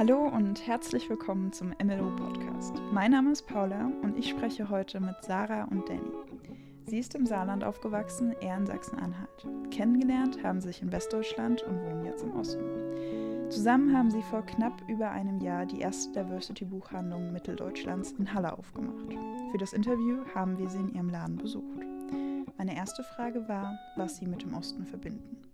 Hallo 0.00 0.26
und 0.28 0.66
herzlich 0.66 1.10
willkommen 1.10 1.52
zum 1.52 1.74
MLO 1.84 2.10
Podcast. 2.16 2.80
Mein 2.90 3.10
Name 3.10 3.32
ist 3.32 3.46
Paula 3.46 3.92
und 4.00 4.16
ich 4.16 4.30
spreche 4.30 4.70
heute 4.70 4.98
mit 4.98 5.14
Sarah 5.20 5.64
und 5.64 5.86
Danny. 5.90 6.10
Sie 6.86 6.98
ist 6.98 7.14
im 7.14 7.26
Saarland 7.26 7.62
aufgewachsen, 7.64 8.34
er 8.40 8.56
in 8.56 8.64
Sachsen-Anhalt. 8.64 9.46
Kennengelernt 9.70 10.42
haben 10.42 10.62
sie 10.62 10.68
sich 10.68 10.80
in 10.80 10.90
Westdeutschland 10.90 11.62
und 11.64 11.82
wohnen 11.82 12.06
jetzt 12.06 12.22
im 12.22 12.34
Osten. 12.34 12.64
Zusammen 13.50 13.94
haben 13.94 14.10
sie 14.10 14.22
vor 14.22 14.40
knapp 14.40 14.82
über 14.88 15.10
einem 15.10 15.38
Jahr 15.38 15.66
die 15.66 15.80
erste 15.80 16.12
Diversity-Buchhandlung 16.12 17.30
Mitteldeutschlands 17.34 18.12
in 18.12 18.32
Halle 18.32 18.56
aufgemacht. 18.56 19.18
Für 19.52 19.58
das 19.58 19.74
Interview 19.74 20.24
haben 20.34 20.56
wir 20.56 20.70
sie 20.70 20.78
in 20.78 20.94
ihrem 20.94 21.10
Laden 21.10 21.36
besucht. 21.36 21.84
Meine 22.56 22.74
erste 22.74 23.02
Frage 23.02 23.46
war, 23.50 23.78
was 23.96 24.16
sie 24.16 24.26
mit 24.26 24.40
dem 24.44 24.54
Osten 24.54 24.86
verbinden. 24.86 25.49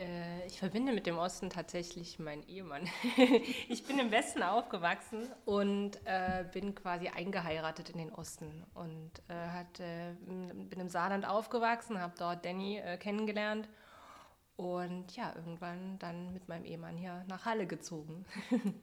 Äh, 0.00 0.46
ich 0.46 0.58
verbinde 0.58 0.92
mit 0.92 1.06
dem 1.06 1.18
Osten 1.18 1.50
tatsächlich 1.50 2.18
meinen 2.18 2.42
Ehemann. 2.48 2.88
ich 3.68 3.84
bin 3.84 3.98
im 3.98 4.10
Westen 4.10 4.42
aufgewachsen 4.42 5.28
und 5.44 6.00
äh, 6.06 6.44
bin 6.52 6.74
quasi 6.74 7.08
eingeheiratet 7.08 7.90
in 7.90 7.98
den 7.98 8.10
Osten 8.10 8.64
und 8.72 9.10
äh, 9.28 9.34
hat, 9.34 9.78
bin 9.78 10.80
im 10.80 10.88
Saarland 10.88 11.28
aufgewachsen, 11.28 12.00
habe 12.00 12.14
dort 12.18 12.44
Danny 12.46 12.78
äh, 12.78 12.96
kennengelernt 12.96 13.68
und 14.56 15.14
ja, 15.16 15.34
irgendwann 15.36 15.98
dann 15.98 16.32
mit 16.32 16.48
meinem 16.48 16.64
Ehemann 16.64 16.96
hier 16.96 17.24
nach 17.28 17.44
Halle 17.44 17.66
gezogen. 17.66 18.24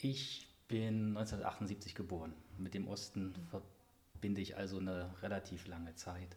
ich 0.00 0.48
bin 0.66 1.16
1978 1.16 1.94
geboren. 1.94 2.34
Mit 2.56 2.74
dem 2.74 2.88
Osten 2.88 3.34
verbinde 3.50 4.40
ich 4.40 4.56
also 4.56 4.78
eine 4.78 5.14
relativ 5.22 5.68
lange 5.68 5.94
Zeit. 5.94 6.36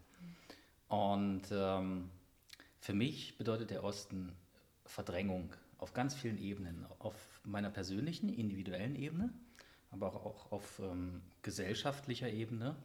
Und 0.91 1.43
ähm, 1.53 2.09
für 2.81 2.93
mich 2.93 3.37
bedeutet 3.37 3.69
der 3.69 3.85
Osten 3.85 4.35
Verdrängung 4.83 5.53
auf 5.77 5.93
ganz 5.93 6.13
vielen 6.13 6.37
Ebenen. 6.37 6.85
Auf 6.99 7.15
meiner 7.45 7.69
persönlichen, 7.69 8.27
individuellen 8.27 8.97
Ebene, 8.97 9.29
aber 9.91 10.13
auch 10.13 10.51
auf 10.51 10.79
ähm, 10.79 11.21
gesellschaftlicher 11.43 12.29
Ebene 12.29 12.75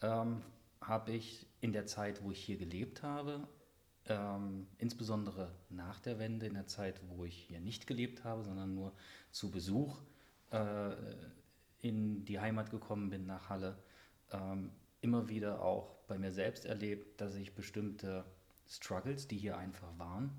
ähm, 0.00 0.42
habe 0.80 1.10
ich 1.10 1.44
in 1.60 1.72
der 1.72 1.86
Zeit, 1.86 2.22
wo 2.22 2.30
ich 2.30 2.38
hier 2.38 2.56
gelebt 2.56 3.02
habe, 3.02 3.48
ähm, 4.06 4.68
insbesondere 4.78 5.50
nach 5.70 5.98
der 5.98 6.20
Wende, 6.20 6.46
in 6.46 6.54
der 6.54 6.68
Zeit, 6.68 7.00
wo 7.08 7.24
ich 7.24 7.34
hier 7.34 7.58
nicht 7.58 7.88
gelebt 7.88 8.22
habe, 8.22 8.44
sondern 8.44 8.76
nur 8.76 8.92
zu 9.32 9.50
Besuch 9.50 9.98
äh, 10.52 10.92
in 11.80 12.24
die 12.26 12.38
Heimat 12.38 12.70
gekommen 12.70 13.10
bin, 13.10 13.26
nach 13.26 13.48
Halle, 13.48 13.76
ähm, 14.30 14.70
immer 15.00 15.28
wieder 15.28 15.60
auch 15.60 15.93
bei 16.06 16.18
mir 16.18 16.32
selbst 16.32 16.64
erlebt, 16.64 17.20
dass 17.20 17.34
ich 17.34 17.54
bestimmte 17.54 18.24
Struggles, 18.68 19.28
die 19.28 19.38
hier 19.38 19.56
einfach 19.56 19.98
waren, 19.98 20.30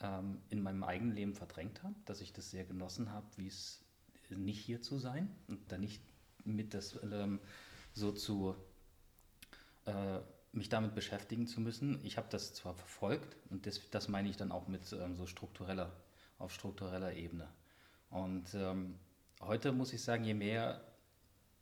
ähm, 0.00 0.40
in 0.50 0.62
meinem 0.62 0.84
eigenen 0.84 1.14
Leben 1.14 1.34
verdrängt 1.34 1.82
habe, 1.82 1.94
dass 2.04 2.20
ich 2.20 2.32
das 2.32 2.50
sehr 2.50 2.64
genossen 2.64 3.12
habe, 3.12 3.26
wie 3.36 3.46
es 3.46 3.80
nicht 4.30 4.60
hier 4.60 4.82
zu 4.82 4.98
sein 4.98 5.28
und 5.48 5.70
da 5.70 5.78
nicht 5.78 6.02
mit 6.44 6.74
das 6.74 6.98
ähm, 7.02 7.40
so 7.92 8.12
zu 8.12 8.54
äh, 9.86 10.20
mich 10.52 10.68
damit 10.68 10.94
beschäftigen 10.94 11.46
zu 11.46 11.60
müssen. 11.60 12.04
Ich 12.04 12.16
habe 12.16 12.28
das 12.30 12.54
zwar 12.54 12.74
verfolgt 12.74 13.36
und 13.50 13.66
das, 13.66 13.80
das 13.90 14.08
meine 14.08 14.28
ich 14.28 14.36
dann 14.36 14.52
auch 14.52 14.68
mit 14.68 14.92
ähm, 14.92 15.16
so 15.16 15.26
struktureller, 15.26 15.92
auf 16.38 16.52
struktureller 16.52 17.14
Ebene. 17.14 17.48
Und 18.10 18.54
ähm, 18.54 18.98
heute 19.40 19.72
muss 19.72 19.92
ich 19.92 20.02
sagen, 20.02 20.24
je 20.24 20.34
mehr 20.34 20.84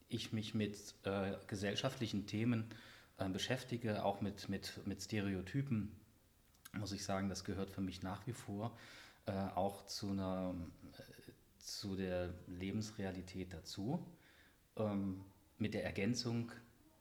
ich 0.08 0.32
mich 0.32 0.54
mit 0.54 0.94
äh, 1.04 1.36
gesellschaftlichen 1.46 2.26
Themen 2.26 2.70
äh, 2.70 2.74
beschäftige, 3.32 4.04
auch 4.04 4.20
mit, 4.20 4.48
mit, 4.48 4.80
mit 4.86 5.00
Stereotypen, 5.00 5.94
muss 6.72 6.92
ich 6.92 7.04
sagen, 7.04 7.28
das 7.28 7.44
gehört 7.44 7.70
für 7.70 7.80
mich 7.80 8.02
nach 8.02 8.26
wie 8.26 8.32
vor 8.32 8.76
äh, 9.26 9.32
auch 9.54 9.86
zu, 9.86 10.10
einer, 10.10 10.54
äh, 10.92 11.32
zu 11.58 11.94
der 11.94 12.34
Lebensrealität 12.46 13.52
dazu. 13.52 14.04
Ähm, 14.76 15.24
mit 15.58 15.74
der 15.74 15.84
Ergänzung, 15.84 16.50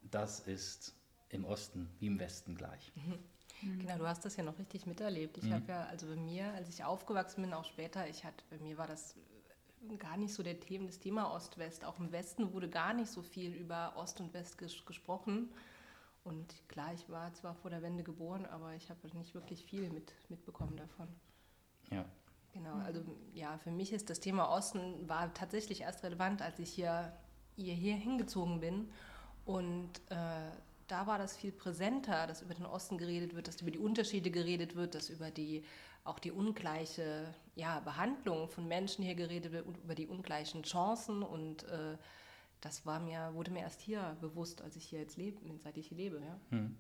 das 0.02 0.40
ist 0.42 0.94
im 1.30 1.46
Osten 1.46 1.90
wie 2.00 2.08
im 2.08 2.20
Westen 2.20 2.56
gleich. 2.56 2.92
Mhm. 2.96 3.80
Genau, 3.80 3.98
du 3.98 4.08
hast 4.08 4.26
das 4.26 4.36
ja 4.38 4.44
noch 4.44 4.58
richtig 4.58 4.86
miterlebt. 4.86 5.38
Ich 5.38 5.46
mhm. 5.46 5.54
habe 5.54 5.66
ja, 5.68 5.84
also 5.86 6.08
bei 6.08 6.16
mir, 6.16 6.52
als 6.54 6.70
ich 6.70 6.84
aufgewachsen 6.84 7.44
bin, 7.44 7.54
auch 7.54 7.66
später, 7.66 8.08
ich 8.08 8.24
hatte, 8.24 8.44
bei 8.50 8.58
mir 8.58 8.78
war 8.78 8.88
das 8.88 9.16
gar 9.98 10.18
nicht 10.18 10.34
so 10.34 10.44
der 10.44 10.60
Themen, 10.60 10.88
das 10.88 11.00
Thema 11.00 11.34
Ost-West. 11.34 11.86
Auch 11.86 12.00
im 12.00 12.12
Westen 12.12 12.54
wurde 12.54 12.70
gar 12.70 12.94
nicht 12.94 13.12
so 13.12 13.22
viel 13.22 13.54
über 13.54 13.94
Ost 13.98 14.20
und 14.20 14.34
West 14.34 14.58
ges 14.58 14.86
gesprochen. 14.86 15.50
Und 16.24 16.68
klar, 16.68 16.94
ich 16.94 17.10
war 17.10 17.34
zwar 17.34 17.56
vor 17.56 17.72
der 17.72 17.82
Wende 17.82 18.04
geboren, 18.04 18.46
aber 18.46 18.76
ich 18.76 18.90
habe 18.90 19.08
nicht 19.18 19.34
wirklich 19.34 19.66
viel 19.66 19.90
mit, 19.90 20.14
mitbekommen 20.30 20.78
davon. 20.78 21.08
Ja. 21.90 22.06
Genau, 22.54 22.76
also 22.86 23.02
ja, 23.34 23.58
für 23.58 23.72
mich 23.72 23.94
ist 23.94 24.10
das 24.10 24.20
Thema 24.20 24.50
Osten 24.50 25.08
war 25.08 25.34
tatsächlich 25.34 25.82
erst 25.82 26.04
relevant, 26.04 26.42
als 26.42 26.60
ich 26.60 26.70
hier, 26.70 27.14
hier, 27.56 27.74
hier 27.74 27.96
hingezogen 27.96 28.60
bin. 28.60 28.92
Und 29.46 30.00
äh, 30.10 30.52
da 30.88 31.08
war 31.08 31.18
das 31.18 31.38
viel 31.38 31.54
präsenter, 31.54 32.28
dass 32.28 32.42
über 32.42 32.54
den 32.54 32.66
Osten 32.66 32.98
geredet 32.98 33.36
wird, 33.36 33.48
dass 33.48 33.62
über 33.62 33.72
die 33.72 33.80
Unterschiede 33.80 34.30
geredet 34.32 34.76
wird, 34.76 34.96
dass 34.96 35.10
über 35.10 35.32
die 35.32 35.64
auch 36.04 36.20
die 36.20 36.32
ungleiche 36.32 37.34
ja, 37.56 37.80
Behandlung 37.80 38.50
von 38.50 38.68
Menschen 38.68 39.04
hier 39.06 39.16
geredet 39.16 39.52
wird 39.52 39.66
über 39.84 39.96
die 39.96 40.08
ungleichen 40.08 40.64
Chancen 40.64 41.24
und 41.24 41.64
äh, 41.64 41.98
das 42.62 42.86
war 42.86 43.00
mir, 43.00 43.34
wurde 43.34 43.52
mir 43.52 43.62
erst 43.62 43.82
hier 43.82 44.16
bewusst, 44.22 44.62
als 44.62 44.76
ich 44.76 44.86
hier 44.86 45.00
jetzt 45.00 45.18
lebe, 45.18 45.40
seit 45.58 45.78
ich 45.78 45.88
hier 45.88 45.98
lebe. 45.98 46.22
Ja. 46.22 46.40
Hm. 46.50 46.78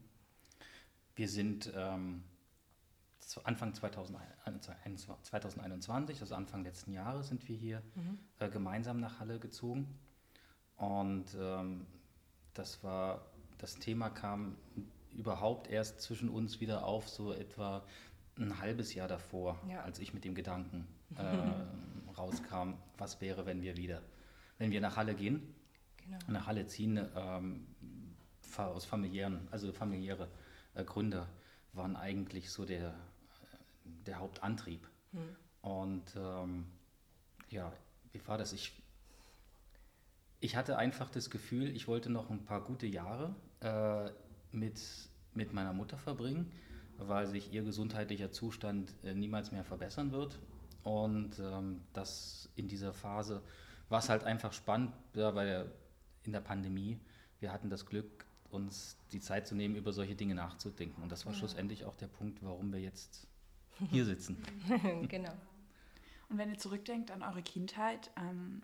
Wir 1.15 1.27
sind 1.27 1.71
ähm, 1.75 2.23
Anfang 3.43 3.73
2021, 3.73 6.21
also 6.21 6.35
Anfang 6.35 6.63
letzten 6.63 6.93
Jahres, 6.93 7.27
sind 7.27 7.47
wir 7.47 7.55
hier 7.55 7.81
mhm. 7.95 8.19
äh, 8.39 8.49
gemeinsam 8.49 8.99
nach 8.99 9.19
Halle 9.19 9.39
gezogen. 9.39 9.87
Und 10.77 11.35
ähm, 11.39 11.85
das 12.53 12.83
war, 12.83 13.25
das 13.57 13.75
Thema 13.75 14.09
kam 14.09 14.57
überhaupt 15.11 15.69
erst 15.69 16.01
zwischen 16.01 16.29
uns 16.29 16.61
wieder 16.61 16.85
auf, 16.85 17.09
so 17.09 17.33
etwa 17.33 17.85
ein 18.37 18.59
halbes 18.59 18.93
Jahr 18.93 19.07
davor, 19.07 19.59
ja. 19.69 19.81
als 19.81 19.99
ich 19.99 20.13
mit 20.13 20.25
dem 20.25 20.35
Gedanken 20.35 20.87
äh, 21.17 22.17
rauskam, 22.17 22.73
was 22.97 23.21
wäre, 23.21 23.45
wenn 23.45 23.61
wir 23.61 23.77
wieder, 23.77 24.01
wenn 24.57 24.71
wir 24.71 24.81
nach 24.81 24.95
Halle 24.95 25.15
gehen, 25.15 25.53
genau. 26.19 26.39
nach 26.39 26.47
Halle 26.47 26.67
ziehen, 26.67 26.99
ähm, 27.16 27.67
aus 28.57 28.85
familiären, 28.85 29.47
also 29.51 29.72
familiäre 29.72 30.27
äh, 30.73 30.83
Gründe 30.83 31.27
waren 31.73 31.95
eigentlich 31.95 32.49
so 32.49 32.66
der, 32.66 32.94
der 34.05 34.19
Hauptantrieb. 34.19 34.88
Hm. 35.13 35.35
Und 35.61 36.03
ähm, 36.16 36.66
ja, 37.49 37.72
wie 38.11 38.27
war 38.27 38.38
das? 38.38 38.51
Ich, 38.51 38.81
ich 40.39 40.55
hatte 40.55 40.77
einfach 40.77 41.09
das 41.09 41.29
Gefühl, 41.29 41.73
ich 41.75 41.88
wollte 41.88 42.09
noch 42.09 42.29
ein 42.29 42.43
paar 42.43 42.61
gute 42.61 42.88
Jahre 42.88 43.33
äh, 43.61 44.11
mit, 44.51 44.81
mit 45.33 45.53
meiner 45.53 45.73
Mutter 45.73 45.97
verbringen 45.97 46.51
weil 47.07 47.28
sich 47.28 47.53
ihr 47.53 47.63
gesundheitlicher 47.63 48.31
Zustand 48.31 48.93
äh, 49.03 49.13
niemals 49.13 49.51
mehr 49.51 49.63
verbessern 49.63 50.11
wird. 50.11 50.39
Und 50.83 51.39
ähm, 51.39 51.81
das 51.93 52.49
in 52.55 52.67
dieser 52.67 52.93
Phase 52.93 53.41
war 53.89 53.99
es 53.99 54.09
halt 54.09 54.23
einfach 54.23 54.53
spannend, 54.53 54.93
ja, 55.13 55.35
weil 55.35 55.72
in 56.23 56.31
der 56.31 56.41
Pandemie, 56.41 56.99
wir 57.39 57.51
hatten 57.51 57.69
das 57.69 57.85
Glück, 57.85 58.25
uns 58.49 58.97
die 59.11 59.19
Zeit 59.19 59.47
zu 59.47 59.55
nehmen, 59.55 59.75
über 59.75 59.93
solche 59.93 60.15
Dinge 60.15 60.35
nachzudenken. 60.35 61.01
Und 61.01 61.11
das 61.11 61.25
war 61.25 61.33
ja. 61.33 61.39
schlussendlich 61.39 61.85
auch 61.85 61.95
der 61.95 62.07
Punkt, 62.07 62.43
warum 62.43 62.71
wir 62.71 62.79
jetzt 62.79 63.27
hier 63.89 64.05
sitzen. 64.05 64.37
genau. 65.07 65.33
Und 66.29 66.37
wenn 66.37 66.49
ihr 66.49 66.57
zurückdenkt 66.57 67.11
an 67.11 67.23
eure 67.23 67.41
Kindheit, 67.41 68.09
ähm, 68.15 68.61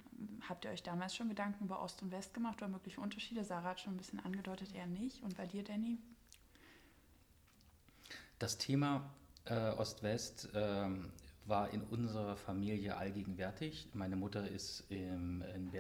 habt 0.47 0.63
ihr 0.63 0.72
euch 0.72 0.84
damals 0.84 1.16
schon 1.16 1.28
Gedanken 1.28 1.66
über 1.66 1.81
Ost 1.81 2.01
und 2.01 2.12
West 2.12 2.34
gemacht 2.34 2.62
oder 2.62 2.69
mögliche 2.69 3.01
Unterschiede? 3.01 3.44
Sarah 3.44 3.72
hat 3.72 3.81
schon 3.81 3.94
ein 3.96 3.97
bisschen 3.97 4.19
angedeutet, 4.22 4.73
eher 4.73 4.88
nicht. 4.88 5.22
Und 5.22 5.35
bei 5.35 5.46
dir, 5.46 5.63
Danny? 5.63 5.97
Das 8.40 8.57
Thema 8.57 9.09
äh, 9.46 9.72
Ost-West 9.72 10.53
äh, 10.53 10.90
war 11.46 11.69
in 11.72 11.81
unserer 11.81 12.38
Familie 12.38 12.96
allgegenwärtig. 12.96 13.90
Meine 13.93 14.16
Mutter 14.16 14.47
ist 14.47 14.85
im, 14.90 15.41
in 15.55 15.72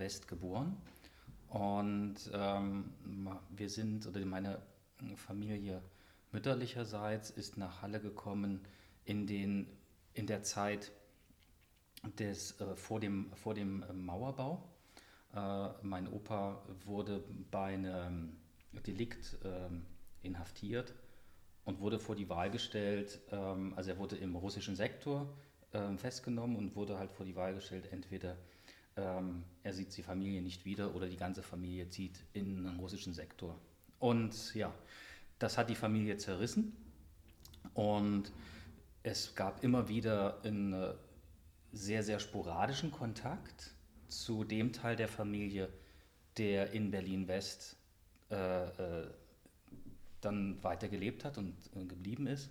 Berlin-West 0.00 0.28
geboren 0.28 0.76
und 1.48 2.16
ähm, 2.32 2.90
wir 3.50 3.68
sind, 3.68 4.06
oder 4.06 4.24
meine 4.24 4.62
Familie 5.16 5.82
mütterlicherseits 6.32 7.30
ist 7.30 7.58
nach 7.58 7.82
Halle 7.82 8.00
gekommen 8.00 8.60
in, 9.04 9.26
den, 9.26 9.66
in 10.14 10.26
der 10.26 10.42
Zeit 10.42 10.90
des, 12.18 12.58
äh, 12.60 12.76
vor, 12.76 13.00
dem, 13.00 13.30
vor 13.34 13.54
dem 13.54 13.84
Mauerbau. 13.92 14.68
Äh, 15.34 15.68
mein 15.82 16.08
Opa 16.08 16.62
wurde 16.86 17.22
bei 17.50 17.74
einem 17.74 18.36
Delikt 18.86 19.36
ähm, 19.44 19.84
inhaftiert 20.22 20.94
und 21.64 21.80
wurde 21.80 21.98
vor 21.98 22.16
die 22.16 22.28
Wahl 22.28 22.50
gestellt, 22.50 23.20
ähm, 23.32 23.74
also 23.76 23.90
er 23.90 23.98
wurde 23.98 24.16
im 24.16 24.34
russischen 24.34 24.76
Sektor 24.76 25.28
ähm, 25.74 25.98
festgenommen 25.98 26.56
und 26.56 26.74
wurde 26.74 26.98
halt 26.98 27.12
vor 27.12 27.26
die 27.26 27.36
Wahl 27.36 27.54
gestellt, 27.54 27.88
entweder 27.92 28.36
ähm, 29.00 29.42
er 29.62 29.72
sieht 29.72 29.96
die 29.96 30.02
Familie 30.02 30.42
nicht 30.42 30.64
wieder 30.64 30.94
oder 30.94 31.08
die 31.08 31.16
ganze 31.16 31.42
Familie 31.42 31.88
zieht 31.88 32.18
in 32.32 32.64
den 32.64 32.76
russischen 32.78 33.12
Sektor. 33.12 33.58
Und 33.98 34.54
ja, 34.54 34.72
das 35.38 35.58
hat 35.58 35.70
die 35.70 35.74
Familie 35.74 36.16
zerrissen 36.16 36.76
und 37.74 38.32
es 39.02 39.34
gab 39.34 39.64
immer 39.64 39.88
wieder 39.88 40.42
einen 40.44 40.94
sehr, 41.72 42.02
sehr 42.02 42.20
sporadischen 42.20 42.90
Kontakt 42.90 43.74
zu 44.08 44.44
dem 44.44 44.72
Teil 44.72 44.96
der 44.96 45.08
Familie, 45.08 45.68
der 46.36 46.72
in 46.72 46.90
Berlin-West 46.90 47.76
äh, 48.30 48.64
äh, 48.64 49.06
dann 50.20 50.62
weiter 50.62 50.88
gelebt 50.88 51.24
hat 51.24 51.38
und 51.38 51.54
äh, 51.74 51.84
geblieben 51.84 52.26
ist. 52.26 52.50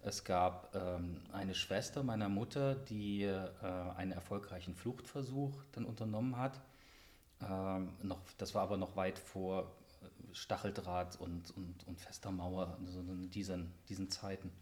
Es 0.00 0.24
gab 0.24 0.74
ähm, 0.74 1.20
eine 1.32 1.54
Schwester 1.54 2.02
meiner 2.02 2.28
Mutter, 2.28 2.74
die 2.74 3.24
äh, 3.24 3.50
einen 3.96 4.12
erfolgreichen 4.12 4.74
Fluchtversuch 4.74 5.62
dann 5.72 5.84
unternommen 5.84 6.36
hat. 6.36 6.60
Ähm, 7.42 7.92
noch, 8.02 8.20
das 8.38 8.54
war 8.54 8.62
aber 8.62 8.76
noch 8.76 8.96
weit 8.96 9.18
vor 9.18 9.72
Stacheldraht 10.32 11.20
und, 11.20 11.50
und, 11.56 11.86
und 11.86 12.00
fester 12.00 12.30
Mauer, 12.30 12.78
also 12.84 13.00
in 13.00 13.30
diesen, 13.30 13.72
diesen 13.88 14.10
Zeiten. 14.10 14.52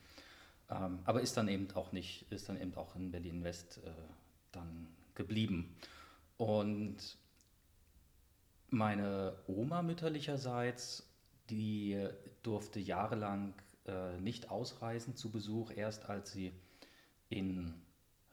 Ähm, 0.71 1.01
aber 1.05 1.21
ist 1.21 1.37
dann 1.37 1.49
eben 1.49 1.71
auch 1.75 1.93
nicht, 1.93 2.31
ist 2.31 2.49
dann 2.49 2.61
eben 2.61 2.75
auch 2.75 2.97
in 2.97 3.11
Berlin-West 3.11 3.81
äh, 3.85 3.91
dann 4.53 4.89
geblieben. 5.15 5.77
Und 6.39 6.97
meine 8.71 9.37
Oma 9.47 9.83
mütterlicherseits, 9.83 11.07
die 11.51 12.09
durfte 12.43 12.81
jahrelang 12.81 13.55
äh, 13.89 14.19
nicht 14.19 14.51
ausreisen 14.51 15.17
zu 15.17 15.31
Besuch, 15.31 15.71
erst 15.71 16.09
als 16.09 16.33
sie 16.33 16.53
in 17.29 17.75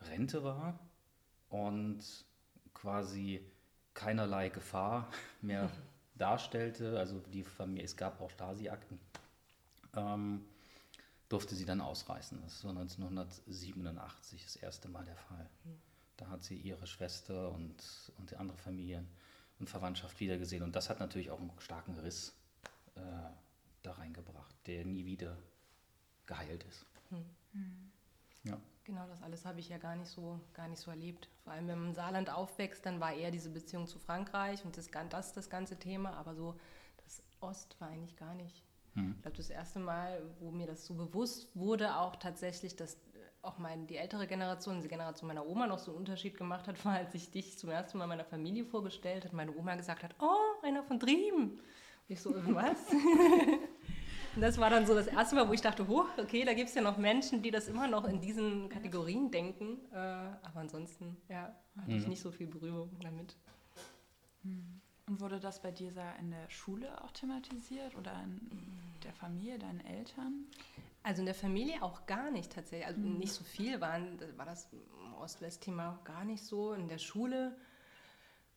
Rente 0.01 0.43
war 0.43 0.79
und 1.49 2.03
quasi 2.73 3.45
keinerlei 3.93 4.49
Gefahr 4.49 5.09
mehr 5.41 5.69
darstellte. 6.15 6.97
Also 6.97 7.19
die 7.19 7.43
Familie, 7.43 7.85
es 7.85 7.95
gab 7.95 8.21
auch 8.21 8.29
Stasi-Akten. 8.29 8.99
Ähm, 9.95 10.45
durfte 11.29 11.55
sie 11.55 11.65
dann 11.65 11.81
ausreisen. 11.81 12.39
Das 12.43 12.63
war 12.63 12.71
1987 12.71 14.43
das 14.43 14.55
erste 14.55 14.87
Mal 14.87 15.05
der 15.05 15.15
Fall. 15.15 15.49
Hm. 15.63 15.81
Da 16.17 16.29
hat 16.29 16.43
sie 16.43 16.55
ihre 16.55 16.85
Schwester 16.85 17.51
und, 17.51 17.75
und 18.17 18.29
die 18.29 18.35
andere 18.35 18.57
Familien 18.57 19.07
und 19.59 19.67
Verwandtschaft 19.67 20.19
wiedergesehen. 20.19 20.63
Und 20.63 20.75
das 20.75 20.89
hat 20.89 20.99
natürlich 20.99 21.31
auch 21.31 21.39
einen 21.39 21.51
starken 21.59 21.97
Riss 21.99 22.35
äh, 22.95 22.99
da 23.83 23.93
reingebracht, 23.93 24.55
der 24.65 24.85
nie 24.85 25.05
wieder 25.05 25.37
geheilt 26.25 26.63
ist. 26.63 26.85
Hm. 27.09 27.25
hm. 27.51 27.91
Ja. 28.43 28.59
Genau, 28.83 29.07
das 29.07 29.21
alles 29.21 29.45
habe 29.45 29.61
ich 29.61 29.69
ja 29.69 29.77
gar 29.77 29.95
nicht 29.95 30.09
so, 30.09 30.39
gar 30.53 30.67
nicht 30.67 30.79
so 30.79 30.91
erlebt. 30.91 31.29
Vor 31.43 31.53
allem, 31.53 31.67
wenn 31.67 31.79
man 31.79 31.87
im 31.89 31.93
Saarland 31.93 32.29
aufwächst, 32.29 32.85
dann 32.85 32.99
war 32.99 33.13
eher 33.13 33.31
diese 33.31 33.49
Beziehung 33.49 33.87
zu 33.87 33.99
Frankreich 33.99 34.65
und 34.65 34.75
das, 34.75 34.89
das 35.09 35.33
das 35.33 35.49
ganze 35.49 35.77
Thema, 35.77 36.13
aber 36.13 36.35
so 36.35 36.59
das 37.03 37.23
Ost 37.39 37.79
war 37.79 37.89
eigentlich 37.89 38.17
gar 38.17 38.35
nicht. 38.35 38.63
Hm. 38.95 39.13
Ich 39.15 39.21
glaube, 39.21 39.37
das 39.37 39.49
erste 39.49 39.79
Mal, 39.79 40.21
wo 40.39 40.51
mir 40.51 40.67
das 40.67 40.85
so 40.85 40.95
bewusst 40.95 41.55
wurde, 41.55 41.95
auch 41.95 42.17
tatsächlich, 42.17 42.75
dass 42.75 42.97
auch 43.41 43.57
meine, 43.57 43.85
die 43.85 43.97
ältere 43.97 44.25
Generation, 44.25 44.81
die 44.81 44.87
Generation 44.87 45.27
meiner 45.27 45.45
Oma 45.45 45.67
noch 45.67 45.79
so 45.79 45.91
einen 45.91 45.99
Unterschied 45.99 46.37
gemacht 46.37 46.67
hat, 46.67 46.83
war, 46.85 46.93
als 46.93 47.13
ich 47.13 47.31
dich 47.31 47.57
zum 47.57 47.69
ersten 47.69 47.97
Mal 47.97 48.07
meiner 48.07 48.25
Familie 48.25 48.65
vorgestellt 48.65 49.25
habe, 49.25 49.35
meine 49.35 49.55
Oma 49.55 49.75
gesagt 49.75 50.03
hat, 50.03 50.15
oh, 50.19 50.65
einer 50.65 50.83
von 50.83 50.99
Driem. 50.99 51.51
Und 51.51 51.61
ich 52.07 52.21
so, 52.21 52.33
was? 52.53 52.77
Und 54.35 54.41
das 54.41 54.57
war 54.57 54.69
dann 54.69 54.85
so 54.87 54.95
das 54.95 55.07
erste 55.07 55.35
Mal, 55.35 55.47
wo 55.47 55.53
ich 55.53 55.61
dachte, 55.61 55.85
oh, 55.87 56.05
okay, 56.17 56.43
da 56.43 56.53
gibt 56.53 56.69
es 56.69 56.75
ja 56.75 56.81
noch 56.81 56.97
Menschen, 56.97 57.43
die 57.43 57.51
das 57.51 57.67
immer 57.67 57.87
noch 57.87 58.05
in 58.05 58.19
diesen 58.19 58.67
Kategorien 58.69 59.29
denken. 59.29 59.77
Äh, 59.91 59.97
aber 59.97 60.55
ansonsten, 60.55 61.17
ja, 61.29 61.55
hatte 61.77 61.91
mhm. 61.91 61.97
ich 61.97 62.07
nicht 62.07 62.21
so 62.21 62.31
viel 62.31 62.47
Berührung 62.47 62.89
damit. 63.01 63.35
Mhm. 64.41 64.81
Und 65.07 65.21
wurde 65.21 65.39
das 65.39 65.61
bei 65.61 65.71
dir 65.71 65.91
in 66.19 66.31
der 66.31 66.49
Schule 66.49 67.03
auch 67.03 67.11
thematisiert 67.11 67.95
oder 67.95 68.13
in 68.23 68.39
der 69.03 69.13
Familie, 69.13 69.59
deinen 69.59 69.81
Eltern? 69.81 70.45
Also 71.03 71.21
in 71.21 71.25
der 71.25 71.35
Familie 71.35 71.83
auch 71.83 72.05
gar 72.05 72.31
nicht 72.31 72.51
tatsächlich. 72.53 72.87
Also 72.87 73.01
mhm. 73.01 73.17
nicht 73.17 73.33
so 73.33 73.43
viel 73.43 73.81
waren, 73.81 74.19
war 74.37 74.45
das 74.45 74.69
Ost-West-Thema 75.19 75.99
gar 76.05 76.25
nicht 76.25 76.43
so. 76.43 76.73
In 76.73 76.87
der 76.87 76.97
Schule 76.97 77.55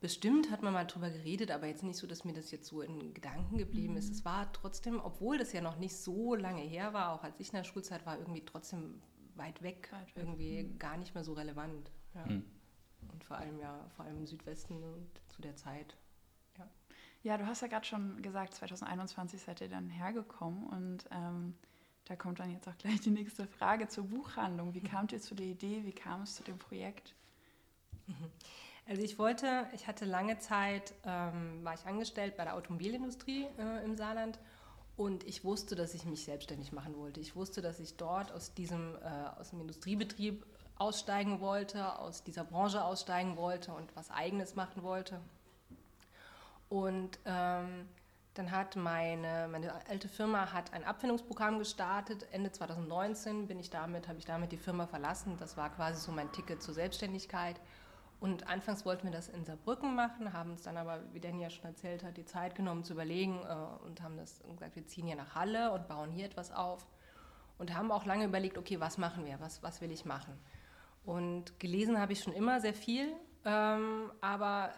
bestimmt 0.00 0.50
hat 0.50 0.62
man 0.62 0.72
mal 0.72 0.84
drüber 0.84 1.10
geredet, 1.10 1.50
aber 1.50 1.66
jetzt 1.66 1.82
nicht 1.82 1.96
so, 1.96 2.06
dass 2.06 2.24
mir 2.24 2.32
das 2.32 2.50
jetzt 2.50 2.68
so 2.68 2.82
in 2.82 3.14
Gedanken 3.14 3.58
geblieben 3.58 3.92
mhm. 3.94 3.98
ist. 3.98 4.10
Es 4.10 4.24
war 4.24 4.52
trotzdem, 4.52 5.00
obwohl 5.00 5.38
das 5.38 5.52
ja 5.52 5.60
noch 5.60 5.78
nicht 5.78 5.96
so 5.96 6.34
lange 6.34 6.62
her 6.62 6.92
war, 6.92 7.12
auch 7.12 7.24
als 7.24 7.38
ich 7.40 7.48
in 7.48 7.56
der 7.56 7.64
Schulzeit 7.64 8.04
war, 8.06 8.18
irgendwie 8.18 8.44
trotzdem 8.44 9.02
weit 9.34 9.62
weg, 9.62 9.88
weit 9.92 10.14
weg. 10.14 10.24
irgendwie 10.24 10.62
mhm. 10.62 10.78
gar 10.78 10.96
nicht 10.96 11.14
mehr 11.14 11.24
so 11.24 11.32
relevant. 11.32 11.90
Ja. 12.14 12.26
Mhm. 12.26 12.44
Und 13.12 13.24
vor 13.24 13.38
allem 13.38 13.58
ja, 13.58 13.88
vor 13.94 14.04
allem 14.04 14.18
im 14.18 14.26
Südwesten 14.26 14.82
und 14.82 15.08
zu 15.28 15.40
der 15.40 15.56
Zeit. 15.56 15.96
Ja, 17.26 17.36
du 17.36 17.44
hast 17.44 17.60
ja 17.60 17.66
gerade 17.66 17.84
schon 17.84 18.22
gesagt, 18.22 18.54
2021 18.54 19.40
seid 19.40 19.60
ihr 19.60 19.68
dann 19.68 19.88
hergekommen 19.88 20.64
und 20.68 21.06
ähm, 21.10 21.56
da 22.04 22.14
kommt 22.14 22.38
dann 22.38 22.52
jetzt 22.52 22.68
auch 22.68 22.78
gleich 22.78 23.00
die 23.00 23.10
nächste 23.10 23.48
Frage 23.48 23.88
zur 23.88 24.04
Buchhandlung. 24.04 24.74
Wie 24.74 24.80
kamt 24.92 25.10
ihr 25.10 25.20
zu 25.20 25.34
der 25.34 25.46
Idee? 25.46 25.84
Wie 25.84 25.92
kam 25.92 26.22
es 26.22 26.36
zu 26.36 26.44
dem 26.44 26.56
Projekt? 26.56 27.16
Also 28.88 29.02
ich 29.02 29.18
wollte, 29.18 29.66
ich 29.74 29.88
hatte 29.88 30.04
lange 30.04 30.38
Zeit, 30.38 30.94
ähm, 31.04 31.64
war 31.64 31.74
ich 31.74 31.84
angestellt 31.86 32.36
bei 32.36 32.44
der 32.44 32.54
Automobilindustrie 32.54 33.48
äh, 33.58 33.84
im 33.84 33.96
Saarland 33.96 34.38
und 34.96 35.24
ich 35.24 35.44
wusste, 35.44 35.74
dass 35.74 35.92
ich 35.92 36.04
mich 36.04 36.24
selbstständig 36.24 36.70
machen 36.70 36.96
wollte. 36.96 37.18
Ich 37.18 37.34
wusste, 37.34 37.62
dass 37.62 37.80
ich 37.80 37.96
dort 37.96 38.30
aus 38.30 38.54
diesem, 38.54 38.94
äh, 38.94 39.40
aus 39.40 39.50
dem 39.50 39.60
Industriebetrieb 39.60 40.46
aussteigen 40.78 41.40
wollte, 41.40 41.98
aus 41.98 42.22
dieser 42.22 42.44
Branche 42.44 42.84
aussteigen 42.84 43.36
wollte 43.36 43.72
und 43.72 43.94
was 43.96 44.12
Eigenes 44.12 44.54
machen 44.54 44.84
wollte. 44.84 45.20
Und 46.68 47.18
ähm, 47.24 47.88
dann 48.34 48.52
hat 48.52 48.76
meine, 48.76 49.48
meine 49.50 49.72
alte 49.88 50.08
Firma 50.08 50.52
hat 50.52 50.72
ein 50.72 50.84
Abfindungsprogramm 50.84 51.58
gestartet. 51.58 52.26
Ende 52.30 52.52
2019 52.52 53.48
bin 53.48 53.58
ich 53.58 53.70
damit, 53.70 54.06
habe 54.06 54.18
ich 54.18 54.26
damit 54.26 54.52
die 54.52 54.58
Firma 54.58 54.86
verlassen. 54.86 55.36
Das 55.40 55.56
war 55.56 55.70
quasi 55.70 56.00
so 56.00 56.12
mein 56.12 56.30
Ticket 56.30 56.62
zur 56.62 56.74
Selbstständigkeit. 56.74 57.60
Und 58.18 58.48
anfangs 58.48 58.86
wollten 58.86 59.04
wir 59.04 59.10
das 59.10 59.28
in 59.28 59.44
Saarbrücken 59.44 59.94
machen, 59.94 60.32
haben 60.32 60.52
uns 60.52 60.62
dann 60.62 60.76
aber, 60.78 61.02
wie 61.12 61.20
Danny 61.20 61.42
ja 61.42 61.50
schon 61.50 61.66
erzählt 61.66 62.02
hat, 62.02 62.16
die 62.16 62.24
Zeit 62.24 62.54
genommen 62.54 62.82
zu 62.82 62.94
überlegen 62.94 63.40
äh, 63.44 63.84
und 63.84 64.02
haben 64.02 64.16
das 64.16 64.42
gesagt, 64.52 64.74
wir 64.74 64.86
ziehen 64.86 65.06
hier 65.06 65.16
nach 65.16 65.34
Halle 65.34 65.72
und 65.72 65.86
bauen 65.86 66.10
hier 66.10 66.24
etwas 66.24 66.50
auf. 66.50 66.86
Und 67.58 67.74
haben 67.74 67.90
auch 67.90 68.04
lange 68.04 68.24
überlegt, 68.24 68.58
okay, 68.58 68.80
was 68.80 68.98
machen 68.98 69.24
wir, 69.24 69.40
was, 69.40 69.62
was 69.62 69.80
will 69.80 69.90
ich 69.90 70.04
machen? 70.04 70.38
Und 71.04 71.58
gelesen 71.60 71.98
habe 72.00 72.12
ich 72.12 72.20
schon 72.22 72.32
immer 72.32 72.60
sehr 72.60 72.74
viel, 72.74 73.12
ähm, 73.44 74.10
aber 74.20 74.72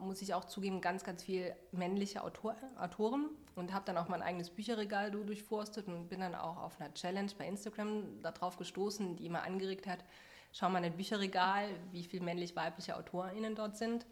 muss 0.00 0.22
ich 0.22 0.32
auch 0.32 0.44
zugeben, 0.44 0.80
ganz, 0.80 1.02
ganz 1.02 1.24
viel 1.24 1.54
männliche 1.72 2.22
Autor, 2.22 2.56
Autoren 2.78 3.28
und 3.56 3.74
habe 3.74 3.84
dann 3.84 3.98
auch 3.98 4.08
mein 4.08 4.22
eigenes 4.22 4.48
Bücherregal 4.48 5.10
durchforstet 5.10 5.88
und 5.88 6.08
bin 6.08 6.20
dann 6.20 6.34
auch 6.34 6.56
auf 6.56 6.80
einer 6.80 6.94
Challenge 6.94 7.32
bei 7.36 7.46
Instagram 7.46 8.22
darauf 8.22 8.56
gestoßen, 8.56 9.16
die 9.16 9.26
immer 9.26 9.42
angeregt 9.42 9.86
hat, 9.86 10.04
schau 10.52 10.68
mal 10.68 10.78
in 10.78 10.84
ein 10.84 10.96
Bücherregal, 10.96 11.68
wie 11.90 12.04
viele 12.04 12.24
männlich-weibliche 12.24 12.96
AutorInnen 12.96 13.54
dort 13.54 13.76
sind. 13.76 14.06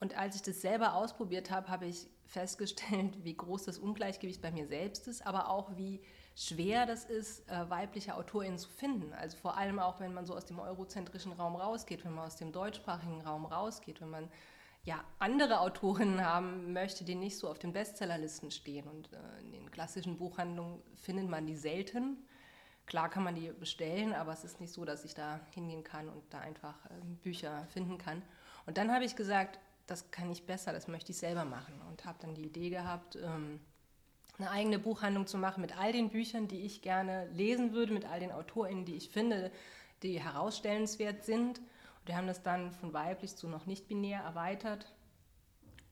Und 0.00 0.18
als 0.18 0.36
ich 0.36 0.42
das 0.42 0.60
selber 0.60 0.94
ausprobiert 0.94 1.50
habe, 1.50 1.68
habe 1.68 1.86
ich 1.86 2.06
festgestellt, 2.26 3.16
wie 3.24 3.36
groß 3.36 3.64
das 3.64 3.78
Ungleichgewicht 3.78 4.42
bei 4.42 4.50
mir 4.50 4.66
selbst 4.66 5.08
ist, 5.08 5.26
aber 5.26 5.48
auch 5.48 5.76
wie 5.76 6.00
schwer 6.36 6.84
das 6.84 7.04
ist, 7.04 7.48
äh, 7.48 7.70
weibliche 7.70 8.16
AutorInnen 8.16 8.58
zu 8.58 8.68
finden. 8.68 9.12
Also 9.12 9.36
vor 9.36 9.56
allem 9.56 9.78
auch, 9.78 10.00
wenn 10.00 10.12
man 10.12 10.26
so 10.26 10.34
aus 10.34 10.44
dem 10.44 10.58
eurozentrischen 10.58 11.32
Raum 11.32 11.54
rausgeht, 11.54 12.04
wenn 12.04 12.14
man 12.14 12.26
aus 12.26 12.36
dem 12.36 12.52
deutschsprachigen 12.52 13.20
Raum 13.20 13.46
rausgeht, 13.46 14.00
wenn 14.00 14.10
man 14.10 14.28
ja 14.82 15.02
andere 15.18 15.60
Autorinnen 15.60 16.24
haben 16.24 16.72
möchte, 16.72 17.04
die 17.04 17.14
nicht 17.14 17.38
so 17.38 17.48
auf 17.48 17.58
den 17.58 17.72
Bestsellerlisten 17.72 18.50
stehen. 18.50 18.88
Und 18.88 19.12
äh, 19.12 19.40
in 19.40 19.52
den 19.52 19.70
klassischen 19.70 20.18
Buchhandlungen 20.18 20.82
findet 20.96 21.28
man 21.28 21.46
die 21.46 21.56
selten. 21.56 22.26
Klar 22.86 23.08
kann 23.08 23.24
man 23.24 23.34
die 23.34 23.50
bestellen, 23.50 24.12
aber 24.12 24.32
es 24.32 24.44
ist 24.44 24.60
nicht 24.60 24.72
so, 24.72 24.84
dass 24.84 25.04
ich 25.04 25.14
da 25.14 25.40
hingehen 25.52 25.84
kann 25.84 26.08
und 26.08 26.22
da 26.30 26.40
einfach 26.40 26.74
äh, 26.86 27.04
Bücher 27.22 27.66
finden 27.72 27.98
kann. 27.98 28.22
Und 28.66 28.76
dann 28.76 28.92
habe 28.92 29.04
ich 29.04 29.16
gesagt, 29.16 29.58
das 29.86 30.10
kann 30.10 30.30
ich 30.30 30.46
besser, 30.46 30.72
das 30.72 30.88
möchte 30.88 31.12
ich 31.12 31.18
selber 31.18 31.44
machen. 31.44 31.74
Und 31.88 32.04
habe 32.04 32.18
dann 32.20 32.34
die 32.34 32.44
Idee 32.44 32.70
gehabt, 32.70 33.16
ähm, 33.16 33.60
eine 34.38 34.50
eigene 34.50 34.78
Buchhandlung 34.78 35.26
zu 35.26 35.38
machen 35.38 35.60
mit 35.60 35.78
all 35.78 35.92
den 35.92 36.10
Büchern, 36.10 36.48
die 36.48 36.60
ich 36.60 36.82
gerne 36.82 37.26
lesen 37.28 37.72
würde, 37.72 37.92
mit 37.92 38.04
all 38.04 38.20
den 38.20 38.32
AutorInnen, 38.32 38.84
die 38.84 38.96
ich 38.96 39.10
finde, 39.10 39.50
die 40.02 40.20
herausstellenswert 40.20 41.24
sind. 41.24 41.58
Und 41.58 42.06
wir 42.06 42.16
haben 42.16 42.26
das 42.26 42.42
dann 42.42 42.72
von 42.72 42.92
weiblich 42.92 43.36
zu 43.36 43.48
noch 43.48 43.66
nicht 43.66 43.88
binär 43.88 44.20
erweitert. 44.20 44.92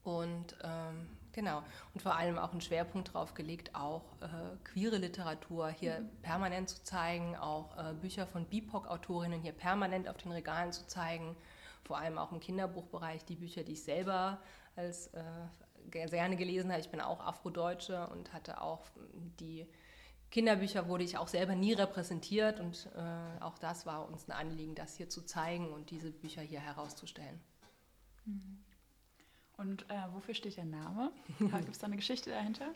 Und 0.02 0.56
ähm, 0.62 1.08
genau, 1.32 1.62
und 1.94 2.00
vor 2.02 2.16
allem 2.16 2.38
auch 2.38 2.52
einen 2.52 2.60
Schwerpunkt 2.60 3.12
drauf 3.12 3.34
gelegt, 3.34 3.74
auch 3.74 4.02
äh, 4.20 4.26
queere 4.64 4.98
Literatur 4.98 5.68
hier 5.68 6.00
mhm. 6.00 6.22
permanent 6.22 6.68
zu 6.68 6.82
zeigen, 6.82 7.36
auch 7.36 7.76
äh, 7.76 7.94
Bücher 7.94 8.26
von 8.26 8.46
BIPOC-Autorinnen 8.46 9.40
hier 9.40 9.52
permanent 9.52 10.08
auf 10.08 10.16
den 10.16 10.32
Regalen 10.32 10.72
zu 10.72 10.86
zeigen, 10.86 11.36
vor 11.84 11.98
allem 11.98 12.18
auch 12.18 12.32
im 12.32 12.40
Kinderbuchbereich 12.40 13.24
die 13.24 13.36
Bücher, 13.36 13.64
die 13.64 13.72
ich 13.72 13.82
selber 13.82 14.40
als 14.76 15.08
äh, 15.08 15.22
gerne 15.90 16.36
gelesen 16.36 16.70
habe. 16.70 16.80
Ich 16.80 16.90
bin 16.90 17.00
auch 17.00 17.20
Afrodeutsche 17.20 18.06
und 18.08 18.32
hatte 18.32 18.60
auch 18.60 18.86
die 19.40 19.66
Kinderbücher 20.32 20.88
wurde 20.88 21.04
ich 21.04 21.18
auch 21.18 21.28
selber 21.28 21.54
nie 21.54 21.74
repräsentiert 21.74 22.58
und 22.58 22.88
äh, 22.96 23.42
auch 23.42 23.58
das 23.58 23.84
war 23.84 24.08
uns 24.08 24.26
ein 24.28 24.32
Anliegen, 24.32 24.74
das 24.74 24.96
hier 24.96 25.10
zu 25.10 25.26
zeigen 25.26 25.70
und 25.70 25.90
diese 25.90 26.10
Bücher 26.10 26.40
hier 26.40 26.60
herauszustellen. 26.60 27.38
Mhm. 28.24 28.64
Und 29.62 29.82
äh, 29.90 29.94
wofür 30.12 30.34
steht 30.34 30.56
der 30.56 30.64
Name? 30.64 31.12
Gibt 31.38 31.68
es 31.70 31.78
da 31.78 31.86
eine 31.86 31.96
Geschichte 31.96 32.30
dahinter? 32.30 32.74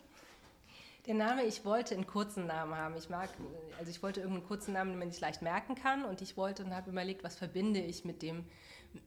Der 1.05 1.15
Name, 1.15 1.43
ich 1.43 1.65
wollte 1.65 1.95
einen 1.95 2.07
kurzen 2.07 2.47
Namen 2.47 2.75
haben. 2.75 2.95
Ich 2.97 3.09
mag, 3.09 3.29
also 3.77 3.91
ich 3.91 4.01
wollte 4.01 4.21
irgendeinen 4.21 4.47
kurzen 4.47 4.73
Namen, 4.73 4.91
den 4.91 4.99
man 4.99 5.11
sich 5.11 5.19
leicht 5.19 5.41
merken 5.41 5.75
kann. 5.75 6.05
Und 6.05 6.21
ich 6.21 6.37
wollte 6.37 6.63
und 6.63 6.73
habe 6.73 6.89
überlegt, 6.89 7.25
was 7.25 7.35
verbinde 7.35 7.81
ich 7.81 8.05
mit 8.05 8.21
dem, 8.21 8.45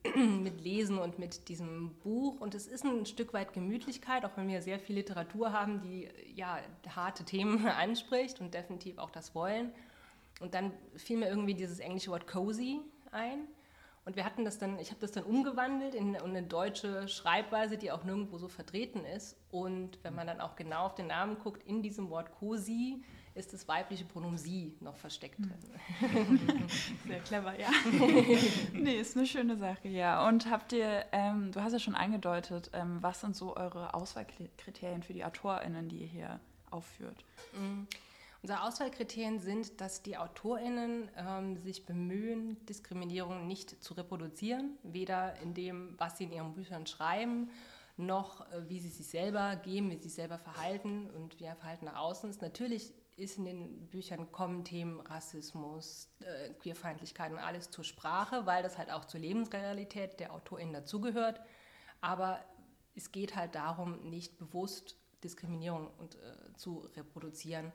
mit 0.43 0.61
Lesen 0.61 0.99
und 0.99 1.17
mit 1.17 1.47
diesem 1.47 1.95
Buch. 2.03 2.39
Und 2.39 2.53
es 2.53 2.67
ist 2.67 2.85
ein 2.85 3.07
Stück 3.07 3.33
weit 3.33 3.53
Gemütlichkeit, 3.53 4.25
auch 4.25 4.37
wenn 4.37 4.47
wir 4.47 4.61
sehr 4.61 4.79
viel 4.79 4.95
Literatur 4.95 5.51
haben, 5.51 5.81
die 5.81 6.07
ja 6.35 6.59
harte 6.95 7.23
Themen 7.23 7.67
anspricht 7.67 8.41
und 8.41 8.53
definitiv 8.53 8.99
auch 8.99 9.09
das 9.09 9.33
Wollen. 9.33 9.71
Und 10.39 10.53
dann 10.53 10.71
fiel 10.95 11.17
mir 11.17 11.29
irgendwie 11.29 11.55
dieses 11.55 11.79
englische 11.79 12.11
Wort 12.11 12.27
cozy 12.27 12.79
ein. 13.11 13.47
Und 14.03 14.15
wir 14.15 14.25
hatten 14.25 14.45
das 14.45 14.57
dann, 14.57 14.79
ich 14.79 14.89
habe 14.89 14.99
das 14.99 15.11
dann 15.11 15.23
umgewandelt 15.23 15.93
in 15.93 16.15
eine 16.15 16.41
deutsche 16.41 17.07
Schreibweise, 17.07 17.77
die 17.77 17.91
auch 17.91 18.03
nirgendwo 18.03 18.39
so 18.39 18.47
vertreten 18.47 19.05
ist. 19.05 19.37
Und 19.51 19.99
wenn 20.03 20.15
man 20.15 20.25
dann 20.25 20.41
auch 20.41 20.55
genau 20.55 20.85
auf 20.85 20.95
den 20.95 21.07
Namen 21.07 21.37
guckt, 21.37 21.63
in 21.63 21.83
diesem 21.83 22.09
Wort 22.09 22.31
Cosi 22.31 23.03
ist 23.33 23.53
das 23.53 23.67
weibliche 23.67 24.03
Pronomen 24.03 24.37
sie 24.37 24.75
noch 24.81 24.95
versteckt 24.97 25.39
drin. 25.39 26.39
Sehr 27.07 27.19
clever, 27.19 27.57
ja. 27.57 27.69
nee, 28.73 28.99
ist 28.99 29.15
eine 29.15 29.25
schöne 29.25 29.55
Sache, 29.55 29.87
ja. 29.87 30.27
Und 30.27 30.49
habt 30.49 30.73
ihr, 30.73 31.05
ähm, 31.11 31.51
du 31.51 31.61
hast 31.61 31.73
ja 31.73 31.79
schon 31.79 31.95
angedeutet, 31.95 32.71
ähm, 32.73 32.97
was 33.01 33.21
sind 33.21 33.35
so 33.35 33.55
eure 33.55 33.93
Auswahlkriterien 33.93 35.03
für 35.03 35.13
die 35.13 35.23
AutorInnen, 35.23 35.87
die 35.87 35.99
ihr 35.99 36.07
hier 36.07 36.39
aufführt? 36.71 37.23
Mhm. 37.53 37.87
Unsere 38.43 38.63
Auswahlkriterien 38.63 39.39
sind, 39.39 39.81
dass 39.81 40.01
die 40.01 40.17
AutorInnen 40.17 41.11
ähm, 41.15 41.57
sich 41.57 41.85
bemühen, 41.85 42.57
Diskriminierung 42.65 43.45
nicht 43.45 43.83
zu 43.83 43.93
reproduzieren, 43.93 44.79
weder 44.81 45.35
in 45.41 45.53
dem, 45.53 45.93
was 45.99 46.17
sie 46.17 46.23
in 46.23 46.31
ihren 46.31 46.53
Büchern 46.53 46.87
schreiben, 46.87 47.51
noch 47.97 48.41
äh, 48.51 48.67
wie 48.67 48.79
sie 48.79 48.89
sich 48.89 49.07
selber 49.07 49.57
geben, 49.57 49.91
wie 49.91 49.97
sie 49.97 50.03
sich 50.03 50.15
selber 50.15 50.39
verhalten 50.39 51.07
und 51.11 51.39
wie 51.39 51.43
ihr 51.43 51.55
Verhalten 51.55 51.85
nach 51.85 51.97
außen 51.97 52.31
ist. 52.31 52.41
Natürlich 52.41 52.95
ist 53.15 53.37
in 53.37 53.45
den 53.45 53.87
Büchern 53.89 54.31
kommen 54.31 54.63
Themen 54.63 55.01
Rassismus, 55.01 56.09
äh, 56.21 56.51
Queerfeindlichkeit 56.55 57.31
und 57.31 57.37
alles 57.37 57.69
zur 57.69 57.83
Sprache, 57.83 58.47
weil 58.47 58.63
das 58.63 58.79
halt 58.79 58.89
auch 58.89 59.05
zur 59.05 59.19
Lebensrealität 59.19 60.19
der 60.19 60.33
AutorInnen 60.33 60.73
dazugehört. 60.73 61.39
Aber 61.99 62.39
es 62.95 63.11
geht 63.11 63.35
halt 63.35 63.53
darum, 63.53 64.09
nicht 64.09 64.39
bewusst 64.39 64.97
Diskriminierung 65.23 65.91
und, 65.99 66.15
äh, 66.15 66.53
zu 66.55 66.79
reproduzieren 66.95 67.71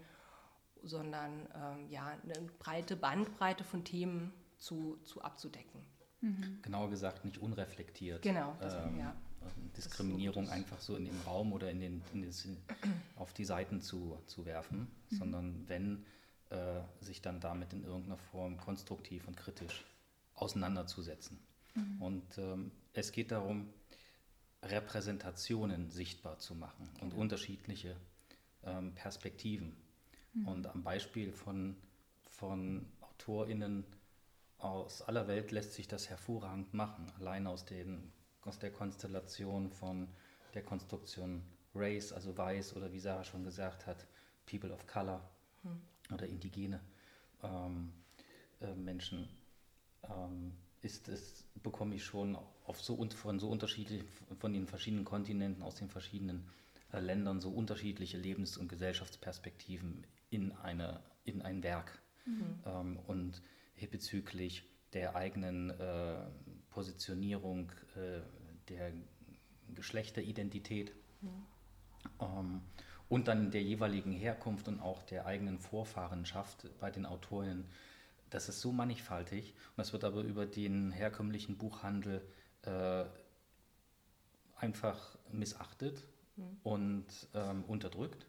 sondern 0.87 1.49
ähm, 1.55 1.91
ja, 1.91 2.17
eine 2.23 2.49
breite 2.59 2.97
Bandbreite 2.97 3.65
von 3.65 3.85
Themen 3.85 4.33
zu, 4.59 4.99
zu 5.05 5.23
abzudecken. 5.23 5.81
Mhm. 6.21 6.61
Genauer 6.63 6.91
gesagt, 6.91 7.25
nicht 7.25 7.39
unreflektiert. 7.39 8.23
Genau. 8.23 8.57
Das, 8.61 8.75
ähm, 8.75 8.99
ja. 8.99 9.15
Diskriminierung 9.77 10.47
so 10.47 10.53
einfach 10.53 10.81
so 10.81 10.97
in 10.97 11.05
den 11.05 11.21
Raum 11.25 11.53
oder 11.53 11.71
in 11.71 11.81
den, 11.81 12.03
in 12.13 12.23
den, 12.23 12.33
auf 13.15 13.33
die 13.33 13.45
Seiten 13.45 13.81
zu, 13.81 14.19
zu 14.27 14.45
werfen, 14.45 14.89
mhm. 15.11 15.17
sondern 15.17 15.69
wenn 15.69 16.05
äh, 16.51 16.81
sich 17.01 17.23
dann 17.23 17.41
damit 17.41 17.73
in 17.73 17.85
irgendeiner 17.85 18.17
Form 18.17 18.57
konstruktiv 18.57 19.29
und 19.29 19.37
kritisch 19.37 19.85
auseinanderzusetzen. 20.35 21.39
Mhm. 21.75 22.03
Und 22.03 22.39
ähm, 22.39 22.73
es 22.93 23.13
geht 23.13 23.31
darum, 23.31 23.69
Repräsentationen 24.63 25.91
sichtbar 25.91 26.39
zu 26.39 26.55
machen 26.55 26.89
genau. 26.95 27.05
und 27.05 27.15
unterschiedliche 27.21 27.97
ähm, 28.65 28.95
Perspektiven 28.95 29.77
Mhm. 30.37 30.49
Und 30.49 30.67
am 30.67 30.83
Beispiel 30.83 31.33
von, 31.33 31.77
von 32.31 32.87
AutorInnen 33.01 33.85
aus 34.59 35.03
aller 35.03 35.29
Welt 35.29 35.51
lässt 35.51 35.75
sich 35.75 35.89
das 35.89 36.09
hervorragend 36.09 36.73
machen. 36.75 37.11
Allein 37.19 37.47
aus, 37.47 37.65
den, 37.65 38.13
aus 38.43 38.59
der 38.59 38.73
Konstellation 38.73 39.71
von 39.71 40.09
der 40.55 40.63
Konstruktion 40.63 41.43
Race, 41.75 42.13
also 42.13 42.37
weiß 42.37 42.77
oder 42.77 42.93
wie 42.93 43.01
Sarah 43.01 43.25
schon 43.25 43.45
gesagt 43.45 43.87
hat, 43.87 44.07
People 44.47 44.73
of 44.73 44.87
Color 44.87 45.21
mhm. 45.63 46.15
oder 46.15 46.27
indigene 46.27 46.81
ähm, 47.43 47.93
äh, 48.61 48.75
Menschen, 48.75 49.29
ähm, 50.05 50.53
ist 50.83 51.09
es, 51.09 51.45
bekomme 51.63 51.97
ich 51.97 52.05
schon 52.05 52.39
auf 52.65 52.81
so, 52.81 53.05
von 53.11 53.39
so 53.39 53.49
unterschiedlichen, 53.51 54.07
von 54.39 54.53
den 54.53 54.67
verschiedenen 54.67 55.05
Kontinenten, 55.05 55.63
aus 55.63 55.75
den 55.75 55.91
verschiedenen 55.91 56.49
äh, 56.93 57.01
Ländern 57.01 57.41
so 57.41 57.51
unterschiedliche 57.51 58.17
Lebens- 58.17 58.57
und 58.57 58.69
Gesellschaftsperspektiven 58.69 60.05
in, 60.31 60.53
eine, 60.53 61.01
in 61.25 61.43
ein 61.43 61.63
Werk 61.63 61.99
mhm. 62.25 62.59
ähm, 62.65 62.99
und 63.07 63.43
bezüglich 63.91 64.65
der 64.93 65.15
eigenen 65.15 65.71
äh, 65.71 66.17
Positionierung 66.71 67.71
äh, 67.97 68.21
der 68.69 68.93
Geschlechteridentität 69.75 70.93
mhm. 71.21 71.47
ähm, 72.21 72.61
und 73.09 73.29
dann 73.29 73.51
der 73.51 73.63
jeweiligen 73.63 74.13
Herkunft 74.13 74.69
und 74.69 74.81
auch 74.81 75.03
der 75.03 75.27
eigenen 75.27 75.59
Vorfahrenschaft 75.59 76.67
bei 76.81 76.91
den 76.91 77.07
Autorinnen. 77.07 77.67
Das 78.31 78.49
ist 78.49 78.61
so 78.61 78.73
mannigfaltig 78.73 79.55
und 79.71 79.79
das 79.79 79.93
wird 79.93 80.05
aber 80.05 80.23
über 80.23 80.47
den 80.47 80.91
herkömmlichen 80.91 81.57
Buchhandel 81.57 82.27
äh, 82.63 83.05
einfach 84.57 85.17
missachtet 85.31 86.03
mhm. 86.37 86.57
und 86.63 87.07
ähm, 87.35 87.65
unterdrückt. 87.65 88.27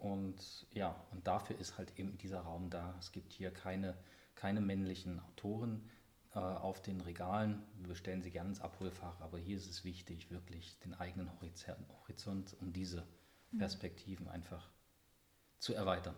Und 0.00 0.66
ja, 0.72 0.96
und 1.12 1.26
dafür 1.26 1.58
ist 1.58 1.76
halt 1.76 1.98
eben 1.98 2.16
dieser 2.16 2.40
Raum 2.40 2.70
da. 2.70 2.96
Es 2.98 3.12
gibt 3.12 3.32
hier 3.32 3.52
keine, 3.52 3.96
keine 4.34 4.62
männlichen 4.62 5.20
Autoren 5.20 5.90
äh, 6.34 6.38
auf 6.38 6.80
den 6.80 7.02
Regalen. 7.02 7.62
Wir 7.76 7.88
bestellen 7.88 8.22
sie 8.22 8.30
gerne 8.30 8.48
ins 8.48 8.62
Abholfach, 8.62 9.20
aber 9.20 9.38
hier 9.38 9.58
ist 9.58 9.68
es 9.68 9.84
wichtig, 9.84 10.30
wirklich 10.30 10.78
den 10.80 10.94
eigenen 10.94 11.30
Horizont 11.30 12.54
und 12.60 12.72
diese 12.72 13.06
mhm. 13.50 13.58
Perspektiven 13.58 14.24
mhm. 14.24 14.32
einfach 14.32 14.70
zu 15.58 15.74
erweitern. 15.74 16.16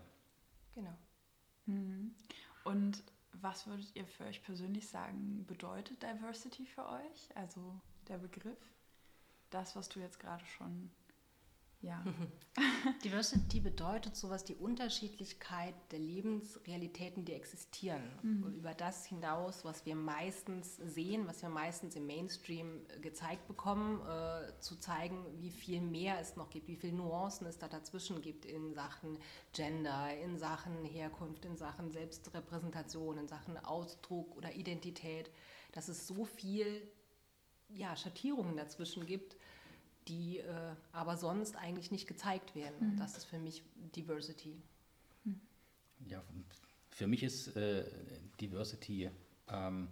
Genau. 0.75 0.97
Mhm. 1.67 2.15
Und 2.63 3.03
was 3.33 3.67
würdet 3.67 3.97
ihr 3.97 4.07
für 4.07 4.25
euch 4.27 4.45
persönlich 4.45 4.89
sagen, 4.89 5.45
bedeutet 5.47 6.01
Diversity 6.05 6.67
für 6.67 6.87
euch? 6.87 7.37
Also 7.37 7.81
der 8.07 8.19
Begriff? 8.19 8.77
Das, 9.51 9.75
was 9.75 9.89
du 9.89 9.99
jetzt 9.99 10.21
gerade 10.21 10.47
schon 10.47 10.93
ja. 11.83 12.05
Diversity 13.05 13.61
bedeutet 13.61 14.17
sowas, 14.17 14.45
die 14.45 14.55
Unterschiedlichkeit 14.55 15.75
der 15.91 15.99
Lebensrealitäten, 15.99 17.25
die 17.25 17.33
existieren. 17.33 18.03
Mhm. 18.23 18.45
Und 18.45 18.55
über 18.55 18.73
das 18.73 19.05
hinaus, 19.05 19.65
was 19.65 19.85
wir 19.85 19.97
meistens 19.97 20.77
sehen, 20.77 21.27
was 21.27 21.43
wir 21.43 21.49
meistens 21.49 21.97
im 21.97 22.07
Mainstream 22.07 22.87
gezeigt 23.01 23.49
bekommen, 23.49 24.01
äh, 24.07 24.59
zu 24.61 24.77
zeigen, 24.77 25.25
wie 25.41 25.51
viel 25.51 25.81
mehr 25.81 26.21
es 26.21 26.37
noch 26.37 26.51
gibt, 26.51 26.69
wie 26.69 26.77
viele 26.77 26.95
Nuancen 26.95 27.47
es 27.47 27.59
da 27.59 27.69
dazwischen 27.69 28.23
gibt 28.23 28.45
in 28.45 28.75
Sachen 28.75 29.19
Gender, 29.53 30.17
in 30.23 30.39
Sachen 30.39 30.85
Herkunft, 30.85 31.45
in 31.45 31.57
Sachen 31.57 31.91
Selbstrepräsentation, 31.91 33.19
in 33.19 33.29
Sachen 33.29 33.57
Ausdruck 33.57 34.37
oder 34.37 34.55
Identität, 34.55 35.31
dass 35.73 35.89
es 35.89 36.07
so 36.07 36.25
viel 36.25 36.89
ja, 37.71 37.97
Schattierungen 37.97 38.57
dazwischen 38.57 39.07
gibt 39.07 39.37
die 40.09 40.39
äh, 40.39 40.75
aber 40.93 41.17
sonst 41.17 41.57
eigentlich 41.57 41.91
nicht 41.91 42.07
gezeigt 42.07 42.55
werden. 42.55 42.95
Mhm. 42.95 42.97
Das 42.99 43.17
ist 43.17 43.25
für 43.25 43.39
mich 43.39 43.63
Diversity. 43.95 44.61
Mhm. 45.25 45.41
Ja, 46.07 46.23
für 46.91 47.07
mich 47.07 47.23
ist 47.23 47.57
äh, 47.57 47.85
Diversity 48.41 49.11
ähm, 49.49 49.89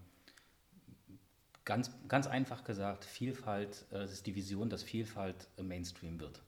ganz, 1.64 1.90
ganz 2.08 2.26
einfach 2.26 2.64
gesagt, 2.64 3.04
Vielfalt, 3.04 3.86
äh, 3.92 3.98
es 3.98 4.12
ist 4.12 4.26
die 4.26 4.34
Vision, 4.34 4.68
dass 4.68 4.82
Vielfalt 4.82 5.48
Mainstream 5.60 6.20
wird. 6.20 6.42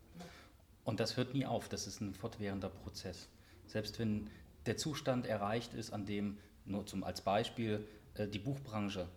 Und 0.85 0.99
das 0.99 1.17
hört 1.17 1.35
nie 1.35 1.47
auf, 1.47 1.69
das 1.69 1.87
ist 1.87 2.01
ein 2.01 2.15
fortwährender 2.15 2.69
Prozess. 2.69 3.29
Selbst 3.67 3.99
wenn 3.99 4.29
der 4.67 4.77
Zustand 4.77 5.27
erreicht 5.27 5.75
ist, 5.75 5.93
an 5.93 6.07
dem, 6.07 6.39
nur 6.65 6.87
zum, 6.87 7.05
als 7.05 7.21
Beispiel, 7.21 7.87
äh, 8.15 8.27
die 8.27 8.39
Buchbranche 8.39 9.09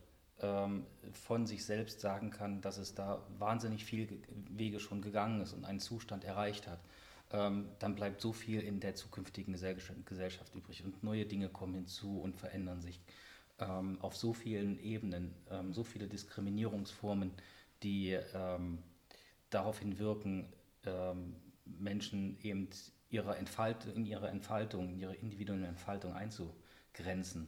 ähm, 0.46 0.86
von 1.12 1.48
sich 1.48 1.66
selbst 1.66 2.02
sagen 2.02 2.30
kann, 2.30 2.62
dass 2.62 2.78
es 2.78 2.94
da 2.94 3.26
wahnsinnig 3.40 3.84
viel 3.84 4.22
Wege 4.50 4.80
schon 4.80 5.02
gegangen 5.02 5.42
ist 5.42 5.54
und 5.54 5.66
einen 5.66 5.80
Zustand 5.80 6.24
erreicht 6.24 6.68
hat, 6.68 6.80
ähm, 7.32 7.70
dann 7.80 7.96
bleibt 7.96 8.22
so 8.22 8.32
viel 8.32 8.62
in 8.62 8.80
der 8.80 8.94
zukünftigen 8.94 9.54
Gesellschaft 9.54 10.54
übrig 10.54 10.84
und 10.84 11.04
neue 11.04 11.26
Dinge 11.26 11.50
kommen 11.50 11.74
hinzu 11.74 12.20
und 12.22 12.36
verändern 12.36 12.82
sich 12.82 13.02
ähm, 13.60 13.98
auf 14.02 14.16
so 14.16 14.34
vielen 14.34 14.80
Ebenen, 14.80 15.34
so 15.72 15.84
viele 15.84 16.08
Diskriminierungsformen, 16.08 17.32
die 17.82 18.18
daraufhin 19.50 19.98
wirken, 20.00 20.48
Menschen 21.66 22.38
eben 22.42 22.70
ihrer 23.10 23.38
Entfalt, 23.38 23.86
in 23.86 24.06
ihrer 24.06 24.30
Entfaltung, 24.30 24.90
in 24.90 25.00
ihrer 25.00 25.16
individuellen 25.16 25.64
Entfaltung 25.64 26.14
einzugrenzen. 26.14 27.48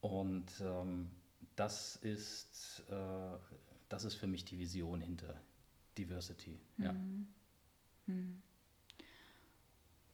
Und 0.00 0.46
ähm, 0.60 1.10
das 1.58 1.96
ist, 1.96 2.84
äh, 2.88 3.38
das 3.88 4.04
ist 4.04 4.14
für 4.14 4.28
mich 4.28 4.44
die 4.44 4.58
Vision 4.58 5.00
hinter 5.00 5.34
Diversity. 5.96 6.60
Ja. 6.76 6.92
Mhm. 6.92 7.28
Mhm. 8.06 8.42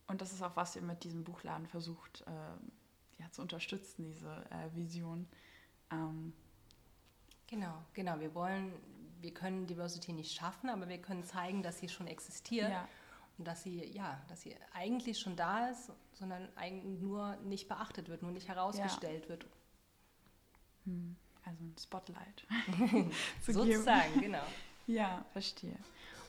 Und 0.07 0.21
das 0.21 0.33
ist 0.33 0.43
auch, 0.43 0.57
was 0.57 0.77
ihr 0.77 0.83
mit 0.83 1.05
diesem 1.05 1.25
Buchladen 1.25 1.67
versucht 1.67 2.23
äh, 2.27 3.23
ja, 3.23 3.31
zu 3.31 3.43
unterstützen, 3.43 4.05
diese 4.05 4.45
äh, 4.51 4.75
Vision. 4.75 5.27
Ähm. 5.91 6.33
Genau, 7.47 7.85
genau. 7.93 8.19
Wir 8.21 8.35
wollen, 8.35 8.73
wir 9.21 9.35
können 9.35 9.67
Diversity 9.67 10.13
nicht 10.13 10.33
schaffen, 10.33 10.71
aber 10.71 10.89
wir 10.89 11.01
können 11.01 11.25
zeigen, 11.25 11.63
dass 11.63 11.79
sie 11.79 11.89
schon 11.89 12.07
existiert. 12.07 12.71
Ja. 12.71 12.89
und 13.37 13.47
dass 13.47 13.63
sie, 13.63 13.85
ja, 13.85 14.23
dass 14.29 14.43
sie 14.43 14.57
eigentlich 14.73 15.19
schon 15.19 15.37
da 15.37 15.69
ist, 15.69 15.91
sondern 16.15 16.49
eigentlich 16.57 17.01
nur 17.01 17.37
nicht 17.37 17.69
beachtet 17.69 18.09
wird, 18.09 18.23
nur 18.23 18.31
nicht 18.31 18.49
herausgestellt 18.49 19.25
ja. 19.25 19.29
wird. 19.29 19.47
Hm, 20.85 21.17
also 21.47 21.65
ein 21.65 21.75
Spotlight. 21.79 22.47
Sozusagen, 23.43 24.21
genau. 24.21 24.43
Ja, 24.87 25.25
verstehe. 25.33 25.77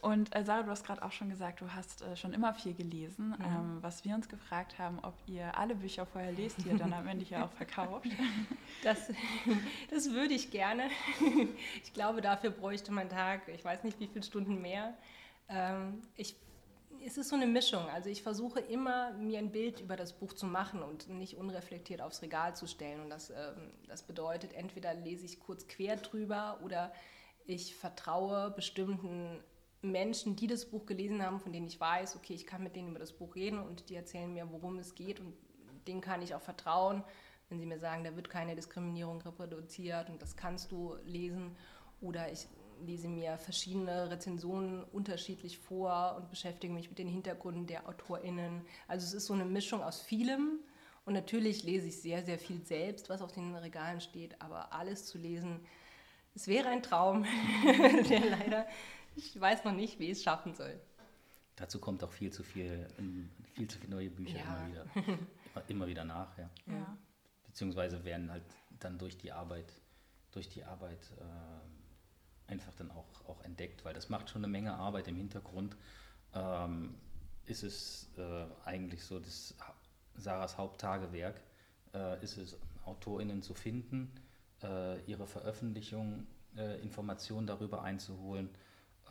Und 0.05 0.35
äh, 0.35 0.43
Sarah, 0.43 0.61
du 0.61 0.69
hast 0.69 0.85
gerade 0.85 1.01
auch 1.03 1.11
schon 1.11 1.29
gesagt, 1.29 1.61
du 1.61 1.73
hast 1.73 2.03
äh, 2.03 2.15
schon 2.15 2.31
immer 2.31 2.53
viel 2.53 2.75
gelesen. 2.75 3.29
Mhm. 3.29 3.43
Ähm, 3.43 3.77
was 3.81 4.05
wir 4.05 4.13
uns 4.13 4.29
gefragt 4.29 4.77
haben, 4.77 4.99
ob 5.01 5.15
ihr 5.25 5.57
alle 5.57 5.73
Bücher 5.73 6.05
vorher 6.05 6.31
lest, 6.31 6.63
die 6.63 6.69
ihr 6.69 6.77
dann 6.77 6.93
am 6.93 7.07
Ende 7.07 7.25
ja 7.25 7.45
auch 7.45 7.51
verkauft. 7.51 8.07
Das, 8.83 9.09
das 9.89 10.11
würde 10.11 10.35
ich 10.35 10.51
gerne. 10.51 10.89
Ich 11.83 11.93
glaube, 11.93 12.21
dafür 12.21 12.51
bräuchte 12.51 12.91
mein 12.91 13.09
Tag, 13.09 13.47
ich 13.47 13.65
weiß 13.65 13.83
nicht 13.83 13.99
wie 13.99 14.05
viele 14.05 14.23
Stunden 14.23 14.61
mehr. 14.61 14.93
Ähm, 15.49 16.03
ich, 16.15 16.35
es 17.03 17.17
ist 17.17 17.29
so 17.29 17.35
eine 17.35 17.47
Mischung. 17.47 17.87
Also 17.89 18.09
ich 18.09 18.21
versuche 18.23 18.59
immer, 18.59 19.11
mir 19.13 19.39
ein 19.39 19.51
Bild 19.51 19.79
über 19.79 19.95
das 19.95 20.13
Buch 20.13 20.33
zu 20.33 20.45
machen 20.45 20.83
und 20.83 21.09
nicht 21.09 21.37
unreflektiert 21.37 22.01
aufs 22.01 22.21
Regal 22.21 22.55
zu 22.55 22.67
stellen. 22.67 23.01
Und 23.01 23.09
das, 23.09 23.29
ähm, 23.29 23.71
das 23.87 24.03
bedeutet, 24.03 24.53
entweder 24.53 24.93
lese 24.93 25.25
ich 25.25 25.39
kurz 25.39 25.67
quer 25.67 25.95
drüber 25.97 26.59
oder 26.63 26.93
ich 27.45 27.75
vertraue 27.75 28.51
bestimmten 28.51 29.43
Menschen, 29.81 30.35
die 30.35 30.47
das 30.47 30.65
Buch 30.65 30.85
gelesen 30.85 31.23
haben, 31.23 31.39
von 31.39 31.53
denen 31.53 31.67
ich 31.67 31.79
weiß, 31.79 32.15
okay, 32.15 32.33
ich 32.33 32.45
kann 32.45 32.63
mit 32.63 32.75
denen 32.75 32.89
über 32.89 32.99
das 32.99 33.13
Buch 33.13 33.35
reden 33.35 33.59
und 33.59 33.89
die 33.89 33.95
erzählen 33.95 34.33
mir, 34.33 34.51
worum 34.51 34.79
es 34.79 34.95
geht 34.95 35.19
und 35.19 35.33
denen 35.87 36.01
kann 36.01 36.21
ich 36.21 36.33
auch 36.33 36.41
vertrauen, 36.41 37.03
wenn 37.49 37.59
sie 37.59 37.67
mir 37.67 37.79
sagen, 37.79 38.03
da 38.03 38.15
wird 38.15 38.29
keine 38.29 38.55
Diskriminierung 38.55 39.21
reproduziert 39.21 40.09
und 40.09 40.21
das 40.21 40.35
kannst 40.35 40.71
du 40.71 40.95
lesen. 41.05 41.55
Oder 42.01 42.31
ich 42.31 42.47
lese 42.83 43.07
mir 43.07 43.37
verschiedene 43.37 44.09
Rezensionen 44.09 44.83
unterschiedlich 44.83 45.57
vor 45.57 46.15
und 46.17 46.29
beschäftige 46.29 46.73
mich 46.73 46.89
mit 46.89 46.99
den 46.99 47.07
Hintergründen 47.07 47.67
der 47.67 47.87
AutorInnen. 47.87 48.61
Also 48.87 49.05
es 49.05 49.13
ist 49.13 49.25
so 49.25 49.33
eine 49.33 49.45
Mischung 49.45 49.81
aus 49.81 50.01
vielem. 50.01 50.59
Und 51.05 51.13
natürlich 51.13 51.63
lese 51.63 51.87
ich 51.87 52.01
sehr, 52.01 52.23
sehr 52.23 52.39
viel 52.39 52.63
selbst, 52.65 53.09
was 53.09 53.21
auf 53.21 53.31
den 53.31 53.53
Regalen 53.55 54.01
steht, 54.01 54.41
aber 54.41 54.73
alles 54.73 55.05
zu 55.05 55.19
lesen, 55.19 55.59
es 56.33 56.47
wäre 56.47 56.67
ein 56.69 56.81
Traum, 56.81 57.25
der 58.09 58.25
leider 58.25 58.65
ich 59.15 59.39
weiß 59.39 59.63
noch 59.63 59.73
nicht, 59.73 59.99
wie 59.99 60.05
ich 60.05 60.11
es 60.17 60.23
schaffen 60.23 60.53
soll. 60.53 60.79
Dazu 61.55 61.79
kommt 61.79 62.03
auch 62.03 62.11
viel 62.11 62.31
zu 62.31 62.43
viel, 62.43 62.85
viel 63.53 63.67
zu 63.67 63.79
viele 63.79 63.91
neue 63.95 64.09
Bücher 64.09 64.37
ja. 64.37 64.43
immer 64.43 64.67
wieder, 64.67 64.85
immer, 64.95 65.63
immer, 65.69 65.87
wieder 65.87 66.03
nach, 66.03 66.37
ja. 66.37 66.49
ja. 66.67 66.97
Beziehungsweise 67.47 68.03
werden 68.03 68.29
halt 68.29 68.43
dann 68.79 68.97
durch 68.97 69.17
die 69.17 69.31
Arbeit, 69.31 69.71
durch 70.31 70.49
die 70.49 70.65
Arbeit 70.65 70.99
äh, 71.17 71.74
einfach 72.47 72.73
dann 72.75 72.91
auch, 72.91 73.27
auch 73.27 73.41
entdeckt, 73.43 73.85
weil 73.85 73.93
das 73.93 74.09
macht 74.09 74.29
schon 74.29 74.43
eine 74.43 74.51
Menge 74.51 74.75
Arbeit 74.75 75.07
im 75.07 75.15
Hintergrund. 75.15 75.75
Ähm, 76.33 76.95
ist 77.45 77.63
es 77.63 78.09
äh, 78.17 78.45
eigentlich 78.63 79.03
so, 79.03 79.19
dass 79.19 79.55
Sarahs 80.15 80.57
Haupttagewerk 80.57 81.41
äh, 81.93 82.23
ist 82.23 82.37
es, 82.37 82.57
AutorInnen 82.85 83.41
zu 83.41 83.53
finden, 83.53 84.11
äh, 84.63 85.01
ihre 85.05 85.27
Veröffentlichung, 85.27 86.27
äh, 86.55 86.79
Informationen 86.81 87.47
darüber 87.47 87.83
einzuholen 87.83 88.49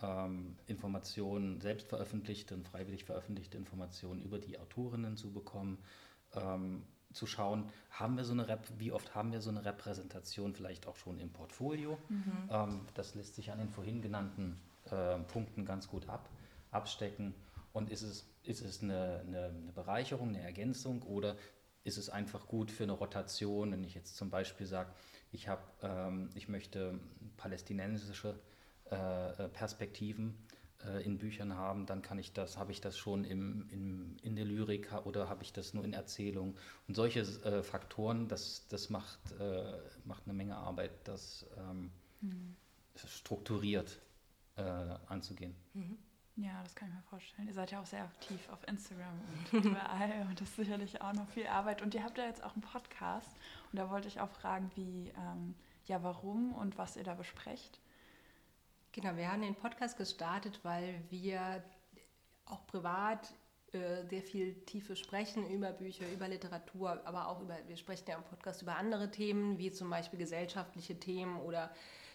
ähm, 0.01 0.57
Informationen, 0.67 1.61
selbst 1.61 1.87
veröffentlichte 1.87 2.53
und 2.53 2.67
freiwillig 2.67 3.05
veröffentlichte 3.05 3.57
Informationen 3.57 4.21
über 4.21 4.39
die 4.39 4.59
Autorinnen 4.59 5.17
zu 5.17 5.31
bekommen, 5.31 5.77
ähm, 6.33 6.83
zu 7.15 7.25
schauen, 7.25 7.69
haben 7.89 8.17
wir 8.17 8.23
so 8.23 8.33
eine 8.33 8.47
Rep 8.47 8.67
wie 8.77 8.91
oft 8.91 9.15
haben 9.15 9.31
wir 9.31 9.41
so 9.41 9.49
eine 9.49 9.63
Repräsentation 9.65 10.53
vielleicht 10.53 10.87
auch 10.87 10.95
schon 10.95 11.19
im 11.19 11.31
Portfolio. 11.31 11.97
Mhm. 12.09 12.49
Ähm, 12.49 12.81
das 12.93 13.15
lässt 13.15 13.35
sich 13.35 13.51
an 13.51 13.59
den 13.59 13.69
vorhin 13.69 14.01
genannten 14.01 14.59
äh, 14.91 15.17
Punkten 15.19 15.65
ganz 15.65 15.87
gut 15.87 16.09
ab, 16.09 16.29
abstecken. 16.71 17.33
Und 17.73 17.89
ist 17.89 18.03
es, 18.03 18.29
ist 18.43 18.61
es 18.61 18.81
eine, 18.81 19.23
eine, 19.27 19.45
eine 19.45 19.71
Bereicherung, 19.73 20.29
eine 20.29 20.41
Ergänzung 20.41 21.01
oder 21.03 21.35
ist 21.83 21.97
es 21.97 22.09
einfach 22.09 22.47
gut 22.47 22.71
für 22.71 22.83
eine 22.83 22.93
Rotation, 22.93 23.71
wenn 23.71 23.83
ich 23.83 23.93
jetzt 23.95 24.17
zum 24.17 24.29
Beispiel 24.29 24.65
sage, 24.65 24.91
ich, 25.31 25.47
hab, 25.47 25.83
ähm, 25.83 26.29
ich 26.35 26.47
möchte 26.47 26.99
palästinensische 27.37 28.39
äh, 28.91 29.45
äh, 29.45 29.49
Perspektiven 29.49 30.37
in 31.03 31.17
Büchern 31.17 31.55
haben, 31.55 31.85
dann 31.85 32.01
kann 32.01 32.19
ich 32.19 32.33
das, 32.33 32.57
habe 32.57 32.71
ich 32.71 32.81
das 32.81 32.97
schon 32.97 33.23
im, 33.23 33.67
im, 33.69 34.17
in 34.21 34.35
der 34.35 34.45
Lyrik 34.45 34.91
oder 35.05 35.29
habe 35.29 35.43
ich 35.43 35.53
das 35.53 35.73
nur 35.73 35.83
in 35.83 35.93
Erzählung. 35.93 36.55
Und 36.87 36.95
solche 36.95 37.21
äh, 37.21 37.63
Faktoren, 37.63 38.27
das, 38.27 38.67
das 38.69 38.89
macht, 38.89 39.19
äh, 39.39 39.73
macht 40.03 40.23
eine 40.25 40.33
Menge 40.33 40.55
Arbeit, 40.55 40.91
das 41.05 41.45
ähm, 41.57 41.91
mhm. 42.21 42.55
strukturiert 42.95 43.99
äh, 44.57 44.61
anzugehen. 44.61 45.55
Mhm. 45.73 45.97
Ja, 46.37 46.61
das 46.63 46.75
kann 46.75 46.89
ich 46.89 46.95
mir 46.95 47.01
vorstellen. 47.03 47.47
Ihr 47.47 47.53
seid 47.53 47.71
ja 47.71 47.81
auch 47.81 47.85
sehr 47.85 48.03
aktiv 48.03 48.49
auf 48.49 48.67
Instagram 48.67 49.21
und 49.53 49.65
überall 49.65 50.27
und 50.29 50.41
das 50.41 50.49
ist 50.49 50.57
sicherlich 50.57 51.01
auch 51.01 51.13
noch 51.13 51.29
viel 51.29 51.47
Arbeit. 51.47 51.81
Und 51.81 51.93
ihr 51.93 52.03
habt 52.03 52.17
ja 52.17 52.25
jetzt 52.25 52.43
auch 52.43 52.53
einen 52.53 52.61
Podcast 52.61 53.29
und 53.71 53.79
da 53.79 53.89
wollte 53.89 54.09
ich 54.09 54.19
auch 54.19 54.29
fragen, 54.29 54.69
wie, 54.75 55.13
ähm, 55.17 55.55
ja, 55.85 56.03
warum 56.03 56.53
und 56.53 56.77
was 56.77 56.97
ihr 56.97 57.03
da 57.03 57.13
besprecht. 57.13 57.79
Genau, 58.95 59.17
wir 59.17 59.29
haben 59.29 59.41
den 59.41 59.55
Podcast 59.55 59.97
gestartet, 59.97 60.61
weil 60.63 61.01
wir 61.09 61.61
auch 62.45 62.65
privat 62.65 63.33
äh, 63.73 64.05
sehr 64.05 64.21
viel 64.21 64.53
Tiefe 64.61 64.95
sprechen 64.95 65.49
über 65.49 65.73
Bücher, 65.73 66.09
über 66.13 66.29
Literatur, 66.29 67.01
aber 67.03 67.27
auch 67.27 67.41
über, 67.41 67.57
wir 67.67 67.75
sprechen 67.75 68.05
ja 68.07 68.15
im 68.15 68.23
Podcast 68.23 68.61
über 68.61 68.77
andere 68.77 69.11
Themen, 69.11 69.57
wie 69.57 69.69
zum 69.69 69.89
Beispiel 69.89 70.17
gesellschaftliche 70.17 70.97
Themen 70.97 71.41
oder 71.41 71.71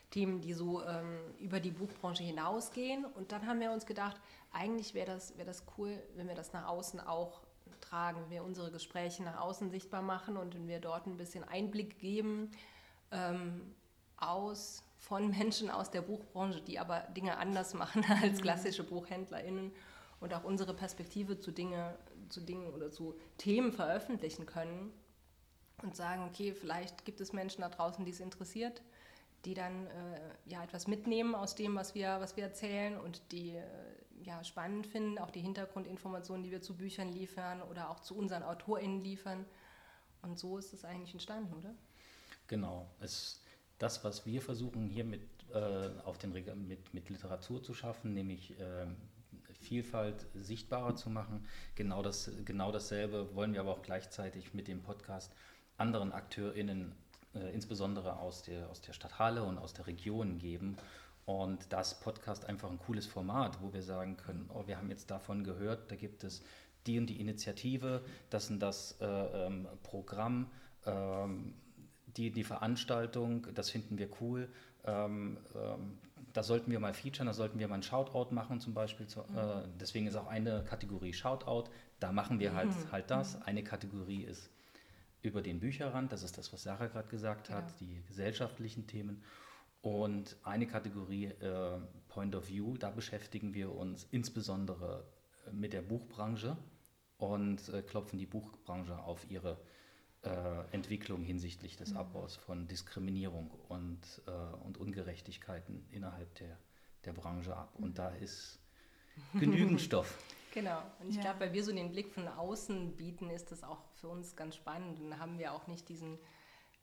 Themen, 0.08 0.40
die 0.40 0.54
so 0.54 0.82
ähm, 0.82 1.18
über 1.38 1.60
die 1.60 1.70
Buchbranche 1.70 2.22
hinausgehen. 2.22 3.04
Und 3.04 3.30
dann 3.30 3.46
haben 3.46 3.60
wir 3.60 3.72
uns 3.72 3.84
gedacht, 3.84 4.18
eigentlich 4.50 4.94
wäre 4.94 5.12
das, 5.12 5.36
wär 5.36 5.44
das 5.44 5.66
cool, 5.76 6.02
wenn 6.16 6.28
wir 6.28 6.34
das 6.34 6.54
nach 6.54 6.66
außen 6.66 6.98
auch 6.98 7.42
tragen, 7.82 8.22
wenn 8.22 8.30
wir 8.30 8.42
unsere 8.42 8.70
Gespräche 8.70 9.22
nach 9.22 9.38
außen 9.38 9.70
sichtbar 9.70 10.00
machen 10.00 10.38
und 10.38 10.54
wenn 10.54 10.66
wir 10.66 10.80
dort 10.80 11.06
ein 11.06 11.18
bisschen 11.18 11.44
Einblick 11.44 11.98
geben 11.98 12.50
ähm, 13.12 13.74
aus 14.16 14.82
von 15.00 15.30
Menschen 15.30 15.70
aus 15.70 15.90
der 15.90 16.02
Buchbranche, 16.02 16.60
die 16.60 16.78
aber 16.78 17.00
Dinge 17.16 17.38
anders 17.38 17.74
machen 17.74 18.04
als 18.22 18.38
mhm. 18.38 18.42
klassische 18.42 18.84
BuchhändlerInnen 18.84 19.72
und 20.20 20.34
auch 20.34 20.44
unsere 20.44 20.74
Perspektive 20.74 21.40
zu, 21.40 21.50
Dinge, 21.50 21.96
zu 22.28 22.40
Dingen 22.40 22.72
oder 22.72 22.92
zu 22.92 23.18
Themen 23.38 23.72
veröffentlichen 23.72 24.44
können 24.44 24.92
und 25.82 25.96
sagen, 25.96 26.24
okay, 26.28 26.52
vielleicht 26.52 27.06
gibt 27.06 27.20
es 27.20 27.32
Menschen 27.32 27.62
da 27.62 27.70
draußen, 27.70 28.04
die 28.04 28.10
es 28.10 28.20
interessiert, 28.20 28.82
die 29.46 29.54
dann 29.54 29.86
äh, 29.86 30.20
ja 30.44 30.62
etwas 30.62 30.86
mitnehmen 30.86 31.34
aus 31.34 31.54
dem, 31.54 31.74
was 31.74 31.94
wir, 31.94 32.20
was 32.20 32.36
wir 32.36 32.44
erzählen 32.44 33.00
und 33.00 33.22
die 33.32 33.52
äh, 33.52 33.62
ja, 34.22 34.44
spannend 34.44 34.86
finden, 34.86 35.18
auch 35.18 35.30
die 35.30 35.40
Hintergrundinformationen, 35.40 36.42
die 36.42 36.50
wir 36.50 36.60
zu 36.60 36.76
Büchern 36.76 37.08
liefern 37.08 37.62
oder 37.62 37.88
auch 37.88 38.00
zu 38.00 38.14
unseren 38.14 38.42
AutorInnen 38.42 39.02
liefern. 39.02 39.46
Und 40.20 40.38
so 40.38 40.58
ist 40.58 40.74
es 40.74 40.84
eigentlich 40.84 41.14
entstanden, 41.14 41.54
oder? 41.56 41.74
Genau. 42.48 42.86
Es 43.00 43.40
das, 43.80 44.04
was 44.04 44.26
wir 44.26 44.40
versuchen 44.42 44.86
hier 44.86 45.04
mit, 45.04 45.22
äh, 45.52 45.88
auf 46.04 46.18
den, 46.18 46.32
mit, 46.32 46.94
mit 46.94 47.08
Literatur 47.08 47.62
zu 47.62 47.74
schaffen, 47.74 48.12
nämlich 48.12 48.52
äh, 48.60 48.86
Vielfalt 49.54 50.26
sichtbarer 50.34 50.94
zu 50.96 51.10
machen. 51.10 51.46
Genau, 51.74 52.02
das, 52.02 52.30
genau 52.44 52.72
dasselbe 52.72 53.34
wollen 53.34 53.54
wir 53.54 53.60
aber 53.60 53.72
auch 53.72 53.82
gleichzeitig 53.82 54.54
mit 54.54 54.68
dem 54.68 54.82
Podcast 54.82 55.32
anderen 55.78 56.12
AkteurInnen, 56.12 56.92
äh, 57.34 57.54
insbesondere 57.54 58.18
aus 58.18 58.42
der, 58.42 58.68
aus 58.68 58.82
der 58.82 58.92
Stadt 58.92 59.18
Halle 59.18 59.44
und 59.44 59.56
aus 59.56 59.72
der 59.72 59.86
Region 59.86 60.38
geben. 60.38 60.76
Und 61.24 61.72
das 61.72 62.00
Podcast 62.00 62.44
einfach 62.44 62.70
ein 62.70 62.78
cooles 62.78 63.06
Format, 63.06 63.62
wo 63.62 63.72
wir 63.72 63.82
sagen 63.82 64.18
können, 64.18 64.50
oh, 64.52 64.66
wir 64.66 64.76
haben 64.76 64.90
jetzt 64.90 65.10
davon 65.10 65.42
gehört, 65.42 65.90
da 65.90 65.96
gibt 65.96 66.22
es 66.22 66.42
die 66.86 66.98
und 66.98 67.06
die 67.06 67.20
Initiative, 67.20 68.02
das 68.28 68.50
und 68.50 68.60
das 68.60 69.00
äh, 69.00 69.06
ähm, 69.06 69.68
Programm. 69.82 70.50
Ähm, 70.84 71.54
die, 72.16 72.30
die 72.30 72.44
Veranstaltung, 72.44 73.46
das 73.54 73.70
finden 73.70 73.98
wir 73.98 74.08
cool. 74.20 74.48
Ähm, 74.84 75.38
ähm, 75.54 75.98
da 76.32 76.42
sollten 76.42 76.70
wir 76.70 76.80
mal 76.80 76.94
featuren, 76.94 77.26
da 77.26 77.32
sollten 77.32 77.58
wir 77.58 77.68
mal 77.68 77.76
ein 77.76 77.82
Shoutout 77.82 78.34
machen 78.34 78.60
zum 78.60 78.74
Beispiel. 78.74 79.06
Zu, 79.06 79.20
mhm. 79.20 79.36
äh, 79.36 79.62
deswegen 79.80 80.06
ist 80.06 80.16
auch 80.16 80.28
eine 80.28 80.64
Kategorie 80.64 81.12
Shoutout. 81.12 81.70
Da 81.98 82.12
machen 82.12 82.38
wir 82.38 82.54
halt, 82.54 82.68
mhm. 82.68 82.92
halt 82.92 83.10
das. 83.10 83.36
Mhm. 83.36 83.42
Eine 83.44 83.64
Kategorie 83.64 84.24
ist 84.24 84.50
über 85.22 85.42
den 85.42 85.60
Bücherrand, 85.60 86.12
das 86.12 86.22
ist 86.22 86.38
das, 86.38 86.52
was 86.52 86.62
Sarah 86.62 86.86
gerade 86.86 87.08
gesagt 87.08 87.50
hat, 87.50 87.68
ja. 87.68 87.76
die 87.80 88.02
gesellschaftlichen 88.06 88.86
Themen. 88.86 89.22
Und 89.82 90.36
eine 90.44 90.66
Kategorie 90.66 91.26
äh, 91.26 91.78
Point 92.08 92.34
of 92.34 92.48
View, 92.48 92.76
da 92.76 92.90
beschäftigen 92.90 93.54
wir 93.54 93.74
uns 93.74 94.06
insbesondere 94.10 95.04
mit 95.52 95.72
der 95.72 95.82
Buchbranche 95.82 96.56
und 97.18 97.68
äh, 97.70 97.82
klopfen 97.82 98.18
die 98.18 98.26
Buchbranche 98.26 98.98
auf 98.98 99.30
ihre 99.30 99.58
Entwicklung 100.72 101.22
hinsichtlich 101.22 101.76
des 101.76 101.92
mhm. 101.92 101.98
Abbaus 101.98 102.36
von 102.36 102.68
Diskriminierung 102.68 103.50
und, 103.68 104.00
äh, 104.26 104.30
und 104.64 104.76
Ungerechtigkeiten 104.78 105.86
innerhalb 105.90 106.34
der, 106.34 106.58
der 107.04 107.12
Branche 107.12 107.56
ab. 107.56 107.74
Und 107.78 107.98
da 107.98 108.10
ist 108.10 108.58
genügend 109.34 109.80
Stoff. 109.80 110.18
Genau. 110.52 110.82
Und 110.98 111.10
ich 111.10 111.16
ja. 111.16 111.22
glaube, 111.22 111.40
weil 111.40 111.52
wir 111.52 111.64
so 111.64 111.72
den 111.72 111.90
Blick 111.90 112.12
von 112.12 112.28
außen 112.28 112.96
bieten, 112.96 113.30
ist 113.30 113.50
das 113.50 113.62
auch 113.62 113.82
für 113.94 114.08
uns 114.08 114.36
ganz 114.36 114.56
spannend. 114.56 115.00
Und 115.00 115.10
dann 115.10 115.20
haben 115.20 115.38
wir 115.38 115.52
auch 115.52 115.66
nicht 115.66 115.88
diesen, 115.88 116.18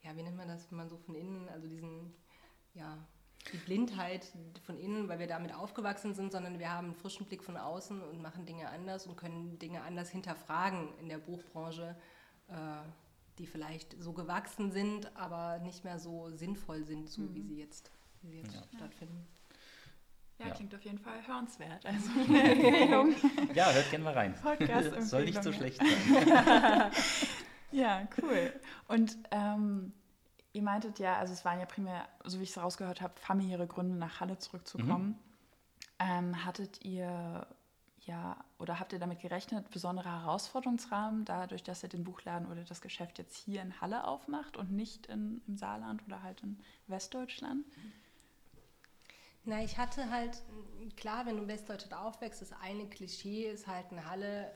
ja, 0.01 0.15
wie 0.15 0.23
nennt 0.23 0.37
man 0.37 0.47
das, 0.47 0.69
wenn 0.71 0.77
man 0.77 0.89
so 0.89 0.97
von 0.97 1.15
innen, 1.15 1.49
also 1.49 1.67
diesen, 1.67 2.13
ja. 2.73 2.97
die 3.51 3.57
Blindheit 3.57 4.31
von 4.65 4.79
innen, 4.79 5.09
weil 5.09 5.19
wir 5.19 5.27
damit 5.27 5.53
aufgewachsen 5.53 6.13
sind, 6.13 6.31
sondern 6.31 6.59
wir 6.59 6.71
haben 6.71 6.87
einen 6.87 6.95
frischen 6.95 7.27
Blick 7.27 7.43
von 7.43 7.57
außen 7.57 8.01
und 8.01 8.21
machen 8.21 8.45
Dinge 8.45 8.69
anders 8.69 9.05
und 9.05 9.17
können 9.17 9.59
Dinge 9.59 9.81
anders 9.81 10.09
hinterfragen 10.09 10.97
in 10.99 11.09
der 11.09 11.17
Buchbranche, 11.17 11.95
äh, 12.47 12.53
die 13.39 13.47
vielleicht 13.47 13.95
so 14.01 14.13
gewachsen 14.13 14.71
sind, 14.71 15.15
aber 15.15 15.59
nicht 15.59 15.83
mehr 15.83 15.99
so 15.99 16.29
sinnvoll 16.31 16.83
sind, 16.83 17.09
so 17.09 17.21
mhm. 17.21 17.35
wie 17.35 17.43
sie 17.43 17.57
jetzt, 17.57 17.91
wie 18.21 18.29
sie 18.29 18.37
jetzt 18.37 18.55
ja. 18.55 18.61
stattfinden. 18.75 19.27
Ja, 20.39 20.47
ja, 20.47 20.53
klingt 20.53 20.75
auf 20.75 20.81
jeden 20.83 20.99
Fall 20.99 21.25
hörenswert. 21.25 21.83
Also 21.85 22.09
ja, 23.53 23.71
hört 23.71 23.89
gerne 23.89 24.03
mal 24.03 24.13
rein. 24.13 24.35
Podcast 24.35 25.01
Soll 25.09 25.25
nicht 25.25 25.41
so 25.41 25.51
schlecht 25.51 25.79
sein. 25.79 26.91
ja, 27.71 28.07
cool. 28.21 28.53
Und 28.87 29.17
ähm, 29.31 29.93
ihr 30.53 30.61
meintet 30.61 30.99
ja, 30.99 31.17
also 31.17 31.33
es 31.33 31.43
waren 31.43 31.59
ja 31.59 31.65
primär, 31.65 32.07
so 32.23 32.39
wie 32.39 32.43
ich 32.43 32.51
es 32.51 32.57
rausgehört 32.57 33.01
habe, 33.01 33.19
familiäre 33.19 33.65
Gründe, 33.65 33.95
nach 33.95 34.19
Halle 34.19 34.37
zurückzukommen. 34.37 35.07
Mhm. 35.07 35.15
Ähm, 35.99 36.45
hattet 36.45 36.85
ihr 36.85 37.47
ja, 38.07 38.37
oder 38.57 38.79
habt 38.79 38.93
ihr 38.93 38.99
damit 38.99 39.19
gerechnet, 39.19 39.69
besondere 39.69 40.09
Herausforderungsrahmen, 40.09 41.25
dadurch, 41.25 41.61
dass 41.61 41.83
ihr 41.83 41.89
den 41.89 42.05
Buchladen 42.05 42.49
oder 42.49 42.63
das 42.63 42.81
Geschäft 42.81 43.19
jetzt 43.19 43.35
hier 43.35 43.61
in 43.61 43.79
Halle 43.81 44.05
aufmacht 44.05 44.55
und 44.55 44.71
nicht 44.71 45.07
in, 45.07 45.41
im 45.45 45.57
Saarland 45.57 46.01
oder 46.07 46.23
halt 46.23 46.41
in 46.41 46.57
Westdeutschland? 46.87 47.65
Na, 49.43 49.61
ich 49.61 49.77
hatte 49.77 50.09
halt, 50.09 50.41
klar, 50.95 51.25
wenn 51.25 51.35
du 51.35 51.43
in 51.43 51.49
Westdeutschland 51.49 51.93
aufwächst, 51.93 52.41
das 52.41 52.53
eine 52.53 52.87
Klischee 52.87 53.49
ist 53.49 53.67
halt 53.67 53.91
eine 53.91 54.09
Halle, 54.09 54.51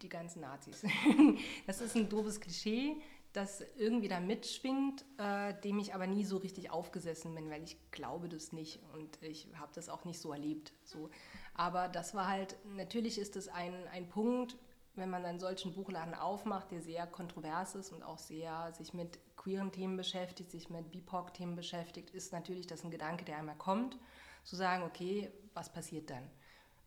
die 0.00 0.08
ganzen 0.08 0.40
Nazis. 0.40 0.84
das 1.66 1.80
ist 1.80 1.96
ein 1.96 2.08
doofes 2.08 2.40
Klischee, 2.40 2.96
das 3.32 3.64
irgendwie 3.76 4.08
da 4.08 4.20
mitschwingt, 4.20 5.04
äh, 5.18 5.54
dem 5.62 5.78
ich 5.78 5.94
aber 5.94 6.06
nie 6.06 6.24
so 6.24 6.36
richtig 6.36 6.70
aufgesessen 6.70 7.34
bin, 7.34 7.50
weil 7.50 7.64
ich 7.64 7.76
glaube 7.90 8.28
das 8.28 8.52
nicht 8.52 8.80
und 8.94 9.20
ich 9.22 9.48
habe 9.54 9.72
das 9.74 9.88
auch 9.88 10.04
nicht 10.04 10.20
so 10.20 10.32
erlebt. 10.32 10.72
So. 10.84 11.10
Aber 11.54 11.88
das 11.88 12.14
war 12.14 12.28
halt, 12.28 12.56
natürlich 12.64 13.18
ist 13.18 13.36
das 13.36 13.48
ein, 13.48 13.74
ein 13.88 14.08
Punkt, 14.08 14.56
wenn 14.94 15.10
man 15.10 15.24
einen 15.24 15.40
solchen 15.40 15.74
Buchladen 15.74 16.14
aufmacht, 16.14 16.70
der 16.70 16.82
sehr 16.82 17.06
kontrovers 17.06 17.74
ist 17.74 17.92
und 17.92 18.02
auch 18.02 18.18
sehr 18.18 18.72
sich 18.72 18.92
mit 18.92 19.18
queeren 19.36 19.72
Themen 19.72 19.96
beschäftigt, 19.96 20.50
sich 20.50 20.68
mit 20.68 20.90
BIPOC-Themen 20.90 21.56
beschäftigt, 21.56 22.10
ist 22.10 22.32
natürlich 22.32 22.66
das 22.66 22.84
ein 22.84 22.90
Gedanke, 22.90 23.24
der 23.24 23.38
einmal 23.38 23.56
kommt 23.56 23.98
zu 24.44 24.56
sagen, 24.56 24.82
okay, 24.82 25.30
was 25.54 25.72
passiert 25.72 26.10
dann? 26.10 26.30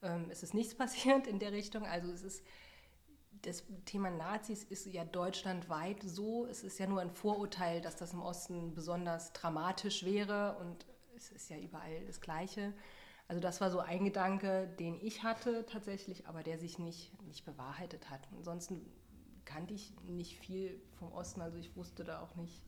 Ähm, 0.02 0.28
es 0.30 0.44
ist 0.44 0.54
nichts 0.54 0.76
passiert 0.78 1.28
in 1.28 1.40
der 1.40 1.52
Richtung. 1.52 1.86
Also 1.86 2.12
es 2.12 2.24
ist 2.24 2.44
das 3.42 3.64
Thema 3.86 4.10
Nazis 4.10 4.64
ist 4.64 4.88
ja 4.88 5.06
deutschlandweit 5.06 6.02
so. 6.04 6.48
Es 6.48 6.64
ist 6.64 6.80
ja 6.80 6.88
nur 6.88 7.02
ein 7.02 7.12
Vorurteil, 7.12 7.82
dass 7.82 7.96
das 7.96 8.14
im 8.14 8.22
Osten 8.22 8.74
besonders 8.74 9.34
dramatisch 9.34 10.04
wäre 10.04 10.58
und 10.60 10.86
es 11.16 11.32
ist 11.32 11.50
ja 11.50 11.58
überall 11.58 12.06
das 12.08 12.22
Gleiche. 12.22 12.74
Also 13.28 13.42
das 13.42 13.60
war 13.60 13.72
so 13.72 13.80
ein 13.80 14.04
Gedanke, 14.04 14.68
den 14.80 15.00
ich 15.02 15.24
hatte 15.24 15.66
tatsächlich, 15.66 16.28
aber 16.28 16.44
der 16.44 16.60
sich 16.60 16.78
nicht, 16.78 17.12
nicht 17.24 17.44
bewahrheitet 17.44 18.10
hat. 18.10 18.28
Ansonsten 18.38 18.86
kannte 19.46 19.74
ich 19.74 19.94
nicht 20.04 20.38
viel 20.38 20.80
vom 21.00 21.12
Osten, 21.12 21.42
also 21.42 21.58
ich 21.58 21.76
wusste 21.76 22.04
da 22.04 22.22
auch 22.22 22.36
nicht, 22.36 22.62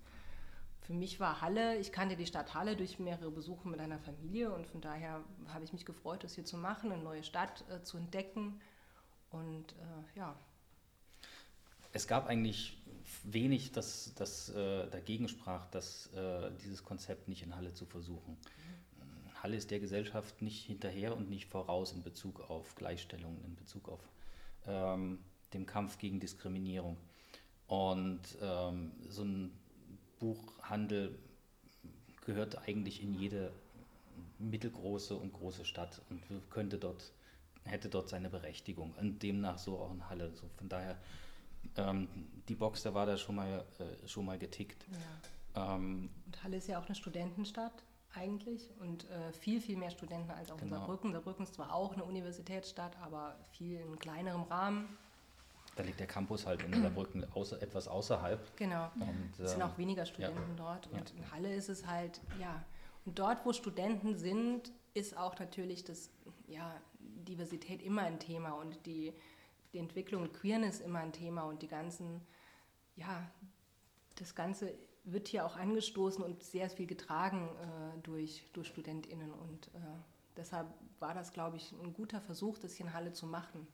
für 0.81 0.93
mich 0.93 1.19
war 1.19 1.41
Halle, 1.41 1.77
ich 1.77 1.91
kannte 1.91 2.15
die 2.15 2.25
Stadt 2.25 2.53
Halle 2.53 2.75
durch 2.75 2.97
mehrere 2.97 3.29
Besuche 3.29 3.67
mit 3.67 3.79
einer 3.79 3.99
Familie 3.99 4.53
und 4.53 4.65
von 4.67 4.79
daher 4.79 5.23
habe 5.47 5.65
ich 5.65 5.73
mich 5.73 5.85
gefreut, 5.85 6.23
das 6.23 6.35
hier 6.35 6.45
zu 6.45 6.57
machen, 6.57 6.91
eine 6.91 7.03
neue 7.03 7.23
Stadt 7.23 7.65
äh, 7.69 7.83
zu 7.83 7.97
entdecken 7.97 8.61
und 9.29 9.73
äh, 9.73 10.17
ja. 10.17 10.35
Es 11.91 12.07
gab 12.07 12.27
eigentlich 12.27 12.77
wenig, 13.23 13.71
das, 13.71 14.13
das 14.15 14.49
äh, 14.49 14.89
dagegen 14.89 15.27
sprach, 15.27 15.67
dass, 15.67 16.07
äh, 16.13 16.51
dieses 16.63 16.83
Konzept 16.83 17.27
nicht 17.27 17.43
in 17.43 17.55
Halle 17.55 17.73
zu 17.73 17.85
versuchen. 17.85 18.33
Mhm. 18.33 18.66
Halle 19.43 19.55
ist 19.55 19.71
der 19.71 19.79
Gesellschaft 19.79 20.41
nicht 20.41 20.65
hinterher 20.65 21.15
und 21.15 21.29
nicht 21.29 21.45
voraus 21.45 21.91
in 21.91 22.03
Bezug 22.03 22.49
auf 22.49 22.75
Gleichstellung, 22.75 23.37
in 23.45 23.55
Bezug 23.55 23.89
auf 23.89 23.99
ähm, 24.65 25.19
dem 25.53 25.65
Kampf 25.65 25.97
gegen 25.97 26.19
Diskriminierung. 26.19 26.97
Und 27.67 28.21
ähm, 28.41 28.91
so 29.09 29.23
ein 29.23 29.51
Buchhandel 30.19 31.17
gehört 32.25 32.67
eigentlich 32.67 33.03
in 33.03 33.13
jede 33.13 33.51
mittelgroße 34.39 35.15
und 35.15 35.33
große 35.33 35.65
Stadt 35.65 36.01
und 36.09 36.21
könnte 36.49 36.77
dort, 36.77 37.11
hätte 37.63 37.89
dort 37.89 38.09
seine 38.09 38.29
Berechtigung. 38.29 38.93
Und 38.99 39.21
demnach 39.23 39.57
so 39.57 39.77
auch 39.77 39.91
in 39.91 40.09
Halle. 40.09 40.31
So 40.35 40.47
von 40.57 40.69
daher, 40.69 40.97
ähm, 41.75 42.07
die 42.47 42.55
Box, 42.55 42.83
da 42.83 42.93
war 42.93 43.05
da 43.05 43.17
schon 43.17 43.35
mal, 43.35 43.65
äh, 43.79 44.07
schon 44.07 44.25
mal 44.25 44.37
getickt. 44.37 44.85
Ja. 45.55 45.75
Ähm, 45.75 46.09
und 46.25 46.43
Halle 46.43 46.57
ist 46.57 46.67
ja 46.67 46.79
auch 46.79 46.85
eine 46.85 46.95
Studentenstadt 46.95 47.83
eigentlich 48.17 48.71
und 48.79 49.09
äh, 49.09 49.31
viel, 49.31 49.61
viel 49.61 49.77
mehr 49.77 49.91
Studenten 49.91 50.31
als 50.31 50.51
auch 50.51 50.57
genau. 50.57 50.77
Saarbrücken. 50.77 51.11
Saarbrücken 51.11 51.43
ist 51.43 51.53
zwar 51.53 51.73
auch 51.73 51.93
eine 51.93 52.03
Universitätsstadt, 52.03 52.97
aber 53.01 53.37
viel 53.51 53.79
in 53.79 53.97
kleinerem 53.99 54.43
Rahmen. 54.43 54.97
Da 55.75 55.83
liegt 55.83 55.99
der 55.99 56.07
Campus 56.07 56.45
halt 56.45 56.63
in 56.63 56.73
Saarbrücken 56.81 57.25
außer, 57.33 57.61
etwas 57.61 57.87
außerhalb. 57.87 58.57
Genau. 58.57 58.89
Und, 58.95 59.39
es 59.39 59.51
sind 59.51 59.61
auch 59.61 59.77
weniger 59.77 60.05
Studenten 60.05 60.57
ja. 60.57 60.63
dort. 60.63 60.87
Und 60.87 61.11
ja. 61.11 61.15
in 61.17 61.31
Halle 61.31 61.53
ist 61.53 61.69
es 61.69 61.85
halt, 61.85 62.19
ja. 62.39 62.65
Und 63.05 63.19
dort, 63.19 63.45
wo 63.45 63.53
Studenten 63.53 64.17
sind, 64.17 64.71
ist 64.93 65.15
auch 65.15 65.37
natürlich 65.37 65.83
das, 65.83 66.09
ja, 66.47 66.73
Diversität 66.99 67.83
immer 67.83 68.03
ein 68.03 68.19
Thema 68.19 68.51
und 68.53 68.85
die, 68.85 69.13
die 69.73 69.77
Entwicklung 69.77 70.31
Queerness 70.33 70.79
immer 70.79 70.99
ein 70.99 71.13
Thema 71.13 71.43
und 71.43 71.61
die 71.61 71.67
ganzen, 71.67 72.21
ja, 72.95 73.29
das 74.15 74.33
Ganze 74.33 74.73
wird 75.11 75.27
hier 75.27 75.45
auch 75.45 75.55
angestoßen 75.55 76.23
und 76.23 76.43
sehr 76.43 76.69
viel 76.69 76.85
getragen 76.85 77.49
äh, 77.61 77.99
durch, 78.03 78.45
durch 78.53 78.67
StudentInnen. 78.67 79.31
Und 79.31 79.67
äh, 79.67 79.79
deshalb 80.35 80.67
war 80.99 81.13
das, 81.13 81.33
glaube 81.33 81.57
ich, 81.57 81.71
ein 81.71 81.93
guter 81.93 82.21
Versuch, 82.21 82.57
das 82.57 82.75
hier 82.75 82.85
in 82.85 82.93
Halle 82.93 83.13
zu 83.13 83.25
machen. 83.25 83.67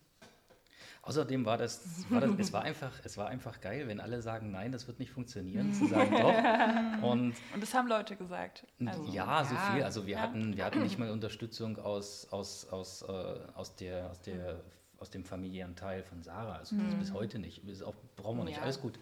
Außerdem 1.05 1.45
war 1.45 1.57
das, 1.57 2.05
war 2.09 2.21
das 2.21 2.31
es, 2.37 2.53
war 2.53 2.61
einfach, 2.61 2.91
es 3.03 3.17
war 3.17 3.27
einfach 3.27 3.59
geil, 3.59 3.89
wenn 3.89 3.99
alle 3.99 4.21
sagen, 4.21 4.51
nein, 4.51 4.71
das 4.71 4.87
wird 4.87 4.99
nicht 4.99 5.11
funktionieren, 5.11 5.73
zu 5.73 5.85
sagen 5.87 6.11
doch. 7.01 7.09
Und, 7.09 7.35
und 7.53 7.61
das 7.61 7.73
haben 7.73 7.89
Leute 7.89 8.15
gesagt. 8.15 8.65
Also, 8.85 9.03
ja, 9.11 9.43
so 9.43 9.55
viel. 9.55 9.83
Also 9.83 10.07
wir, 10.07 10.15
ja. 10.15 10.21
hatten, 10.21 10.55
wir 10.55 10.63
hatten 10.63 10.81
nicht 10.81 10.97
mal 10.97 11.11
Unterstützung 11.11 11.77
aus, 11.77 12.27
aus, 12.31 12.69
aus, 12.69 13.01
äh, 13.01 13.05
aus, 13.53 13.75
der, 13.75 14.11
aus, 14.11 14.21
der, 14.21 14.61
aus 14.97 15.09
dem 15.09 15.25
familiären 15.25 15.75
Teil 15.75 16.03
von 16.03 16.21
Sarah. 16.21 16.55
Also 16.55 16.75
mhm. 16.75 16.99
bis 16.99 17.11
heute 17.11 17.37
nicht. 17.37 17.69
Das 17.69 17.81
auch, 17.81 17.95
brauchen 18.15 18.37
wir 18.37 18.45
nicht. 18.45 18.57
Ja. 18.57 18.63
Alles 18.63 18.79
gut. 18.79 18.97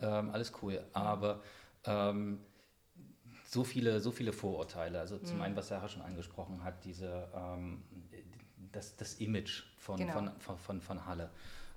Ähm, 0.00 0.30
alles 0.30 0.50
cool. 0.62 0.82
Aber 0.94 1.42
ähm, 1.86 2.40
so 3.46 3.64
viele, 3.64 4.00
so 4.00 4.10
viele 4.10 4.32
Vorurteile. 4.32 5.00
Also 5.00 5.18
zum 5.18 5.36
mhm. 5.36 5.42
einen, 5.42 5.56
was 5.56 5.68
Sarah 5.68 5.88
schon 5.88 6.02
angesprochen 6.02 6.64
hat, 6.64 6.84
diese 6.84 7.28
ähm, 7.34 7.82
das, 8.72 8.96
das 8.96 9.14
Image 9.14 9.64
von, 9.78 9.96
genau. 9.98 10.12
von, 10.12 10.30
von, 10.38 10.58
von, 10.58 10.80
von, 10.80 11.06
Halle. 11.06 11.30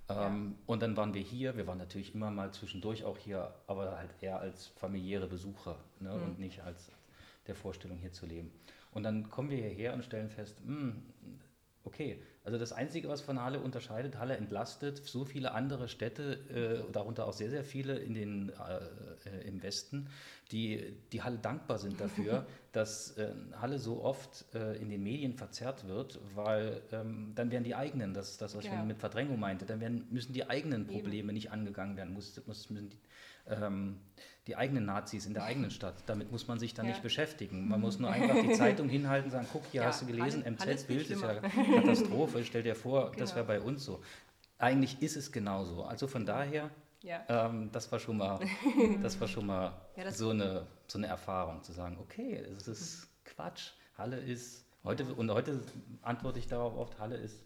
Ähm, 0.10 0.16
ja. 0.58 0.64
Und 0.66 0.82
dann 0.82 0.98
waren 0.98 1.14
wir 1.14 1.22
hier, 1.22 1.56
wir 1.58 1.68
waren 1.68 1.78
natürlich 1.78 2.16
immer 2.16 2.32
mal 2.32 2.52
zwischendurch 2.52 3.04
auch 3.04 3.18
hier, 3.18 3.54
aber 3.68 3.98
halt 3.98 4.12
eher 4.22 4.40
als 4.40 4.68
familiäre 4.68 5.28
Besucher 5.28 5.78
ne, 6.00 6.14
mhm. 6.14 6.24
und 6.24 6.40
nicht 6.40 6.64
als 6.64 6.92
der 7.46 7.56
Vorstellung 7.56 7.98
hier 7.98 8.12
zu 8.12 8.26
leben. 8.26 8.52
Und 8.92 9.04
dann 9.04 9.30
kommen 9.30 9.50
wir 9.50 9.58
hierher 9.58 9.94
und 9.94 10.04
stellen 10.04 10.30
fest, 10.30 10.62
mh, 10.66 10.76
hm, 10.76 11.04
okay, 11.88 12.20
also 12.44 12.58
das 12.58 12.74
Einzige, 12.74 13.08
was 13.08 13.22
von 13.22 13.42
Halle 13.42 13.60
unterscheidet, 13.60 14.20
Halle 14.20 14.38
entlastet 14.38 15.06
so 15.06 15.26
viele 15.26 15.54
andere 15.54 15.88
Städte, 15.88 16.84
äh, 16.88 16.92
darunter 16.92 17.26
auch 17.26 17.34
sehr, 17.34 17.50
sehr 17.50 17.64
viele 17.64 17.98
in 17.98 18.14
den, 18.14 18.50
äh, 18.50 19.48
im 19.48 19.64
Westen, 19.64 20.10
die, 20.52 20.94
die 21.12 21.24
Halle 21.24 21.38
dankbar 21.40 21.78
sind 21.78 22.00
dafür, 22.00 22.46
dass 22.74 23.18
äh, 23.18 23.32
Halle 23.60 23.80
so 23.80 24.04
oft 24.04 24.46
äh, 24.54 24.78
in 24.78 24.90
den 24.90 25.02
Medien 25.02 25.34
verzerrt 25.34 25.88
wird, 25.88 26.20
weil 26.36 26.82
ähm, 26.92 27.32
dann 27.36 27.52
werden 27.52 27.64
die 27.64 27.76
eigenen, 27.76 28.14
das, 28.14 28.38
das 28.38 28.56
was 28.56 28.66
ja. 28.66 28.80
ich 28.80 28.86
mit 28.86 28.98
Verdrängung 28.98 29.40
meinte, 29.40 29.66
dann 29.66 29.80
werden, 29.80 30.06
müssen 30.10 30.34
die 30.34 30.50
eigenen 30.50 30.88
Probleme 30.88 31.30
Eben. 31.30 31.34
nicht 31.34 31.52
angegangen 31.52 31.96
werden, 31.96 32.14
muss, 32.14 32.42
muss, 32.46 32.70
müssen 32.70 32.90
die, 32.90 33.00
ähm, 33.48 34.00
die 34.48 34.56
eigenen 34.56 34.86
Nazis 34.86 35.26
in 35.26 35.34
der 35.34 35.44
eigenen 35.44 35.72
Stadt. 35.72 35.96
Damit 36.06 36.32
muss 36.32 36.48
man 36.48 36.58
sich 36.58 36.74
dann 36.74 36.86
ja. 36.86 36.94
nicht 36.94 37.04
beschäftigen. 37.04 37.68
Man 37.68 37.82
muss 37.82 38.00
nur 38.00 38.10
einfach 38.10 38.42
die 38.42 38.52
Zeitung 38.54 38.88
hinhalten 38.88 39.26
und 39.26 39.32
sagen, 39.32 39.48
guck, 39.52 39.66
hier 39.72 39.82
ja, 39.82 39.88
hast 39.88 40.02
du 40.02 40.06
gelesen, 40.06 40.44
MZ-Bild 40.44 41.10
ist 41.10 41.22
ja 41.22 41.34
Katastrophe. 41.76 42.44
Stell 42.46 42.64
dir 42.64 42.76
vor, 42.76 43.08
genau. 43.08 43.20
das 43.20 43.36
wäre 43.36 43.46
bei 43.46 43.60
uns 43.60 43.84
so. 43.84 44.02
Eigentlich 44.58 45.02
ist 45.02 45.18
es 45.18 45.32
genauso. 45.32 45.84
Also 45.84 46.08
von 46.08 46.26
daher, 46.26 46.72
ja. 47.04 47.24
ähm, 47.28 47.70
das 47.72 47.92
war 47.92 48.00
schon 48.00 48.18
mal, 48.18 48.40
das 49.04 49.20
war 49.20 49.28
schon 49.28 49.46
mal 49.46 49.74
so, 50.12 50.30
eine, 50.30 50.66
so 50.88 50.98
eine 50.98 51.08
Erfahrung, 51.08 51.62
zu 51.62 51.74
sagen, 51.74 51.98
okay, 52.00 52.44
es 52.58 52.68
ist 52.68 53.08
Quatsch. 53.26 53.72
Halle 53.98 54.18
ist, 54.18 54.66
heute, 54.84 55.04
und 55.14 55.30
heute 55.30 55.62
antworte 56.02 56.40
ich 56.40 56.48
darauf 56.48 56.76
oft, 56.76 57.00
Halle 57.00 57.18
ist 57.18 57.44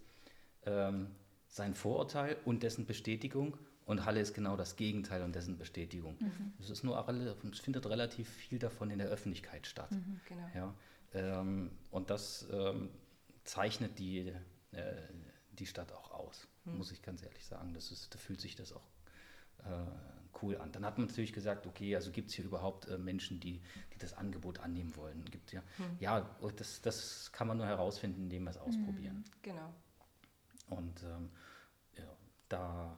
ähm, 0.66 1.08
sein 1.48 1.74
Vorurteil 1.74 2.38
und 2.46 2.62
dessen 2.62 2.86
Bestätigung 2.86 3.58
und 3.92 4.06
Halle 4.06 4.20
ist 4.22 4.34
genau 4.34 4.56
das 4.56 4.76
Gegenteil 4.76 5.22
und 5.24 5.36
dessen 5.36 5.58
Bestätigung. 5.58 6.18
Mhm. 6.20 6.54
Es 6.60 6.70
ist 6.70 6.84
nur, 6.84 7.08
es 7.52 7.60
findet 7.60 7.86
relativ 7.86 8.30
viel 8.30 8.58
davon 8.58 8.90
in 8.90 9.00
der 9.00 9.08
Öffentlichkeit 9.08 9.68
statt. 9.68 9.92
Mhm, 9.92 10.20
genau. 10.28 10.48
ja, 10.56 10.74
ähm, 11.14 11.72
und 11.92 12.10
das 12.10 12.48
ähm, 12.52 12.90
zeichnet 13.44 14.00
die, 14.00 14.34
äh, 14.72 14.96
die 15.52 15.66
Stadt 15.66 15.92
auch 15.92 16.12
aus, 16.12 16.48
mhm. 16.66 16.78
muss 16.78 16.92
ich 16.92 17.02
ganz 17.02 17.22
ehrlich 17.22 17.46
sagen. 17.46 17.74
Das 17.74 17.92
ist, 17.92 18.14
da 18.14 18.18
fühlt 18.18 18.42
sich 18.42 18.56
das 18.56 18.74
auch 18.74 18.90
cool 20.42 20.58
an. 20.58 20.72
Dann 20.72 20.86
hat 20.86 20.98
man 20.98 21.06
natürlich 21.06 21.34
gesagt, 21.34 21.68
okay, 21.68 21.96
also 21.96 22.10
gibt 22.10 22.30
es 22.30 22.36
hier 22.36 22.46
überhaupt 22.46 22.88
äh, 22.88 22.98
Menschen, 22.98 23.40
die, 23.40 23.62
die 23.94 23.98
das 24.00 24.14
Angebot 24.14 24.60
annehmen 24.60 24.96
wollen? 24.96 25.24
Gibt 25.26 25.52
ja, 25.52 25.62
hm. 25.78 25.98
ja 26.00 26.36
das, 26.56 26.82
das 26.82 27.32
kann 27.32 27.48
man 27.48 27.58
nur 27.58 27.68
herausfinden, 27.68 28.24
indem 28.24 28.46
wir 28.46 28.50
es 28.52 28.58
ausprobieren. 28.58 29.18
Hm, 29.18 29.24
genau. 29.44 29.74
Und 30.70 31.04
ähm, 31.04 31.30
ja, 31.98 32.18
da, 32.50 32.98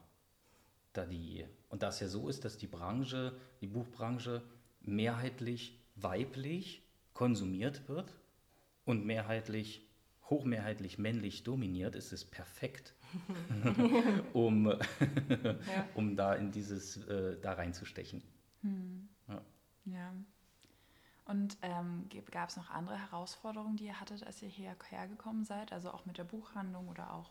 da 0.94 1.04
die, 1.04 1.44
und 1.68 1.82
da 1.82 1.88
es 1.88 2.00
ja 2.00 2.08
so 2.08 2.28
ist, 2.28 2.44
dass 2.44 2.56
die 2.56 2.66
Branche, 2.66 3.36
die 3.60 3.66
Buchbranche 3.66 4.42
mehrheitlich 4.80 5.78
weiblich 5.96 6.82
konsumiert 7.12 7.88
wird 7.88 8.14
und 8.84 9.04
mehrheitlich, 9.04 9.86
hochmehrheitlich 10.30 10.98
männlich 10.98 11.42
dominiert, 11.42 11.94
ist 11.94 12.12
es 12.12 12.24
perfekt, 12.24 12.94
um, 14.32 14.66
ja. 14.66 14.78
um 15.94 16.16
da 16.16 16.34
in 16.34 16.50
dieses, 16.50 16.96
äh, 17.08 17.38
da 17.40 17.52
reinzustechen. 17.52 18.22
Hm. 18.62 19.08
Ja. 19.28 19.42
ja. 19.84 20.12
Und 21.26 21.56
ähm, 21.62 22.08
gab 22.30 22.50
es 22.50 22.56
noch 22.56 22.70
andere 22.70 22.98
Herausforderungen, 22.98 23.76
die 23.76 23.86
ihr 23.86 24.00
hattet, 24.00 24.24
als 24.24 24.42
ihr 24.42 24.48
hierher 24.48 24.76
gekommen 25.08 25.44
seid? 25.44 25.72
Also 25.72 25.90
auch 25.90 26.04
mit 26.04 26.18
der 26.18 26.24
Buchhandlung 26.24 26.88
oder 26.88 27.14
auch 27.14 27.30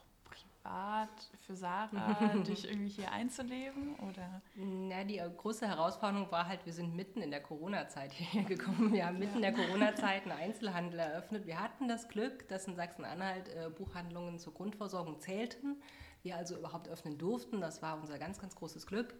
privat 0.63 1.09
für 1.41 1.55
Sarah, 1.55 2.33
dich 2.47 2.67
irgendwie 2.69 2.89
hier 2.89 3.11
einzuleben? 3.11 3.95
Oder? 3.95 4.41
Na, 4.55 5.03
die 5.03 5.21
große 5.37 5.67
Herausforderung 5.67 6.31
war 6.31 6.47
halt, 6.47 6.65
wir 6.65 6.73
sind 6.73 6.95
mitten 6.95 7.21
in 7.21 7.31
der 7.31 7.41
Corona-Zeit 7.41 8.13
hierher 8.13 8.43
gekommen. 8.43 8.93
Wir 8.93 9.05
haben 9.05 9.19
mitten 9.19 9.41
ja. 9.41 9.49
in 9.49 9.55
der 9.55 9.65
Corona-Zeit 9.65 10.23
einen 10.23 10.31
Einzelhandel 10.31 10.99
eröffnet. 10.99 11.45
Wir 11.45 11.59
hatten 11.59 11.87
das 11.87 12.07
Glück, 12.07 12.47
dass 12.47 12.67
in 12.67 12.75
Sachsen-Anhalt 12.75 13.49
äh, 13.49 13.69
Buchhandlungen 13.69 14.39
zur 14.39 14.53
Grundversorgung 14.53 15.19
zählten. 15.19 15.81
Wir 16.21 16.37
also 16.37 16.57
überhaupt 16.57 16.87
öffnen 16.87 17.17
durften. 17.17 17.59
Das 17.59 17.81
war 17.81 17.99
unser 17.99 18.17
ganz, 18.17 18.39
ganz 18.39 18.55
großes 18.55 18.87
Glück. 18.87 19.13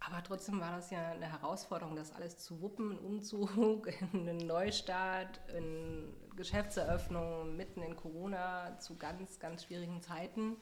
Aber 0.00 0.22
trotzdem 0.22 0.60
war 0.60 0.72
das 0.72 0.90
ja 0.90 1.12
eine 1.12 1.30
Herausforderung, 1.30 1.96
das 1.96 2.12
alles 2.12 2.38
zu 2.38 2.60
wuppen, 2.60 2.92
ein 2.92 2.98
Umzug, 2.98 3.88
einen 4.12 4.36
Neustart, 4.36 5.40
eine 5.48 6.12
Geschäftseröffnung 6.36 7.56
mitten 7.56 7.82
in 7.82 7.96
Corona 7.96 8.78
zu 8.78 8.96
ganz, 8.96 9.38
ganz 9.38 9.64
schwierigen 9.64 10.02
Zeiten. 10.02 10.56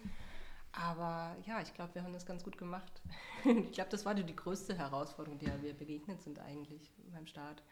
Aber 0.73 1.37
ja, 1.47 1.61
ich 1.61 1.75
glaube, 1.75 1.95
wir 1.95 2.03
haben 2.03 2.15
das 2.15 2.25
ganz 2.25 2.43
gut 2.43 2.57
gemacht. 2.57 3.03
ich 3.45 3.73
glaube, 3.73 3.91
das 3.91 4.05
war 4.07 4.15
die 4.15 4.35
größte 4.35 4.77
Herausforderung, 4.77 5.39
der 5.39 5.63
wir 5.63 5.75
begegnet 5.75 6.23
sind 6.23 6.39
eigentlich 6.39 6.91
beim 7.13 7.27
Start. 7.27 7.63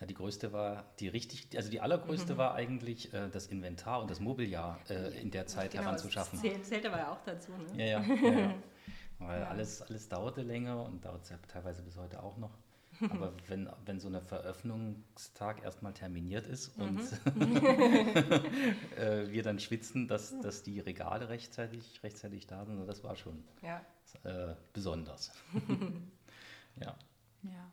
Ja, 0.00 0.06
die 0.06 0.14
größte 0.14 0.52
war, 0.52 0.84
die 1.00 1.08
richtig, 1.08 1.48
also 1.56 1.70
die 1.70 1.80
allergrößte 1.80 2.34
mhm. 2.34 2.38
war 2.38 2.54
eigentlich 2.54 3.14
äh, 3.14 3.28
das 3.30 3.46
Inventar 3.46 4.02
und 4.02 4.10
das 4.10 4.20
Mobiliar 4.20 4.78
äh, 4.90 5.20
in 5.20 5.30
der 5.30 5.46
Zeit 5.46 5.70
genau, 5.70 5.84
heranzuschaffen. 5.84 6.40
Das 6.42 6.50
zählt, 6.50 6.66
zählt 6.66 6.86
aber 6.86 6.98
ja 6.98 7.12
auch 7.12 7.20
dazu. 7.24 7.52
Ne? 7.52 7.88
Ja, 7.88 8.00
ja. 8.00 8.14
ja, 8.14 8.40
ja. 8.40 8.54
Weil 9.20 9.40
ja. 9.40 9.48
alles, 9.48 9.80
alles 9.80 10.08
dauerte 10.08 10.42
länger 10.42 10.84
und 10.84 11.04
dauert 11.04 11.22
es 11.22 11.30
ja 11.30 11.38
teilweise 11.48 11.82
bis 11.82 11.96
heute 11.96 12.22
auch 12.22 12.36
noch. 12.36 12.58
Aber 13.00 13.32
wenn, 13.48 13.68
wenn 13.84 14.00
so 14.00 14.08
ein 14.08 14.20
Veröffnungstag 14.20 15.62
erstmal 15.62 15.92
terminiert 15.92 16.46
ist 16.46 16.76
und 16.78 17.00
mhm. 17.34 17.56
äh, 18.96 19.30
wir 19.30 19.42
dann 19.42 19.58
schwitzen, 19.58 20.08
dass, 20.08 20.38
dass 20.40 20.62
die 20.62 20.80
Regale 20.80 21.28
rechtzeitig, 21.28 22.02
rechtzeitig 22.02 22.46
da 22.46 22.64
sind, 22.64 22.86
das 22.86 23.02
war 23.04 23.16
schon 23.16 23.44
ja. 23.62 23.84
äh, 24.22 24.54
besonders. 24.72 25.32
ja. 26.80 26.96
Ja. 27.42 27.72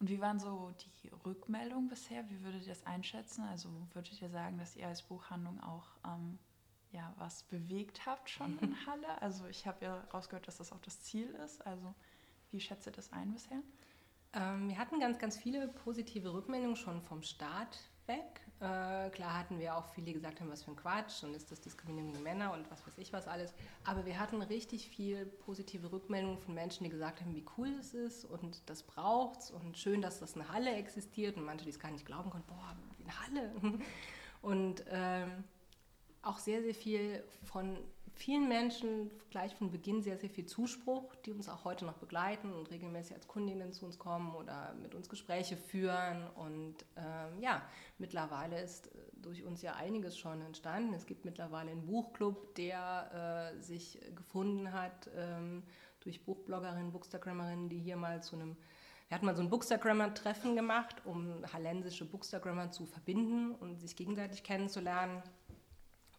Und 0.00 0.10
wie 0.10 0.20
waren 0.20 0.38
so 0.38 0.72
die 1.02 1.08
Rückmeldungen 1.26 1.88
bisher? 1.88 2.28
Wie 2.30 2.42
würdet 2.44 2.62
ihr 2.62 2.68
das 2.68 2.86
einschätzen? 2.86 3.42
Also 3.44 3.68
würdet 3.92 4.20
ihr 4.22 4.30
sagen, 4.30 4.58
dass 4.58 4.76
ihr 4.76 4.86
als 4.86 5.02
Buchhandlung 5.02 5.60
auch 5.60 5.88
ähm, 6.04 6.38
ja, 6.92 7.12
was 7.18 7.42
bewegt 7.44 8.06
habt 8.06 8.30
schon 8.30 8.58
in 8.60 8.74
Halle? 8.86 9.20
Also 9.20 9.46
ich 9.46 9.66
habe 9.66 9.84
ja 9.84 10.00
rausgehört, 10.12 10.46
dass 10.46 10.58
das 10.58 10.72
auch 10.72 10.80
das 10.80 11.02
Ziel 11.02 11.28
ist. 11.44 11.64
Also 11.66 11.94
wie 12.50 12.60
schätzt 12.60 12.86
ihr 12.86 12.92
das 12.92 13.12
ein 13.12 13.32
bisher? 13.32 13.60
Ähm, 14.34 14.68
wir 14.68 14.78
hatten 14.78 15.00
ganz, 15.00 15.18
ganz 15.18 15.36
viele 15.36 15.68
positive 15.68 16.32
Rückmeldungen 16.32 16.76
schon 16.76 17.00
vom 17.02 17.22
Start 17.22 17.78
weg. 18.06 18.40
Äh, 18.60 19.10
klar 19.10 19.38
hatten 19.38 19.60
wir 19.60 19.76
auch 19.76 19.86
viele, 19.90 20.06
die 20.06 20.12
gesagt 20.14 20.40
haben, 20.40 20.50
was 20.50 20.64
für 20.64 20.72
ein 20.72 20.76
Quatsch 20.76 21.22
und 21.22 21.34
ist 21.34 21.52
das 21.52 21.60
Diskriminierung 21.60 22.12
gegen 22.12 22.24
Männer 22.24 22.52
und 22.52 22.68
was 22.70 22.84
weiß 22.86 22.98
ich 22.98 23.12
was 23.12 23.28
alles. 23.28 23.54
Aber 23.84 24.04
wir 24.04 24.18
hatten 24.18 24.42
richtig 24.42 24.88
viel 24.88 25.26
positive 25.26 25.92
Rückmeldungen 25.92 26.38
von 26.38 26.54
Menschen, 26.54 26.84
die 26.84 26.90
gesagt 26.90 27.20
haben, 27.20 27.34
wie 27.34 27.44
cool 27.56 27.68
es 27.78 27.94
ist 27.94 28.24
und 28.24 28.68
das 28.68 28.82
braucht's 28.82 29.50
und 29.50 29.78
schön, 29.78 30.02
dass 30.02 30.18
das 30.18 30.34
in 30.34 30.48
Halle 30.48 30.74
existiert 30.74 31.36
und 31.36 31.44
manche, 31.44 31.64
die 31.64 31.70
es 31.70 31.78
gar 31.78 31.92
nicht 31.92 32.04
glauben 32.04 32.30
konnten, 32.30 32.48
boah, 32.48 32.76
in 32.98 33.20
Halle. 33.20 33.52
Und 34.40 34.84
ähm, 34.88 35.42
auch 36.22 36.38
sehr, 36.38 36.62
sehr 36.62 36.74
viel 36.74 37.24
von 37.42 37.76
vielen 38.18 38.48
Menschen 38.48 39.10
gleich 39.30 39.54
von 39.54 39.70
Beginn 39.70 40.02
sehr, 40.02 40.18
sehr 40.18 40.28
viel 40.28 40.44
Zuspruch, 40.44 41.14
die 41.24 41.32
uns 41.32 41.48
auch 41.48 41.64
heute 41.64 41.84
noch 41.84 41.96
begleiten 41.98 42.52
und 42.52 42.70
regelmäßig 42.70 43.14
als 43.14 43.28
Kundinnen 43.28 43.72
zu 43.72 43.86
uns 43.86 43.98
kommen 43.98 44.34
oder 44.34 44.74
mit 44.82 44.94
uns 44.94 45.08
Gespräche 45.08 45.56
führen. 45.56 46.28
Und 46.34 46.76
ähm, 46.96 47.40
ja, 47.40 47.62
mittlerweile 47.98 48.60
ist 48.60 48.88
äh, 48.88 48.98
durch 49.14 49.44
uns 49.44 49.62
ja 49.62 49.74
einiges 49.74 50.18
schon 50.18 50.40
entstanden. 50.42 50.94
Es 50.94 51.06
gibt 51.06 51.24
mittlerweile 51.24 51.70
einen 51.70 51.86
Buchclub, 51.86 52.54
der 52.56 53.54
äh, 53.54 53.62
sich 53.62 54.00
gefunden 54.14 54.72
hat 54.72 55.08
ähm, 55.16 55.62
durch 56.00 56.24
Buchbloggerinnen, 56.24 56.92
Bookstagrammerinnen, 56.92 57.68
die 57.68 57.78
hier 57.78 57.96
mal 57.96 58.22
zu 58.22 58.36
einem 58.36 58.56
wir 59.08 59.14
hatten 59.14 59.24
mal 59.24 59.34
so 59.34 59.42
ein 59.42 59.48
Bookstagrammer-Treffen 59.48 60.54
gemacht, 60.54 60.96
um 61.06 61.42
hallensische 61.54 62.04
Bookstagrammer 62.04 62.72
zu 62.72 62.84
verbinden 62.84 63.52
und 63.52 63.80
sich 63.80 63.96
gegenseitig 63.96 64.42
kennenzulernen. 64.42 65.22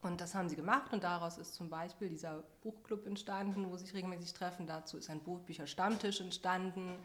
Und 0.02 0.22
das 0.22 0.34
haben 0.34 0.48
sie 0.48 0.56
gemacht 0.56 0.94
und 0.94 1.04
daraus 1.04 1.38
ist 1.38 1.56
zum 1.56 1.70
Beispiel 1.70 2.08
dieser 2.08 2.44
Buchclub 2.62 3.06
entstanden, 3.06 3.70
wo 3.70 3.76
sie 3.76 3.86
sich 3.86 3.94
regelmäßig 3.94 4.34
treffen. 4.34 4.66
Dazu 4.66 4.98
ist 4.98 5.10
ein 5.10 5.20
Buchbücher-Stammtisch 5.20 6.22
entstanden. 6.22 6.98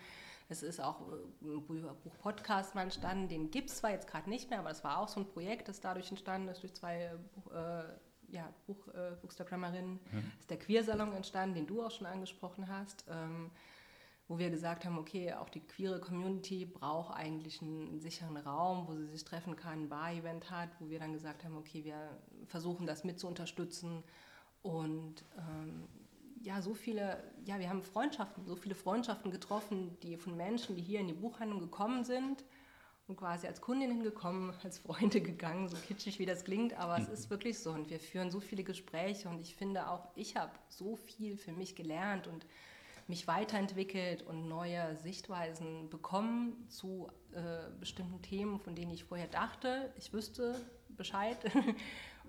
Es 0.48 0.62
ist 0.62 0.80
auch 0.80 1.00
äh, 1.11 1.14
ein 1.42 1.66
Buch-Podcast 1.66 2.76
mal 2.76 2.83
entstanden. 2.83 3.28
Den 3.28 3.50
gibt 3.50 3.70
es 3.70 3.76
zwar 3.78 3.90
jetzt 3.90 4.07
gerade 4.07 4.30
nicht 4.30 4.50
mehr, 4.50 4.61
aber 4.61 4.68
das 4.68 4.85
war 4.85 4.98
auch 4.98 5.09
so 5.09 5.20
ein 5.20 5.26
Projekt, 5.26 5.68
das 5.68 5.80
dadurch 5.80 6.11
entstanden 6.11 6.48
ist, 6.48 6.62
durch 6.62 6.74
zwei 6.74 7.11
äh, 7.52 7.83
ja, 8.28 8.52
Buch, 8.66 8.87
äh, 8.88 9.16
Bookstagrammerinnen. 9.20 10.00
Mhm. 10.12 10.33
ist 10.38 10.50
der 10.50 10.59
Queersalon 10.59 11.12
entstanden, 11.14 11.54
den 11.57 11.66
du 11.66 11.83
auch 11.83 11.90
schon 11.90 12.07
angesprochen 12.07 12.68
hast. 12.68 13.04
Ähm, 13.09 13.50
wo 14.26 14.38
wir 14.38 14.50
gesagt 14.50 14.84
haben, 14.84 14.98
okay, 14.98 15.34
auch 15.34 15.50
die 15.50 15.60
queere 15.60 16.00
Community 16.00 16.64
braucht 16.64 17.14
eigentlich 17.14 17.60
einen 17.60 18.00
sicheren 18.00 18.37
Raum, 18.38 18.88
wo 18.88 18.94
sie 18.94 19.06
sich 19.06 19.24
treffen 19.24 19.54
kann, 19.54 19.82
ein 19.82 19.88
Bar-Event 19.88 20.50
hat, 20.50 20.70
wo 20.80 20.88
wir 20.88 20.98
dann 20.98 21.12
gesagt 21.12 21.44
haben, 21.44 21.56
okay, 21.56 21.84
wir 21.84 22.18
versuchen 22.46 22.87
das 22.87 23.04
mit 23.04 23.18
zu 23.18 23.26
unterstützen. 23.26 24.02
Und 24.62 25.24
ähm, 25.37 25.87
ja, 26.42 26.62
so 26.62 26.74
viele, 26.74 27.22
ja, 27.44 27.58
wir 27.58 27.68
haben 27.68 27.82
Freundschaften, 27.82 28.46
so 28.46 28.56
viele 28.56 28.74
Freundschaften 28.74 29.30
getroffen, 29.30 29.98
die 30.02 30.16
von 30.16 30.37
Menschen, 30.37 30.74
die 30.74 30.82
hier 30.82 31.00
in 31.00 31.08
die 31.08 31.14
Buchhandlung 31.14 31.60
gekommen 31.60 32.04
sind 32.04 32.44
und 33.06 33.16
quasi 33.16 33.46
als 33.46 33.60
Kundinnen 33.60 34.02
gekommen, 34.02 34.54
als 34.62 34.78
Freunde 34.78 35.20
gegangen, 35.20 35.68
so 35.68 35.76
kitschig 35.76 36.18
wie 36.18 36.26
das 36.26 36.44
klingt, 36.44 36.74
aber 36.74 36.98
es 36.98 37.08
ist 37.08 37.28
wirklich 37.28 37.58
so. 37.58 37.72
Und 37.72 37.90
wir 37.90 38.00
führen 38.00 38.30
so 38.30 38.40
viele 38.40 38.64
Gespräche 38.64 39.28
und 39.28 39.40
ich 39.40 39.54
finde 39.54 39.88
auch, 39.88 40.08
ich 40.16 40.37
habe 40.37 40.52
so 40.68 40.96
viel 40.96 41.37
für 41.37 41.52
mich 41.52 41.76
gelernt 41.76 42.26
und 42.26 42.46
mich 43.08 43.26
weiterentwickelt 43.26 44.22
und 44.22 44.48
neue 44.48 44.96
Sichtweisen 44.96 45.90
bekommen 45.90 46.68
zu 46.68 47.10
äh, 47.32 47.70
bestimmten 47.78 48.22
Themen, 48.22 48.58
von 48.60 48.74
denen 48.74 48.90
ich 48.90 49.04
vorher 49.04 49.28
dachte, 49.28 49.92
ich 49.96 50.12
wüsste 50.12 50.54
Bescheid. 50.88 51.38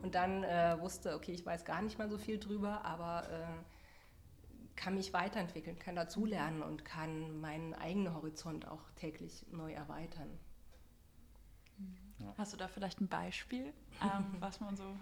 Und 0.02 0.14
dann 0.14 0.44
äh, 0.44 0.78
wusste, 0.82 1.16
okay, 1.16 1.32
ich 1.32 1.46
weiß 1.46 1.64
gar 1.64 1.82
nicht 1.82 1.98
mal 1.98 2.10
so 2.10 2.18
viel 2.18 2.38
drüber, 2.38 2.84
aber 2.84 3.30
äh, 3.30 4.76
kann 4.76 4.96
mich 4.96 5.14
weiterentwickeln, 5.14 5.80
kann 5.80 5.96
dazulernen 5.96 6.62
und 6.62 6.84
kann 6.84 7.40
meinen 7.40 7.74
eigenen 7.74 8.14
Horizont 8.14 8.68
auch 8.68 8.92
täglich 8.98 9.46
neu 9.52 9.72
erweitern. 9.72 10.30
Hast 12.38 12.54
du 12.54 12.58
da 12.58 12.68
vielleicht 12.68 13.02
ein 13.02 13.08
Beispiel, 13.08 13.74
ähm, 14.02 14.36
was 14.40 14.60
man 14.60 14.76
so 14.76 14.98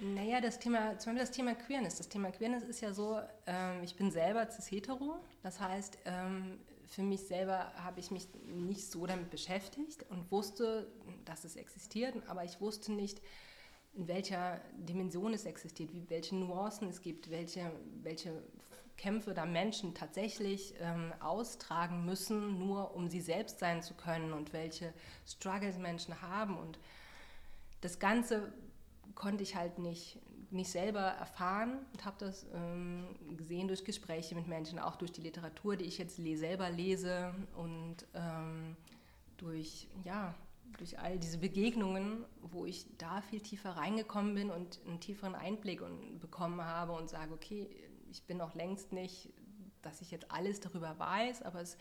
naja, 0.00 0.40
das 0.40 0.58
Thema, 0.58 0.98
zum 0.98 1.12
Beispiel 1.12 1.26
das 1.26 1.30
Thema 1.30 1.54
Queerness. 1.54 1.96
Das 1.96 2.08
Thema 2.08 2.30
Queerness 2.30 2.62
ist 2.64 2.80
ja 2.80 2.92
so, 2.92 3.20
ähm, 3.46 3.82
ich 3.82 3.96
bin 3.96 4.10
selber 4.10 4.48
cis-hetero. 4.50 5.20
Das 5.42 5.60
heißt, 5.60 5.98
ähm, 6.06 6.58
für 6.86 7.02
mich 7.02 7.20
selber 7.20 7.72
habe 7.76 8.00
ich 8.00 8.10
mich 8.10 8.26
nicht 8.46 8.90
so 8.90 9.06
damit 9.06 9.30
beschäftigt 9.30 10.04
und 10.08 10.30
wusste, 10.30 10.90
dass 11.24 11.44
es 11.44 11.56
existiert, 11.56 12.14
aber 12.26 12.44
ich 12.44 12.60
wusste 12.60 12.92
nicht, 12.92 13.20
in 13.94 14.08
welcher 14.08 14.60
Dimension 14.76 15.34
es 15.34 15.44
existiert, 15.44 15.92
wie, 15.92 16.08
welche 16.10 16.34
Nuancen 16.36 16.88
es 16.88 17.00
gibt, 17.00 17.30
welche, 17.30 17.70
welche 18.02 18.42
Kämpfe 18.96 19.34
da 19.34 19.46
Menschen 19.46 19.94
tatsächlich 19.94 20.74
ähm, 20.80 21.12
austragen 21.20 22.04
müssen, 22.04 22.58
nur 22.58 22.94
um 22.94 23.08
sie 23.08 23.20
selbst 23.20 23.58
sein 23.58 23.82
zu 23.82 23.94
können 23.94 24.32
und 24.32 24.52
welche 24.52 24.92
Struggles 25.26 25.78
Menschen 25.78 26.20
haben. 26.22 26.58
Und 26.58 26.78
das 27.80 27.98
Ganze 27.98 28.52
konnte 29.14 29.42
ich 29.42 29.56
halt 29.56 29.78
nicht, 29.78 30.18
nicht 30.50 30.70
selber 30.70 31.00
erfahren 31.00 31.78
und 31.92 32.04
habe 32.04 32.16
das 32.18 32.46
ähm, 32.54 33.04
gesehen 33.36 33.68
durch 33.68 33.84
Gespräche 33.84 34.34
mit 34.34 34.46
Menschen, 34.46 34.78
auch 34.78 34.96
durch 34.96 35.12
die 35.12 35.20
Literatur, 35.20 35.76
die 35.76 35.84
ich 35.84 35.98
jetzt 35.98 36.18
le 36.18 36.36
selber 36.36 36.70
lese 36.70 37.34
und 37.56 38.06
ähm, 38.14 38.76
durch, 39.36 39.88
ja, 40.04 40.34
durch 40.78 40.98
all 40.98 41.18
diese 41.18 41.38
Begegnungen, 41.38 42.24
wo 42.42 42.66
ich 42.66 42.86
da 42.98 43.22
viel 43.22 43.40
tiefer 43.40 43.70
reingekommen 43.70 44.34
bin 44.34 44.50
und 44.50 44.80
einen 44.86 45.00
tieferen 45.00 45.34
Einblick 45.34 45.82
und, 45.82 46.20
bekommen 46.20 46.62
habe 46.62 46.92
und 46.92 47.08
sage, 47.08 47.32
okay, 47.32 47.68
ich 48.10 48.22
bin 48.24 48.38
noch 48.38 48.54
längst 48.54 48.92
nicht 48.92 49.32
dass 49.82 50.00
ich 50.00 50.10
jetzt 50.10 50.30
alles 50.30 50.60
darüber 50.60 50.98
weiß, 50.98 51.42
aber 51.42 51.60
es 51.60 51.76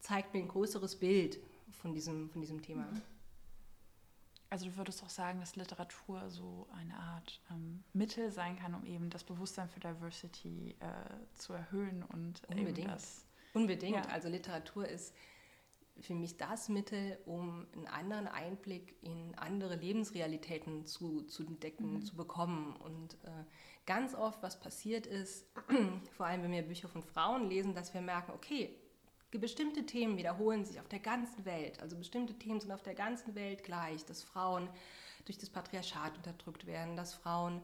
zeigt 0.00 0.34
mir 0.34 0.40
ein 0.40 0.48
größeres 0.48 0.96
Bild 0.96 1.38
von 1.72 1.92
diesem, 1.92 2.30
von 2.30 2.40
diesem 2.40 2.62
Thema. 2.62 2.84
Mhm. 2.84 3.02
Also 4.54 4.66
du 4.66 4.76
würdest 4.76 5.02
auch 5.02 5.10
sagen, 5.10 5.40
dass 5.40 5.56
Literatur 5.56 6.30
so 6.30 6.68
eine 6.70 6.94
Art 6.96 7.40
ähm, 7.50 7.82
Mittel 7.92 8.30
sein 8.30 8.56
kann, 8.56 8.72
um 8.76 8.86
eben 8.86 9.10
das 9.10 9.24
Bewusstsein 9.24 9.68
für 9.68 9.80
Diversity 9.80 10.76
äh, 10.78 11.34
zu 11.34 11.54
erhöhen 11.54 12.04
und 12.04 12.40
Unbedingt. 12.46 12.88
das 12.88 13.26
Unbedingt. 13.52 13.96
Ja. 13.96 14.02
Also 14.12 14.28
Literatur 14.28 14.86
ist 14.86 15.12
für 15.98 16.14
mich 16.14 16.36
das 16.36 16.68
Mittel, 16.68 17.18
um 17.26 17.66
einen 17.72 17.88
anderen 17.88 18.28
Einblick 18.28 18.94
in 19.02 19.34
andere 19.34 19.74
Lebensrealitäten 19.74 20.86
zu, 20.86 21.22
zu 21.22 21.44
entdecken, 21.44 21.94
mhm. 21.94 22.02
zu 22.02 22.14
bekommen. 22.14 22.76
Und 22.76 23.14
äh, 23.24 23.44
ganz 23.86 24.14
oft, 24.14 24.40
was 24.40 24.60
passiert 24.60 25.08
ist, 25.08 25.48
vor 26.16 26.26
allem 26.26 26.44
wenn 26.44 26.52
wir 26.52 26.62
Bücher 26.62 26.86
von 26.86 27.02
Frauen 27.02 27.48
lesen, 27.50 27.74
dass 27.74 27.92
wir 27.92 28.02
merken, 28.02 28.30
okay, 28.30 28.78
bestimmte 29.38 29.86
Themen 29.86 30.16
wiederholen 30.16 30.64
sich 30.64 30.80
auf 30.80 30.88
der 30.88 31.00
ganzen 31.00 31.44
Welt. 31.44 31.80
Also 31.80 31.96
bestimmte 31.96 32.34
Themen 32.34 32.60
sind 32.60 32.72
auf 32.72 32.82
der 32.82 32.94
ganzen 32.94 33.34
Welt 33.34 33.64
gleich, 33.64 34.04
dass 34.04 34.22
Frauen 34.22 34.68
durch 35.24 35.38
das 35.38 35.50
Patriarchat 35.50 36.16
unterdrückt 36.16 36.66
werden, 36.66 36.96
dass 36.96 37.14
Frauen 37.14 37.62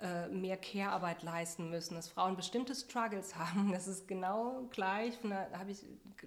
äh, 0.00 0.28
mehr 0.28 0.56
Care-Arbeit 0.56 1.22
leisten 1.22 1.70
müssen, 1.70 1.94
dass 1.94 2.08
Frauen 2.08 2.36
bestimmte 2.36 2.74
Struggles 2.74 3.36
haben. 3.36 3.72
Das 3.72 3.86
ist 3.86 4.08
genau 4.08 4.68
gleich, 4.70 5.18
habe 5.52 5.70
ich 5.70 5.84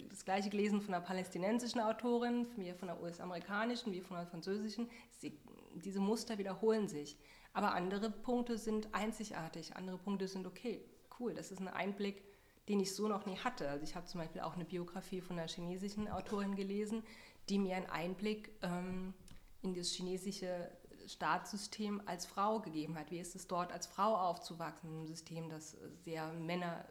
das 0.09 0.23
gleiche 0.23 0.49
gelesen 0.49 0.81
von 0.81 0.93
einer 0.93 1.03
palästinensischen 1.03 1.81
Autorin, 1.81 2.47
wie 2.55 2.71
von 2.73 2.89
einer 2.89 3.01
US-amerikanischen, 3.01 3.91
wie 3.91 4.01
von 4.01 4.17
einer 4.17 4.27
französischen. 4.27 4.89
Sie, 5.11 5.37
diese 5.75 5.99
Muster 5.99 6.37
wiederholen 6.37 6.87
sich. 6.87 7.17
Aber 7.53 7.73
andere 7.73 8.09
Punkte 8.09 8.57
sind 8.57 8.93
einzigartig, 8.93 9.75
andere 9.75 9.97
Punkte 9.97 10.27
sind 10.27 10.45
okay, 10.45 10.81
cool, 11.19 11.33
das 11.33 11.51
ist 11.51 11.59
ein 11.59 11.67
Einblick 11.67 12.23
den 12.67 12.79
ich 12.79 12.95
so 12.95 13.07
noch 13.07 13.25
nie 13.25 13.37
hatte. 13.37 13.69
Also 13.69 13.83
ich 13.83 13.95
habe 13.95 14.05
zum 14.07 14.21
Beispiel 14.21 14.41
auch 14.41 14.55
eine 14.55 14.65
Biografie 14.65 15.21
von 15.21 15.37
einer 15.37 15.47
chinesischen 15.47 16.07
Autorin 16.07 16.55
gelesen, 16.55 17.03
die 17.49 17.59
mir 17.59 17.75
einen 17.75 17.85
Einblick 17.87 18.51
ähm, 18.61 19.13
in 19.61 19.73
das 19.73 19.89
chinesische 19.89 20.71
Staatssystem 21.07 22.01
als 22.05 22.25
Frau 22.25 22.59
gegeben 22.59 22.97
hat. 22.97 23.11
Wie 23.11 23.19
ist 23.19 23.35
es 23.35 23.47
dort 23.47 23.71
als 23.71 23.85
Frau 23.85 24.15
aufzuwachsen, 24.15 24.89
in 24.89 24.97
einem 24.97 25.07
System, 25.07 25.49
das 25.49 25.77
sehr 26.03 26.33
Männer 26.33 26.85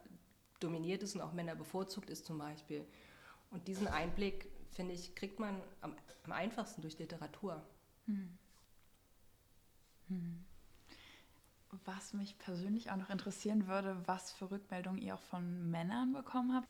dominiert 0.61 1.03
ist 1.03 1.17
und 1.17 1.21
auch 1.21 1.33
Männer 1.33 1.57
bevorzugt 1.57 2.09
ist 2.11 2.25
zum 2.25 2.39
Beispiel. 2.39 2.87
Und 3.51 3.67
diesen 3.67 3.89
Einblick, 3.89 4.51
finde 4.71 4.95
ich, 4.95 5.15
kriegt 5.17 5.41
man 5.41 5.61
am, 5.81 5.97
am 6.25 6.33
einfachsten 6.33 6.83
durch 6.83 6.99
Literatur. 6.99 7.61
Hm. 8.07 8.39
Hm 10.09 10.45
was 11.85 12.13
mich 12.13 12.39
persönlich 12.39 12.91
auch 12.91 12.97
noch 12.97 13.11
interessieren 13.11 13.67
würde, 13.67 13.97
was 14.07 14.33
für 14.33 14.51
Rückmeldungen 14.51 15.01
ihr 15.01 15.15
auch 15.15 15.23
von 15.23 15.71
Männern 15.71 16.13
bekommen 16.13 16.55
habt. 16.55 16.69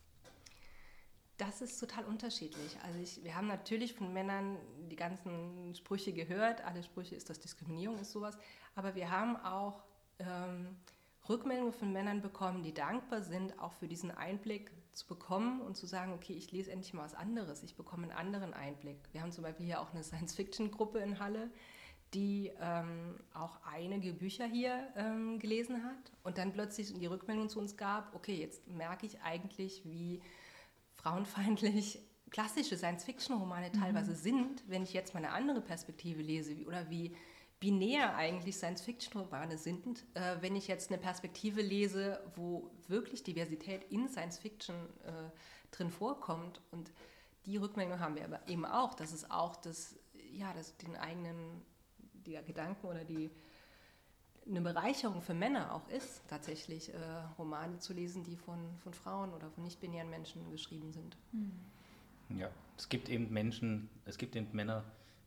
Das 1.37 1.61
ist 1.63 1.81
total 1.81 2.05
unterschiedlich. 2.05 2.79
Also 2.85 2.99
ich, 3.01 3.25
wir 3.25 3.35
haben 3.35 3.49
natürlich 3.49 3.95
von 3.95 4.13
Männern 4.13 4.57
die 4.89 4.97
ganzen 4.97 5.75
Sprüche 5.75 6.13
gehört. 6.13 6.65
Alle 6.65 6.83
Sprüche 6.83 7.17
ist 7.17 7.29
das 7.29 7.41
Diskriminierung, 7.41 7.99
ist 7.99 8.13
sowas. 8.13 8.39
Aber 8.77 8.95
wir 8.95 9.11
haben 9.11 9.37
auch 9.37 9.83
ähm, 10.21 10.77
Rückmeldungen 11.29 11.73
von 11.73 11.93
Männern 11.93 12.21
bekommen, 12.21 12.63
die 12.63 12.73
dankbar 12.73 13.23
sind, 13.23 13.59
auch 13.59 13.73
für 13.73 13.89
diesen 13.89 14.11
Einblick 14.11 14.71
zu 14.93 15.07
bekommen 15.07 15.61
und 15.61 15.77
zu 15.77 15.87
sagen, 15.87 16.13
okay, 16.13 16.35
ich 16.35 16.53
lese 16.53 16.71
endlich 16.71 16.95
mal 16.95 17.05
was 17.05 17.15
anderes. 17.15 17.63
Ich 17.63 17.75
bekomme 17.75 18.05
einen 18.05 18.13
anderen 18.13 18.55
Einblick. 18.55 18.99
Wir 19.13 19.23
haben 19.23 19.33
zum 19.33 19.43
Beispiel 19.43 19.67
hier 19.67 19.81
auch 19.81 19.93
eine 19.93 20.05
Science-Fiction-Gruppe 20.05 20.99
in 20.99 21.19
Halle, 21.19 21.51
die 22.15 22.53
ähm, 22.61 23.19
auch 23.33 23.59
einige 23.65 24.13
Bücher 24.13 24.47
hier 24.47 24.89
ähm, 24.97 25.39
gelesen 25.39 25.85
hat 25.85 26.13
und 26.23 26.39
dann 26.39 26.53
plötzlich 26.53 26.93
die 26.95 27.07
Rückmeldung 27.07 27.49
zu 27.49 27.59
uns 27.59 27.77
gab, 27.77 28.15
okay, 28.15 28.35
jetzt 28.35 28.67
merke 28.69 29.07
ich 29.07 29.21
eigentlich, 29.23 29.85
wie 29.85 30.23
frauenfeindlich 30.95 31.99
klassische 32.31 32.77
Science-Fiction-Romane 32.77 33.71
mhm. 33.73 33.81
teilweise 33.81 34.15
sind, 34.15 34.63
wenn 34.69 34.83
ich 34.83 34.93
jetzt 34.93 35.15
mal 35.15 35.25
eine 35.25 35.33
andere 35.33 35.61
Perspektive 35.61 36.23
lese 36.23 36.55
oder 36.67 36.89
wie 36.91 37.15
binär 37.61 38.15
eigentlich 38.17 38.57
Science-Fiction-Romane 38.57 39.59
sind, 39.59 40.05
äh, 40.15 40.37
wenn 40.41 40.57
ich 40.57 40.69
jetzt 40.69 40.91
eine 40.91 41.01
Perspektive 41.01 41.63
lese, 41.63 42.21
wo 42.37 42.71
wirklich 42.89 43.23
Diversität 43.23 43.85
in 43.91 44.09
Science-Fiction 44.09 44.75
äh, 45.05 45.31
drin 45.71 45.91
vorkommt 45.91 46.61
und 46.71 46.93
die 47.47 47.57
Rückmeldung 47.57 48.01
haben 48.01 48.17
wir 48.17 48.25
aber 48.25 48.41
eben 48.49 48.65
auch, 48.65 48.95
dass 48.95 49.13
es 49.13 49.31
auch 49.31 49.57
das, 49.57 49.97
ja, 50.33 50.53
das, 50.55 50.77
den 50.77 50.97
eigenen 50.97 51.63
die 52.27 52.39
Gedanken 52.47 52.87
oder 52.87 53.05
die 53.05 53.31
eine 54.47 54.61
Bereicherung 54.61 55.23
für 55.23 55.35
Männer 55.35 55.75
auch 55.75 55.89
ist, 55.89 56.23
tatsächlich 56.29 56.93
äh, 56.93 56.99
Romane 57.39 57.79
zu 57.79 57.93
lesen, 57.93 58.25
die 58.25 58.37
von, 58.37 58.59
von 58.83 58.93
Frauen 58.93 59.33
oder 59.33 59.51
von 59.51 59.65
nicht-binären 59.65 60.11
Menschen 60.11 60.51
geschrieben 60.51 60.93
sind. 60.93 61.17
Hm. 61.33 61.53
Ja, 62.39 62.51
es 62.77 62.89
gibt 62.89 63.09
eben 63.09 63.33
Menschen, 63.33 63.89
es 64.05 64.19
gibt 64.19 64.37
eben 64.37 64.49
Männer, 64.53 64.85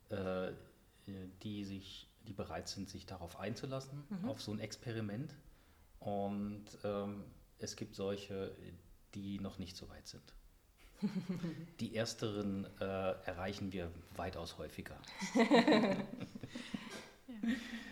äh, 0.10 0.52
die 1.42 1.64
sich, 1.64 2.10
die 2.28 2.34
bereit 2.34 2.68
sind, 2.68 2.90
sich 2.90 3.06
darauf 3.06 3.40
einzulassen, 3.40 4.04
mhm. 4.10 4.30
auf 4.30 4.42
so 4.42 4.52
ein 4.52 4.60
Experiment. 4.60 5.34
Und 6.00 6.66
ähm, 6.84 7.24
es 7.60 7.76
gibt 7.76 7.96
solche, 7.96 8.56
die 9.14 9.40
noch 9.40 9.58
nicht 9.58 9.78
so 9.78 9.88
weit 9.90 10.08
sind. 10.08 10.34
die 11.80 11.96
ersteren 11.96 12.66
äh, 12.80 13.12
erreichen 13.26 13.72
wir 13.72 13.92
weitaus 14.16 14.58
häufiger. 14.58 14.98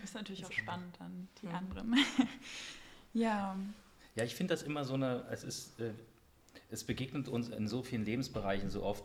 Ist 0.04 0.14
natürlich 0.14 0.44
auch 0.44 0.52
spannend 0.52 0.96
dann, 0.98 1.28
die 1.42 1.46
ja. 1.46 1.52
anderen. 1.52 1.96
ja. 3.14 3.56
Ja, 4.14 4.24
ich 4.24 4.34
finde 4.34 4.54
das 4.54 4.62
immer 4.62 4.84
so 4.84 4.94
eine, 4.94 5.26
es 5.30 5.44
ist, 5.44 5.78
äh, 5.80 5.92
es 6.70 6.84
begegnet 6.84 7.28
uns 7.28 7.48
in 7.48 7.68
so 7.68 7.82
vielen 7.82 8.04
Lebensbereichen 8.04 8.70
so 8.70 8.82
oft, 8.82 9.04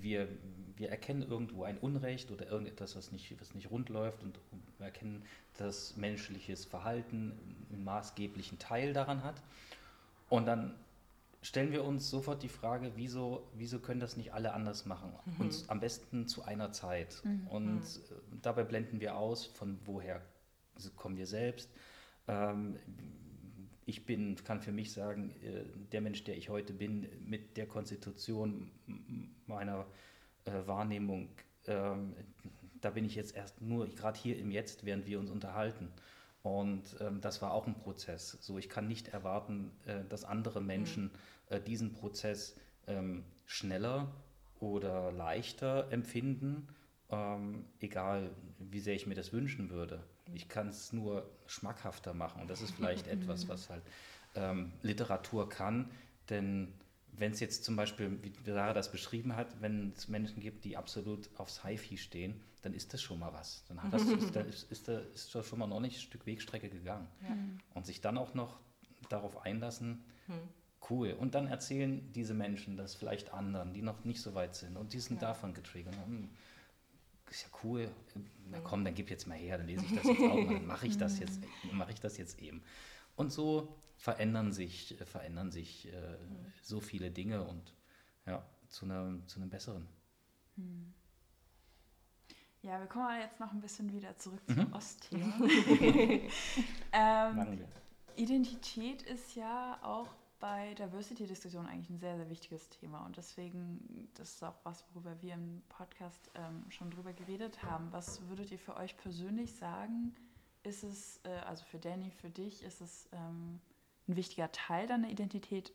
wir, 0.00 0.28
wir 0.76 0.90
erkennen 0.90 1.22
irgendwo 1.22 1.64
ein 1.64 1.78
Unrecht 1.78 2.30
oder 2.30 2.46
irgendetwas, 2.48 2.96
was 2.96 3.12
nicht, 3.12 3.40
was 3.40 3.54
nicht 3.54 3.70
rund 3.70 3.88
läuft 3.88 4.22
und 4.22 4.38
wir 4.78 4.86
erkennen, 4.86 5.22
dass 5.56 5.96
menschliches 5.96 6.64
Verhalten 6.64 7.32
einen 7.70 7.84
maßgeblichen 7.84 8.58
Teil 8.58 8.92
daran 8.92 9.22
hat. 9.22 9.42
Und 10.28 10.46
dann 10.46 10.74
stellen 11.48 11.72
wir 11.72 11.82
uns 11.82 12.10
sofort 12.10 12.42
die 12.42 12.50
Frage, 12.50 12.92
wieso, 12.96 13.48
wieso 13.54 13.78
können 13.78 14.00
das 14.00 14.18
nicht 14.18 14.34
alle 14.34 14.52
anders 14.52 14.84
machen? 14.84 15.14
Mhm. 15.24 15.40
Und 15.40 15.64
am 15.68 15.80
besten 15.80 16.28
zu 16.28 16.44
einer 16.44 16.72
Zeit. 16.72 17.22
Mhm. 17.24 17.46
Und 17.48 17.74
mhm. 17.74 17.80
Äh, 17.80 18.38
dabei 18.42 18.64
blenden 18.64 19.00
wir 19.00 19.16
aus, 19.16 19.46
von 19.46 19.78
woher 19.86 20.20
kommen 20.96 21.16
wir 21.16 21.26
selbst. 21.26 21.70
Ähm, 22.26 22.76
ich 23.86 24.04
bin, 24.04 24.36
kann 24.44 24.60
für 24.60 24.72
mich 24.72 24.92
sagen, 24.92 25.30
äh, 25.42 25.64
der 25.90 26.02
Mensch, 26.02 26.22
der 26.24 26.36
ich 26.36 26.50
heute 26.50 26.74
bin, 26.74 27.08
mit 27.24 27.56
der 27.56 27.66
Konstitution 27.66 28.70
meiner 29.46 29.86
äh, 30.44 30.52
Wahrnehmung, 30.66 31.30
ähm, 31.66 32.14
da 32.82 32.90
bin 32.90 33.06
ich 33.06 33.14
jetzt 33.14 33.34
erst 33.34 33.62
nur 33.62 33.88
gerade 33.88 34.18
hier 34.18 34.38
im 34.38 34.50
Jetzt, 34.50 34.84
während 34.84 35.06
wir 35.06 35.18
uns 35.18 35.30
unterhalten. 35.30 35.88
Und 36.42 36.96
ähm, 37.00 37.20
das 37.20 37.42
war 37.42 37.52
auch 37.52 37.66
ein 37.66 37.74
Prozess. 37.74 38.38
So, 38.40 38.58
ich 38.58 38.68
kann 38.68 38.86
nicht 38.86 39.08
erwarten, 39.08 39.72
äh, 39.86 40.04
dass 40.08 40.24
andere 40.24 40.60
Menschen 40.60 41.04
mhm. 41.04 41.10
Äh, 41.50 41.60
diesen 41.60 41.92
Prozess 41.92 42.56
ähm, 42.86 43.24
schneller 43.46 44.12
oder 44.60 45.12
leichter 45.12 45.90
empfinden, 45.90 46.68
ähm, 47.10 47.64
egal 47.80 48.30
wie 48.58 48.80
sehr 48.80 48.94
ich 48.94 49.06
mir 49.06 49.14
das 49.14 49.32
wünschen 49.32 49.70
würde. 49.70 50.02
Ich 50.34 50.48
kann 50.48 50.68
es 50.68 50.92
nur 50.92 51.30
schmackhafter 51.46 52.12
machen. 52.12 52.42
Und 52.42 52.50
das 52.50 52.60
ist 52.60 52.72
vielleicht 52.72 53.06
etwas, 53.08 53.48
was 53.48 53.70
halt 53.70 53.82
ähm, 54.34 54.72
Literatur 54.82 55.48
kann. 55.48 55.90
Denn 56.28 56.74
wenn 57.12 57.32
es 57.32 57.40
jetzt 57.40 57.64
zum 57.64 57.76
Beispiel, 57.76 58.18
wie 58.22 58.32
Sarah 58.50 58.74
das 58.74 58.92
beschrieben 58.92 59.34
hat, 59.34 59.60
wenn 59.60 59.92
es 59.96 60.08
Menschen 60.08 60.40
gibt, 60.40 60.64
die 60.64 60.76
absolut 60.76 61.30
auf 61.36 61.50
Sci-Fi 61.50 61.96
stehen, 61.96 62.40
dann 62.62 62.74
ist 62.74 62.92
das 62.92 63.00
schon 63.00 63.18
mal 63.18 63.32
was. 63.32 63.64
Dann 63.68 63.80
das, 63.90 64.02
ist, 64.06 64.36
da, 64.36 64.40
ist, 64.40 64.70
ist, 64.70 64.88
da, 64.88 64.98
ist 64.98 65.34
da 65.34 65.42
schon 65.42 65.58
mal 65.58 65.66
noch 65.66 65.80
nicht 65.80 65.96
ein 65.96 66.02
Stück 66.02 66.26
Wegstrecke 66.26 66.68
gegangen. 66.68 67.08
Ja. 67.22 67.36
Und 67.74 67.86
sich 67.86 68.00
dann 68.00 68.18
auch 68.18 68.34
noch 68.34 68.60
darauf 69.08 69.42
einlassen, 69.42 70.04
hm. 70.26 70.34
Cool. 70.90 71.12
Und 71.12 71.34
dann 71.34 71.46
erzählen 71.46 72.12
diese 72.12 72.34
Menschen 72.34 72.76
das 72.76 72.94
vielleicht 72.94 73.32
anderen, 73.32 73.72
die 73.72 73.82
noch 73.82 74.04
nicht 74.04 74.20
so 74.20 74.34
weit 74.34 74.54
sind 74.54 74.76
und 74.76 74.92
die 74.92 75.00
sind 75.00 75.22
ja. 75.22 75.28
davon 75.28 75.54
getriggert. 75.54 75.94
Hm, 76.06 76.30
ist 77.30 77.42
ja 77.42 77.48
cool. 77.62 77.90
Na 78.50 78.60
komm, 78.60 78.84
dann 78.84 78.94
gib 78.94 79.10
jetzt 79.10 79.26
mal 79.26 79.36
her, 79.36 79.58
dann 79.58 79.66
lese 79.66 79.84
ich 79.84 79.94
das 79.94 80.04
jetzt 80.04 80.20
auch 80.20 80.34
mal, 80.34 80.54
dann 80.54 80.66
mache 80.66 80.86
ich 80.86 80.96
das 80.96 81.18
jetzt, 81.20 81.40
mache 81.72 81.92
ich 81.92 82.00
das 82.00 82.16
jetzt 82.16 82.38
eben. 82.38 82.62
Und 83.16 83.32
so 83.32 83.76
verändern 83.96 84.52
sich, 84.52 84.96
verändern 85.04 85.50
sich 85.50 85.92
äh, 85.92 86.16
so 86.62 86.80
viele 86.80 87.10
Dinge 87.10 87.44
und 87.44 87.74
ja, 88.26 88.44
zu, 88.68 88.84
einer, 88.84 89.26
zu 89.26 89.40
einem 89.40 89.50
besseren. 89.50 89.88
Hm. 90.56 90.94
Ja, 92.62 92.80
wir 92.80 92.86
kommen 92.86 93.20
jetzt 93.20 93.38
noch 93.40 93.52
ein 93.52 93.60
bisschen 93.60 93.92
wieder 93.92 94.16
zurück 94.16 94.40
zum 94.46 94.56
mhm. 94.56 94.72
Ostthema. 94.72 95.32
ähm, 96.92 97.66
Identität 98.16 99.02
ist 99.02 99.36
ja 99.36 99.78
auch 99.82 100.08
bei 100.40 100.74
Diversity-Diskussionen 100.74 101.68
eigentlich 101.68 101.90
ein 101.90 101.98
sehr, 101.98 102.16
sehr 102.16 102.30
wichtiges 102.30 102.68
Thema. 102.68 103.04
Und 103.04 103.16
deswegen, 103.16 104.08
das 104.14 104.34
ist 104.34 104.44
auch 104.44 104.58
was, 104.64 104.84
worüber 104.92 105.20
wir 105.20 105.34
im 105.34 105.62
Podcast 105.68 106.30
ähm, 106.34 106.64
schon 106.70 106.90
drüber 106.90 107.12
geredet 107.12 107.62
haben. 107.62 107.92
Was 107.92 108.26
würdet 108.28 108.50
ihr 108.50 108.58
für 108.58 108.76
euch 108.76 108.96
persönlich 108.96 109.54
sagen? 109.54 110.14
Ist 110.62 110.84
es, 110.84 111.20
äh, 111.24 111.30
also 111.46 111.64
für 111.64 111.78
Danny, 111.78 112.10
für 112.10 112.30
dich, 112.30 112.62
ist 112.62 112.80
es 112.80 113.08
ähm, 113.12 113.60
ein 114.06 114.16
wichtiger 114.16 114.50
Teil 114.52 114.86
deiner 114.86 115.08
Identität 115.08 115.72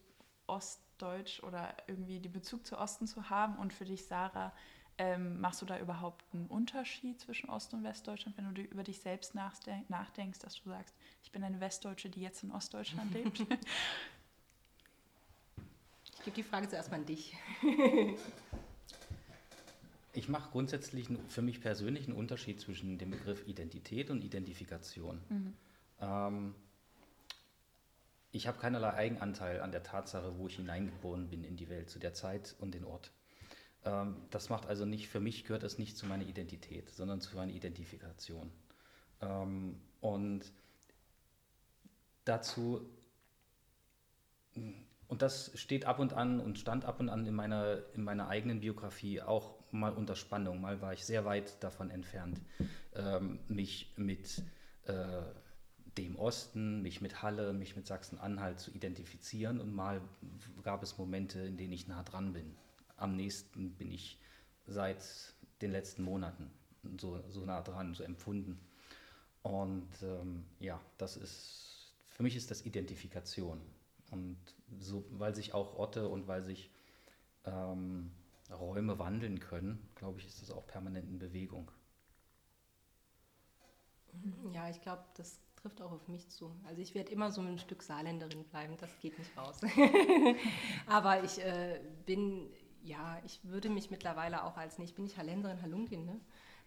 Ostdeutsch 0.47 1.41
oder 1.43 1.75
irgendwie 1.87 2.19
den 2.19 2.31
Bezug 2.31 2.65
zu 2.65 2.77
Osten 2.77 3.07
zu 3.07 3.29
haben. 3.29 3.57
Und 3.57 3.73
für 3.73 3.85
dich, 3.85 4.05
Sarah, 4.05 4.53
ähm, 4.97 5.41
machst 5.41 5.61
du 5.61 5.65
da 5.65 5.79
überhaupt 5.79 6.23
einen 6.33 6.47
Unterschied 6.47 7.19
zwischen 7.19 7.49
Ost- 7.49 7.73
und 7.73 7.83
Westdeutschland, 7.83 8.37
wenn 8.37 8.53
du 8.53 8.61
über 8.61 8.83
dich 8.83 8.99
selbst 8.99 9.33
nachdenkst, 9.33 10.39
dass 10.39 10.61
du 10.61 10.69
sagst, 10.69 10.95
ich 11.23 11.31
bin 11.31 11.43
eine 11.43 11.59
Westdeutsche, 11.59 12.09
die 12.09 12.21
jetzt 12.21 12.43
in 12.43 12.51
Ostdeutschland 12.51 13.11
lebt? 13.13 13.43
Ich 16.23 16.27
gebe 16.27 16.35
die 16.35 16.43
Frage 16.43 16.69
zuerst 16.69 16.89
mal 16.89 16.97
an 16.97 17.05
dich. 17.05 17.35
Ich 20.15 20.29
mache 20.29 20.51
grundsätzlich 20.51 21.07
für 21.27 21.41
mich 21.41 21.59
persönlich 21.59 22.07
einen 22.07 22.15
Unterschied 22.15 22.61
zwischen 22.61 22.99
dem 22.99 23.09
Begriff 23.09 23.47
Identität 23.47 24.11
und 24.11 24.23
Identifikation. 24.23 25.19
Mhm. 25.27 25.53
Ähm, 25.99 26.55
ich 28.31 28.45
habe 28.45 28.59
keinerlei 28.59 28.93
Eigenanteil 28.93 29.59
an 29.59 29.71
der 29.71 29.81
Tatsache, 29.81 30.37
wo 30.37 30.45
ich 30.45 30.57
hineingeboren 30.57 31.29
bin 31.29 31.43
in 31.43 31.57
die 31.57 31.67
Welt, 31.67 31.89
zu 31.89 31.97
der 31.97 32.13
Zeit 32.13 32.55
und 32.59 32.75
den 32.75 32.85
Ort. 32.85 33.11
Ähm, 33.85 34.17
das 34.29 34.49
macht 34.49 34.67
also 34.67 34.85
nicht, 34.85 35.07
für 35.07 35.19
mich 35.19 35.45
gehört 35.45 35.63
das 35.63 35.79
nicht 35.79 35.97
zu 35.97 36.05
meiner 36.05 36.27
Identität, 36.27 36.91
sondern 36.91 37.19
zu 37.19 37.35
meiner 37.35 37.51
Identifikation. 37.51 38.51
Ähm, 39.19 39.81
und 39.99 40.43
dazu 42.23 42.87
und 45.13 45.21
das 45.21 45.51
steht 45.53 45.85
ab 45.85 45.99
und 45.99 46.13
an 46.13 46.39
und 46.39 46.57
stand 46.57 46.85
ab 46.85 46.99
und 46.99 47.07
an 47.07 47.27
in 47.27 47.35
meiner, 47.35 47.83
in 47.93 48.03
meiner 48.03 48.29
eigenen 48.29 48.61
Biografie 48.61 49.21
auch 49.21 49.53
mal 49.69 49.93
unter 49.93 50.15
Spannung. 50.15 50.59
Mal 50.59 50.81
war 50.81 50.91
ich 50.91 51.05
sehr 51.05 51.23
weit 51.23 51.63
davon 51.63 51.91
entfernt, 51.91 52.41
ähm, 52.95 53.37
mich 53.47 53.93
mit 53.95 54.41
äh, 54.85 55.21
dem 55.99 56.15
Osten, 56.15 56.81
mich 56.81 56.99
mit 56.99 57.21
Halle, 57.21 57.53
mich 57.53 57.75
mit 57.75 57.85
Sachsen-Anhalt 57.85 58.59
zu 58.59 58.71
identifizieren. 58.71 59.61
Und 59.61 59.75
mal 59.75 60.01
gab 60.63 60.81
es 60.81 60.97
Momente, 60.97 61.41
in 61.41 61.57
denen 61.57 61.73
ich 61.73 61.87
nah 61.87 62.01
dran 62.01 62.33
bin. 62.33 62.55
Am 62.97 63.15
nächsten 63.15 63.69
bin 63.75 63.91
ich 63.91 64.19
seit 64.65 65.05
den 65.61 65.73
letzten 65.73 66.01
Monaten 66.01 66.49
so, 66.99 67.21
so 67.29 67.45
nah 67.45 67.61
dran, 67.61 67.93
so 67.93 68.03
empfunden. 68.03 68.59
Und 69.43 69.91
ähm, 70.01 70.43
ja, 70.59 70.81
das 70.97 71.17
ist, 71.17 71.93
für 72.09 72.23
mich 72.23 72.35
ist 72.35 72.49
das 72.49 72.65
Identifikation. 72.65 73.61
Und 74.13 74.37
so, 74.79 75.05
weil 75.11 75.35
sich 75.35 75.53
auch 75.53 75.75
Orte 75.75 76.07
und 76.07 76.27
weil 76.27 76.43
sich 76.43 76.71
ähm, 77.45 78.11
Räume 78.51 78.99
wandeln 78.99 79.39
können, 79.39 79.89
glaube 79.95 80.19
ich, 80.19 80.27
ist 80.27 80.41
das 80.41 80.51
auch 80.51 80.67
permanent 80.67 81.09
in 81.09 81.19
Bewegung. 81.19 81.71
Ja, 84.51 84.69
ich 84.69 84.81
glaube, 84.81 85.03
das 85.17 85.39
trifft 85.55 85.81
auch 85.81 85.91
auf 85.91 86.07
mich 86.07 86.29
zu. 86.29 86.53
Also 86.65 86.81
ich 86.81 86.93
werde 86.93 87.11
immer 87.11 87.31
so 87.31 87.41
ein 87.41 87.57
Stück 87.57 87.81
Saarländerin 87.81 88.43
bleiben, 88.45 88.75
das 88.79 88.91
geht 88.99 89.17
nicht 89.17 89.35
raus. 89.37 89.59
Aber 90.87 91.23
ich 91.23 91.39
äh, 91.39 91.79
bin, 92.05 92.49
ja, 92.83 93.19
ich 93.25 93.39
würde 93.43 93.69
mich 93.69 93.89
mittlerweile 93.89 94.43
auch 94.43 94.57
als, 94.57 94.77
nee, 94.77 94.85
ich 94.85 94.93
bin 94.93 95.05
nicht 95.05 95.17
Halländerin, 95.17 95.61
Halunkin, 95.61 96.05
ne? 96.05 96.19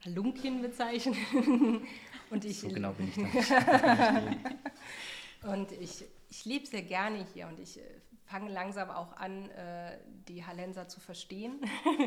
Halunkin 0.05 0.61
bezeichnen. 0.61 1.17
Und 2.31 2.45
ich, 2.45 2.61
so 2.61 2.69
genau 2.69 2.93
bin 2.93 3.09
ich 3.09 3.15
da 3.15 4.23
Und 5.53 5.73
ich 5.73 6.05
ich 6.37 6.45
lebe 6.45 6.67
sehr 6.67 6.83
gerne 6.83 7.27
hier 7.33 7.47
und 7.47 7.59
ich 7.59 7.79
äh, 7.79 7.83
fange 8.27 8.51
langsam 8.51 8.91
auch 8.91 9.17
an, 9.17 9.49
äh, 9.51 9.99
die 10.29 10.45
Hallenser 10.45 10.87
zu 10.87 11.01
verstehen 11.01 11.61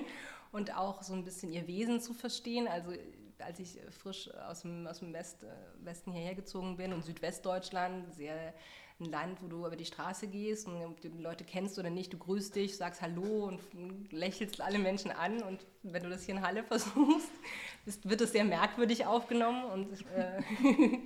und 0.51 0.75
auch 0.77 1.01
so 1.01 1.13
ein 1.13 1.23
bisschen 1.23 1.51
ihr 1.51 1.65
Wesen 1.67 1.99
zu 1.99 2.13
verstehen. 2.13 2.67
Also 2.67 2.91
als 3.39 3.59
ich 3.59 3.79
frisch 3.89 4.29
aus 4.35 4.61
dem, 4.61 4.85
aus 4.85 4.99
dem 4.99 5.13
West, 5.13 5.43
äh, 5.43 5.47
Westen 5.83 6.11
hierher 6.11 6.35
gezogen 6.35 6.77
bin 6.77 6.93
und 6.93 7.03
Südwestdeutschland, 7.03 8.13
sehr 8.13 8.53
ein 8.99 9.05
Land, 9.05 9.41
wo 9.41 9.47
du 9.47 9.65
über 9.65 9.77
die 9.77 9.85
Straße 9.85 10.27
gehst 10.27 10.67
und 10.67 10.75
ob 10.83 11.01
du 11.01 11.09
die 11.09 11.21
Leute 11.21 11.45
kennst 11.45 11.79
oder 11.79 11.89
nicht, 11.89 12.13
du 12.13 12.17
grüßt 12.17 12.55
dich, 12.55 12.77
sagst 12.77 13.01
Hallo 13.01 13.45
und 13.45 13.61
lächelst 14.11 14.61
alle 14.61 14.77
Menschen 14.77 15.09
an 15.09 15.41
und 15.41 15.65
wenn 15.83 16.03
du 16.03 16.09
das 16.09 16.25
hier 16.25 16.35
in 16.35 16.41
Halle 16.41 16.63
versuchst, 16.65 17.31
wird 18.03 18.21
es 18.21 18.33
sehr 18.33 18.43
merkwürdig 18.43 19.05
aufgenommen 19.05 19.63
und 19.63 20.05
äh, 20.13 20.41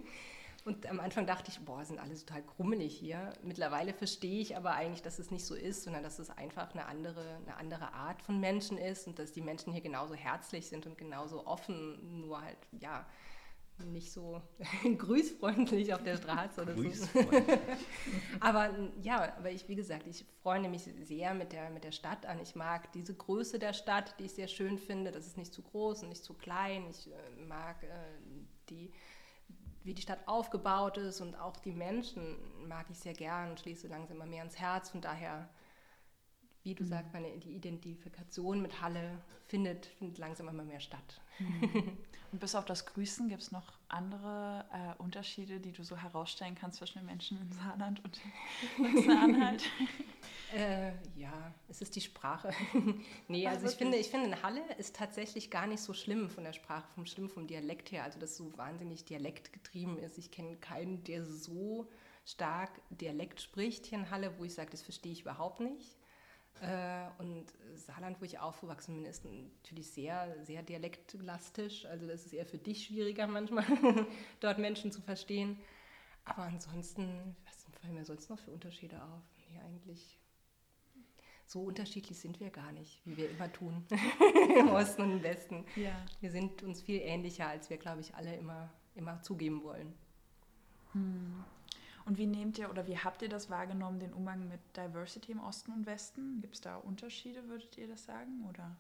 Und 0.66 0.88
am 0.88 1.00
Anfang 1.02 1.28
dachte 1.28 1.52
ich, 1.52 1.60
boah, 1.60 1.84
sind 1.84 2.00
alle 2.00 2.16
total 2.16 2.42
krummelig 2.42 2.96
hier. 2.96 3.34
Mittlerweile 3.44 3.94
verstehe 3.94 4.40
ich 4.40 4.56
aber 4.56 4.72
eigentlich, 4.72 5.02
dass 5.02 5.20
es 5.20 5.30
nicht 5.30 5.46
so 5.46 5.56
ist, 5.56 5.84
sondern 5.84 6.04
dass 6.04 6.20
es 6.20 6.30
einfach 6.30 6.74
eine 6.74 6.86
andere, 6.86 7.38
eine 7.46 7.58
andere 7.58 7.94
Art 7.94 8.22
von 8.22 8.40
Menschen 8.40 8.78
ist 8.78 9.08
und 9.08 9.20
dass 9.20 9.34
die 9.34 9.42
Menschen 9.42 9.74
hier 9.74 9.82
genauso 9.82 10.16
herzlich 10.16 10.68
sind 10.68 10.86
und 10.86 10.98
genauso 10.98 11.46
offen, 11.46 12.22
nur 12.22 12.42
halt, 12.42 12.58
ja, 12.80 13.06
nicht 13.80 14.12
so 14.12 14.42
grüßfreundlich 14.98 15.94
auf 15.94 16.04
der 16.04 16.18
Straße 16.18 16.62
oder 16.62 16.76
so. 16.76 17.08
aber 18.40 18.70
ja, 19.02 19.36
aber 19.38 19.52
ich, 19.52 19.68
wie 19.68 19.76
gesagt, 19.76 20.08
ich 20.08 20.26
freue 20.42 20.70
mich 20.70 20.84
sehr 21.02 21.34
mit 21.34 21.52
der, 21.52 21.70
mit 21.72 21.84
der 21.84 21.92
Stadt 21.92 22.26
an. 22.26 22.40
Ich 22.40 22.56
mag 22.56 22.92
diese 22.94 23.14
Größe 23.14 23.60
der 23.60 23.74
Stadt, 23.74 24.18
die 24.20 24.26
ich 24.26 24.34
sehr 24.34 24.48
schön 24.48 24.78
finde. 24.78 25.12
Das 25.12 25.28
ist 25.28 25.38
nicht 25.38 25.54
zu 25.54 25.62
groß 25.62 26.04
und 26.04 26.10
nicht 26.10 26.24
zu 26.24 26.34
klein. 26.36 26.88
Ich 26.90 27.12
äh, 27.12 27.46
mag 27.48 27.84
äh, 27.84 27.88
die 28.70 28.94
wie 29.84 29.94
die 29.94 30.02
Stadt 30.02 30.28
aufgebaut 30.28 30.98
ist 30.98 31.22
und 31.22 31.36
auch 31.36 31.58
die 31.58 31.72
Menschen 31.72 32.38
mag 32.68 32.86
ich 32.90 33.00
sehr 33.00 33.14
gern 33.14 33.52
und 33.52 33.60
schließe 33.60 33.88
langsam 33.88 34.18
immer 34.18 34.26
mehr 34.26 34.40
ans 34.40 34.58
Herz. 34.58 34.90
Von 34.90 35.02
daher, 35.02 35.50
wie 36.64 36.76
du 36.76 36.84
mhm. 36.84 36.88
sagst, 36.88 37.14
meine, 37.14 37.38
die 37.40 37.56
Identifikation 37.56 38.62
mit 38.62 38.82
Halle 38.82 39.22
findet, 39.48 39.86
findet 39.86 40.18
langsam 40.18 40.48
immer 40.48 40.64
mehr 40.64 40.80
statt. 40.80 41.22
Mhm. 41.40 41.98
Und 42.32 42.40
bis 42.40 42.56
auf 42.56 42.66
das 42.66 42.88
Grüßen 42.88 43.30
gibt 43.30 43.44
es 43.44 43.52
noch 43.52 43.74
andere 43.90 44.66
äh, 44.74 45.00
Unterschiede, 45.00 45.60
die 45.60 45.72
du 45.72 45.84
so 45.84 45.96
herausstellen 45.96 46.56
kannst 46.56 46.80
zwischen 46.80 46.98
den 46.98 47.06
Menschen 47.06 47.40
in 47.40 47.52
Saarland 47.52 48.04
und 48.04 48.20
Sachsen-Anhalt? 48.96 49.64
äh, 50.56 50.94
ja, 51.16 51.54
es 51.68 51.84
ist 51.84 51.96
die 51.96 52.02
Sprache. 52.02 52.50
nee, 53.28 53.46
also 53.48 53.68
ich 53.68 53.76
finde, 53.76 53.98
ich 53.98 54.08
finde, 54.08 54.30
in 54.30 54.42
Halle 54.42 54.64
ist 54.80 54.96
tatsächlich 54.96 55.52
gar 55.52 55.68
nicht 55.68 55.82
so 55.82 55.94
schlimm 55.94 56.28
von 56.28 56.44
der 56.44 56.54
Sprache, 56.54 56.88
vom 56.96 57.06
schlimm 57.06 57.30
vom 57.30 57.46
Dialekt 57.46 57.92
her, 57.92 58.04
also 58.04 58.20
dass 58.20 58.36
so 58.36 58.58
wahnsinnig 58.58 59.06
dialektgetrieben 59.06 60.00
ist. 60.00 60.18
Ich 60.18 60.32
kenne 60.32 60.56
keinen, 60.56 61.04
der 61.04 61.24
so 61.24 61.88
stark 62.26 62.72
Dialekt 62.90 63.42
spricht 63.42 63.86
hier 63.86 64.00
in 64.00 64.10
Halle, 64.10 64.34
wo 64.40 64.44
ich 64.44 64.56
sage, 64.56 64.72
das 64.72 64.82
verstehe 64.82 65.12
ich 65.12 65.22
überhaupt 65.22 65.60
nicht. 65.60 65.98
Äh, 66.64 67.10
und 67.18 67.46
Saarland, 67.76 68.22
wo 68.22 68.26
ich 68.26 68.40
aufgewachsen 68.40 68.96
bin, 68.96 69.06
ist 69.06 69.26
natürlich 69.26 69.92
sehr, 69.92 70.34
sehr 70.44 70.64
dialektlastisch. 70.64 71.86
Also 71.86 72.08
das 72.08 72.26
ist 72.26 72.34
eher 72.34 72.46
für 72.46 72.58
dich 72.58 72.86
schwieriger 72.86 73.28
manchmal, 73.28 73.66
dort 74.40 74.60
Menschen 74.60 74.92
zu 74.92 75.02
verstehen. 75.02 75.58
Aber 76.24 76.44
ansonsten, 76.44 77.36
was 77.46 77.66
fallen 77.82 77.96
mir 77.96 78.06
sonst 78.06 78.30
noch 78.30 78.40
für 78.40 78.52
Unterschiede 78.52 79.02
auf? 79.04 79.24
Nee, 79.50 79.60
eigentlich 79.60 80.18
so 81.46 81.64
unterschiedlich 81.64 82.18
sind 82.18 82.40
wir 82.40 82.50
gar 82.50 82.72
nicht, 82.72 83.02
wie 83.06 83.18
wir 83.18 83.30
immer 83.30 83.52
tun, 83.52 83.86
im 84.58 84.70
Osten 84.70 85.02
und 85.02 85.12
im 85.12 85.24
Westen. 85.24 85.66
Ja. 85.76 86.06
Wir 86.22 86.32
sind 86.32 86.64
uns 86.64 86.82
viel 86.82 87.02
ähnlicher, 87.02 87.48
als 87.48 87.70
wir, 87.70 87.78
glaube 87.78 88.00
ich, 88.00 88.16
alle 88.16 88.36
immer, 88.38 88.72
immer 88.96 89.22
zugeben 89.22 89.64
wollen. 89.64 89.94
Hm. 90.94 91.44
Und 92.06 92.18
wie 92.18 92.26
nehmt 92.28 92.58
ihr 92.58 92.70
oder 92.70 92.86
wie 92.88 92.98
habt 92.98 93.22
ihr 93.22 93.30
das 93.30 93.50
wahrgenommen, 93.50 94.00
den 94.00 94.14
Umgang 94.14 94.48
mit 94.48 94.60
Diversity 94.76 95.32
im 95.32 95.40
Osten 95.40 95.72
und 95.72 95.86
Westen? 95.86 96.42
Gibt 96.42 96.56
es 96.56 96.62
da 96.62 96.76
Unterschiede, 96.76 97.48
würdet 97.48 97.78
ihr 97.78 97.88
das 97.88 98.04
sagen? 98.04 98.46
Oder? 98.50 98.76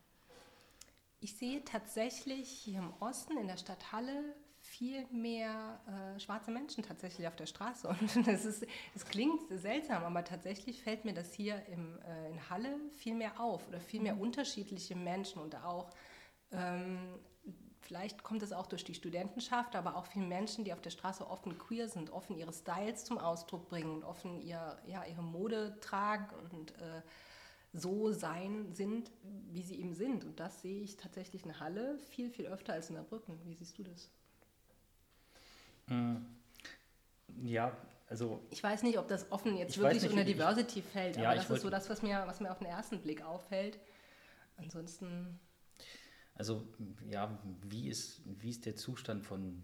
Ich 1.19 1.35
sehe 1.37 1.63
tatsächlich 1.63 2.49
hier 2.49 2.79
im 2.79 2.93
Osten, 2.99 3.37
in 3.37 3.47
der 3.47 3.57
Stadt 3.57 3.93
Halle, 3.93 4.35
viel 4.63 5.05
mehr 5.11 5.79
äh, 5.87 6.19
schwarze 6.19 6.49
Menschen 6.49 6.83
tatsächlich 6.83 7.27
auf 7.27 7.35
der 7.35 7.45
Straße. 7.45 7.87
Und 8.15 8.27
das, 8.27 8.45
ist, 8.45 8.65
das 8.93 9.05
klingt 9.05 9.41
seltsam, 9.49 10.03
aber 10.03 10.23
tatsächlich 10.23 10.81
fällt 10.81 11.05
mir 11.05 11.13
das 11.13 11.33
hier 11.33 11.61
im, 11.67 11.99
äh, 11.99 12.29
in 12.31 12.49
Halle 12.49 12.77
viel 12.95 13.13
mehr 13.13 13.39
auf 13.39 13.67
oder 13.67 13.79
viel 13.79 14.01
mehr 14.01 14.15
mhm. 14.15 14.21
unterschiedliche 14.21 14.95
Menschen 14.95 15.41
und 15.41 15.55
auch 15.63 15.89
ähm, 16.51 16.97
Vielleicht 17.85 18.23
kommt 18.23 18.41
es 18.43 18.53
auch 18.53 18.65
durch 18.65 18.85
die 18.85 18.93
Studentenschaft, 18.93 19.75
aber 19.75 19.95
auch 19.95 20.05
viele 20.05 20.25
Menschen, 20.25 20.63
die 20.63 20.71
auf 20.71 20.81
der 20.81 20.89
Straße 20.89 21.29
offen 21.29 21.57
queer 21.57 21.89
sind, 21.89 22.11
offen 22.11 22.37
ihre 22.37 22.53
Styles 22.53 23.03
zum 23.03 23.17
Ausdruck 23.17 23.67
bringen 23.67 23.95
und 23.95 24.03
offen 24.03 24.41
ihr, 24.41 24.77
ja, 24.87 25.03
ihre 25.03 25.21
Mode 25.21 25.77
tragen 25.81 26.27
und 26.51 26.71
äh, 26.71 27.01
so 27.73 28.11
sein 28.11 28.73
sind, 28.73 29.11
wie 29.51 29.63
sie 29.63 29.79
eben 29.79 29.93
sind. 29.93 30.23
Und 30.23 30.39
das 30.39 30.61
sehe 30.61 30.81
ich 30.81 30.95
tatsächlich 30.95 31.43
in 31.45 31.59
Halle 31.59 31.97
viel, 31.97 32.29
viel 32.29 32.47
öfter 32.47 32.73
als 32.73 32.89
in 32.89 32.95
der 32.95 33.03
Brücken. 33.03 33.37
Wie 33.43 33.53
siehst 33.53 33.77
du 33.77 33.83
das? 33.83 34.09
Hm. 35.87 36.25
Ja, 37.43 37.75
also. 38.07 38.39
Ich 38.49 38.63
weiß 38.63 38.83
nicht, 38.83 38.97
ob 38.97 39.09
das 39.09 39.29
offen 39.31 39.57
jetzt 39.57 39.77
wirklich 39.77 40.03
nicht, 40.03 40.11
unter 40.11 40.23
Diversity 40.23 40.79
ich, 40.79 40.85
fällt, 40.85 41.17
ja, 41.17 41.31
aber 41.31 41.35
das 41.35 41.49
ist 41.49 41.61
so 41.61 41.69
das, 41.69 41.89
was 41.89 42.01
mir, 42.01 42.23
was 42.27 42.39
mir 42.39 42.51
auf 42.51 42.59
den 42.59 42.67
ersten 42.67 43.01
Blick 43.01 43.23
auffällt. 43.23 43.77
Ansonsten. 44.55 45.39
Also 46.35 46.67
ja, 47.09 47.37
wie 47.67 47.89
ist, 47.89 48.21
wie 48.25 48.49
ist 48.49 48.65
der 48.65 48.75
Zustand 48.75 49.23
von, 49.23 49.61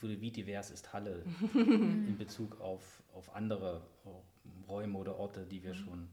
wie 0.00 0.30
divers 0.30 0.70
ist 0.70 0.92
Halle 0.92 1.24
in 1.54 2.16
Bezug 2.16 2.60
auf, 2.60 3.02
auf 3.12 3.34
andere 3.34 3.82
Räume 4.68 4.98
oder 4.98 5.16
Orte, 5.16 5.46
die 5.46 5.62
wir 5.62 5.74
mhm. 5.74 5.78
schon 5.78 6.08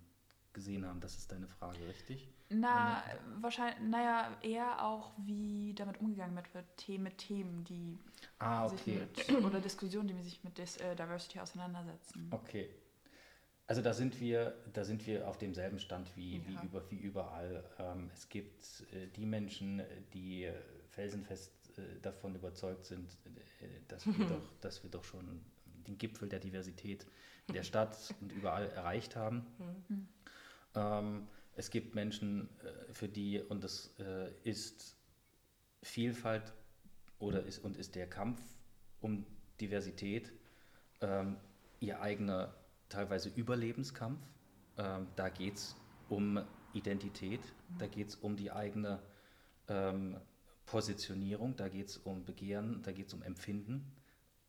gesehen 0.53 0.85
haben? 0.85 0.99
Das 0.99 1.17
ist 1.17 1.31
deine 1.31 1.47
Frage, 1.47 1.87
richtig? 1.87 2.29
Na, 2.49 3.03
wahrscheinlich, 3.41 3.79
naja, 3.89 4.37
eher 4.41 4.83
auch, 4.83 5.11
wie 5.17 5.73
damit 5.73 5.99
umgegangen 5.99 6.35
wird, 6.53 6.77
Themen, 6.77 7.03
mit 7.03 7.17
Themen, 7.17 7.63
die 7.65 7.97
ah, 8.39 8.65
okay. 8.65 9.05
sich 9.17 9.29
mit, 9.29 9.43
oder 9.43 9.59
Diskussionen, 9.59 10.07
die 10.07 10.23
sich 10.23 10.43
mit 10.43 10.57
Dis, 10.57 10.77
äh, 10.77 10.95
Diversity 10.95 11.39
auseinandersetzen. 11.39 12.29
Okay. 12.31 12.69
Also 13.67 13.81
da 13.81 13.93
sind 13.93 14.19
wir, 14.21 14.55
da 14.73 14.85
sind 14.85 15.05
wir 15.05 15.27
auf 15.27 15.37
demselben 15.37 15.79
Stand 15.79 16.15
wie, 16.15 16.37
ja. 16.37 16.41
wie, 16.47 16.65
über, 16.65 16.89
wie 16.89 16.95
überall. 16.95 17.63
Ähm, 17.77 18.09
es 18.13 18.29
gibt 18.29 18.63
äh, 18.93 19.07
die 19.15 19.25
Menschen, 19.25 19.81
die 20.13 20.49
felsenfest 20.89 21.51
äh, 21.77 21.81
davon 22.01 22.33
überzeugt 22.33 22.85
sind, 22.85 23.09
äh, 23.25 23.67
dass 23.89 24.05
wir, 24.05 24.13
doch, 24.29 24.41
dass 24.61 24.83
wir 24.83 24.89
doch 24.89 25.03
schon 25.03 25.41
den 25.85 25.97
Gipfel 25.97 26.29
der 26.29 26.39
Diversität 26.39 27.05
in 27.47 27.53
der 27.53 27.63
Stadt 27.63 28.13
und 28.21 28.31
überall 28.31 28.69
erreicht 28.69 29.15
haben. 29.15 29.45
Mhm. 29.87 30.07
Ähm, 30.75 31.27
es 31.55 31.69
gibt 31.69 31.93
Menschen, 31.93 32.49
äh, 32.63 32.93
für 32.93 33.07
die, 33.07 33.41
und 33.41 33.63
das 33.63 33.93
äh, 33.99 34.31
ist 34.43 34.95
Vielfalt 35.83 36.53
oder 37.19 37.43
ist 37.43 37.59
und 37.59 37.77
ist 37.77 37.95
der 37.95 38.07
Kampf 38.07 38.41
um 39.01 39.25
Diversität 39.59 40.31
ähm, 41.01 41.37
ihr 41.79 42.01
eigener 42.01 42.53
teilweise 42.89 43.29
Überlebenskampf. 43.29 44.19
Ähm, 44.77 45.07
da 45.15 45.29
geht 45.29 45.55
es 45.55 45.75
um 46.09 46.39
Identität, 46.73 47.41
da 47.79 47.87
geht 47.87 48.09
es 48.09 48.15
um 48.15 48.35
die 48.35 48.51
eigene 48.51 49.01
ähm, 49.67 50.17
Positionierung, 50.65 51.55
da 51.55 51.69
geht 51.69 51.89
es 51.89 51.97
um 51.97 52.25
Begehren, 52.25 52.83
da 52.83 52.91
geht 52.91 53.07
es 53.07 53.13
um 53.13 53.23
Empfinden, 53.23 53.91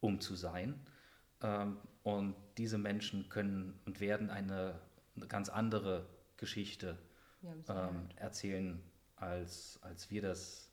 um 0.01 0.21
zu 0.21 0.35
sein. 0.35 0.79
Ähm, 1.41 1.79
und 2.03 2.35
diese 2.59 2.79
Menschen 2.79 3.29
können 3.29 3.79
und 3.87 4.01
werden 4.01 4.31
eine, 4.31 4.81
eine 5.17 5.27
ganz 5.27 5.49
andere 5.49 6.07
Geschichte 6.37 6.99
ähm, 7.69 8.09
erzählen, 8.17 8.83
als, 9.17 9.79
als 9.83 10.11
wir 10.11 10.23
das, 10.23 10.71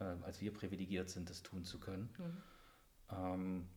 äh, 0.00 0.04
als 0.04 0.40
wir 0.40 0.52
privilegiert 0.52 1.10
sind, 1.10 1.30
das 1.30 1.42
tun 1.42 1.64
zu 1.64 1.78
können. 1.78 2.10
Mhm. 2.18 2.42
Ähm, 3.10 3.68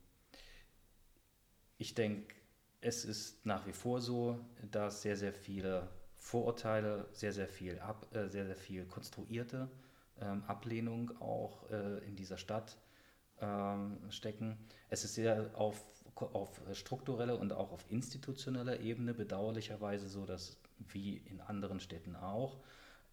ich 1.77 1.95
denke, 1.95 2.35
es 2.81 3.05
ist 3.05 3.45
nach 3.45 3.65
wie 3.67 3.73
vor 3.73 4.01
so, 4.01 4.39
dass 4.71 5.03
sehr, 5.03 5.15
sehr 5.15 5.33
viele 5.33 5.87
Vorurteile, 6.17 7.07
sehr, 7.13 7.31
sehr 7.31 7.47
viel, 7.47 7.79
ab, 7.79 8.07
äh, 8.15 8.27
sehr, 8.27 8.45
sehr 8.45 8.55
viel 8.55 8.85
konstruierte 8.85 9.69
ähm, 10.19 10.43
Ablehnung 10.47 11.11
auch 11.19 11.69
äh, 11.69 11.99
in 12.05 12.15
dieser 12.15 12.37
Stadt 12.37 12.77
ähm, 13.39 13.97
stecken. 14.09 14.57
Es 14.89 15.03
ist 15.03 15.15
sehr 15.15 15.51
auf, 15.53 15.83
auf 16.15 16.61
struktureller 16.73 17.39
und 17.39 17.53
auch 17.53 17.71
auf 17.71 17.85
institutioneller 17.89 18.79
Ebene 18.79 19.13
bedauerlicherweise 19.13 20.07
so, 20.07 20.25
dass 20.25 20.57
wie 20.77 21.17
in 21.17 21.41
anderen 21.41 21.79
Städten 21.79 22.15
auch 22.15 22.59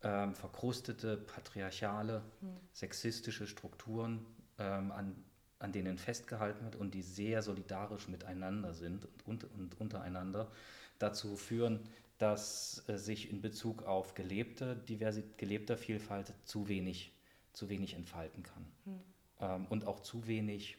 ähm, 0.02 0.34
verkrustete, 0.34 1.16
patriarchale, 1.16 2.22
mhm. 2.40 2.56
sexistische 2.72 3.46
Strukturen, 3.46 4.24
ähm, 4.58 4.92
an, 4.92 5.24
an 5.59 5.72
denen 5.72 5.98
festgehalten 5.98 6.64
wird 6.64 6.76
und 6.76 6.94
die 6.94 7.02
sehr 7.02 7.42
solidarisch 7.42 8.09
miteinander 8.09 8.74
sind 8.74 9.09
und, 9.24 9.44
und, 9.44 9.54
und 9.54 9.80
untereinander, 9.80 10.50
dazu 10.98 11.36
führen, 11.36 11.80
dass 12.18 12.84
äh, 12.88 12.98
sich 12.98 13.30
in 13.30 13.40
Bezug 13.40 13.84
auf 13.84 14.14
gelebte 14.14 14.76
Diversität, 14.76 15.38
gelebter 15.38 15.76
Vielfalt 15.76 16.34
zu 16.44 16.68
wenig, 16.68 17.12
zu 17.52 17.68
wenig 17.68 17.94
entfalten 17.94 18.42
kann 18.42 18.66
mhm. 18.84 19.00
ähm, 19.40 19.66
und 19.66 19.86
auch 19.86 20.00
zu 20.00 20.26
wenig 20.26 20.78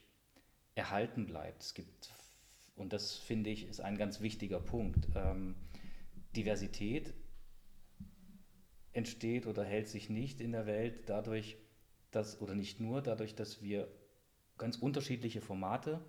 erhalten 0.76 1.26
bleibt. 1.26 1.64
Es 1.64 1.74
gibt, 1.74 2.14
und 2.76 2.94
das 2.94 3.16
finde 3.16 3.50
ich, 3.50 3.68
ist 3.68 3.82
ein 3.82 3.98
ganz 3.98 4.22
wichtiger 4.22 4.60
Punkt. 4.60 5.08
Ähm, 5.16 5.56
Diversität 6.36 7.14
entsteht 8.94 9.48
oder 9.48 9.64
hält 9.64 9.88
sich 9.88 10.10
nicht 10.10 10.42
in 10.42 10.52
der 10.52 10.66
Welt 10.66 11.10
dadurch, 11.10 11.58
dass, 12.12 12.42
oder 12.42 12.56
nicht 12.56 12.80
nur 12.80 13.02
dadurch, 13.02 13.36
dass 13.36 13.62
wir 13.62 13.88
ganz 14.60 14.78
unterschiedliche 14.78 15.42
Formate 15.42 16.00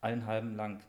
allen 0.00 0.26
halben 0.26 0.54
lang 0.54 0.80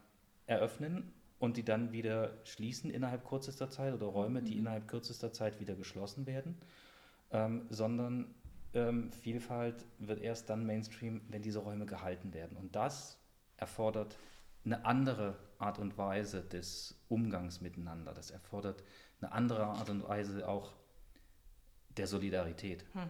eröffnen 0.46 1.12
und 1.40 1.58
die 1.58 1.66
dann 1.66 1.92
wieder 1.92 2.38
schließen 2.46 2.92
innerhalb 2.92 3.28
kürzester 3.28 3.70
Zeit 3.70 3.94
oder 3.94 4.06
Räume, 4.06 4.44
die 4.44 4.54
mhm. 4.54 4.60
innerhalb 4.60 4.88
kürzester 4.88 5.34
Zeit 5.34 5.60
wieder 5.60 5.76
geschlossen 5.76 6.28
werden, 6.28 6.56
ähm, 7.32 7.66
sondern 7.70 8.36
ähm, 8.74 9.12
Vielfalt 9.12 9.86
wird 9.98 10.22
erst 10.22 10.50
dann 10.50 10.66
Mainstream, 10.66 11.22
wenn 11.30 11.42
diese 11.42 11.60
Räume 11.60 11.86
gehalten 11.86 12.34
werden. 12.34 12.58
Und 12.58 12.76
das 12.76 13.18
erfordert 13.58 14.18
eine 14.64 14.86
andere 14.86 15.36
Art 15.58 15.80
und 15.80 15.98
Weise 15.98 16.42
des 16.42 16.96
Umgangs 17.10 17.62
miteinander. 17.62 18.14
Das 18.14 18.32
erfordert 18.32 18.84
eine 19.20 19.32
andere 19.32 19.66
Art 19.66 19.90
und 19.90 20.08
Weise 20.08 20.48
auch 20.48 20.74
der 21.98 22.08
Solidarität. 22.08 22.86
Hm. 22.94 23.10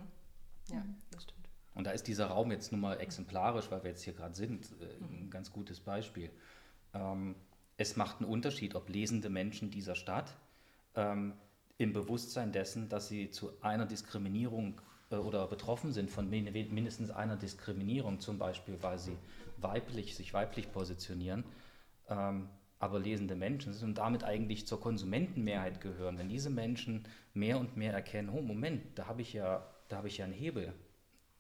Ja, 0.69 0.85
das 1.11 1.23
stimmt. 1.23 1.40
Und 1.73 1.87
da 1.87 1.91
ist 1.91 2.07
dieser 2.07 2.27
Raum 2.27 2.51
jetzt 2.51 2.71
nun 2.71 2.81
mal 2.81 2.99
exemplarisch, 2.99 3.71
weil 3.71 3.83
wir 3.83 3.91
jetzt 3.91 4.03
hier 4.03 4.13
gerade 4.13 4.35
sind, 4.35 4.67
äh, 4.81 5.03
ein 5.03 5.29
ganz 5.29 5.51
gutes 5.51 5.79
Beispiel. 5.79 6.29
Ähm, 6.93 7.35
es 7.77 7.95
macht 7.95 8.19
einen 8.19 8.29
Unterschied, 8.29 8.75
ob 8.75 8.89
lesende 8.89 9.29
Menschen 9.29 9.71
dieser 9.71 9.95
Stadt 9.95 10.35
ähm, 10.95 11.33
im 11.77 11.93
Bewusstsein 11.93 12.51
dessen, 12.51 12.89
dass 12.89 13.07
sie 13.07 13.31
zu 13.31 13.51
einer 13.61 13.85
Diskriminierung 13.85 14.81
äh, 15.09 15.15
oder 15.15 15.47
betroffen 15.47 15.91
sind 15.91 16.11
von 16.11 16.29
mindestens 16.29 17.09
einer 17.09 17.37
Diskriminierung, 17.37 18.19
zum 18.19 18.37
Beispiel 18.37 18.77
weil 18.81 18.99
sie 18.99 19.17
weiblich, 19.57 20.15
sich 20.15 20.33
weiblich 20.33 20.71
positionieren, 20.71 21.43
ähm, 22.09 22.49
aber 22.79 22.99
lesende 22.99 23.35
Menschen 23.35 23.73
sind 23.73 23.89
und 23.89 23.97
damit 23.97 24.23
eigentlich 24.23 24.65
zur 24.67 24.81
Konsumentenmehrheit 24.81 25.81
gehören. 25.81 26.17
Wenn 26.17 26.29
diese 26.29 26.49
Menschen 26.49 27.07
mehr 27.33 27.59
und 27.59 27.77
mehr 27.77 27.93
erkennen, 27.93 28.29
oh 28.29 28.41
Moment, 28.41 28.97
da 28.97 29.07
habe 29.07 29.21
ich 29.21 29.33
ja, 29.33 29.65
da 29.87 29.97
habe 29.97 30.07
ich 30.07 30.17
ja 30.17 30.25
einen 30.25 30.33
Hebel, 30.33 30.73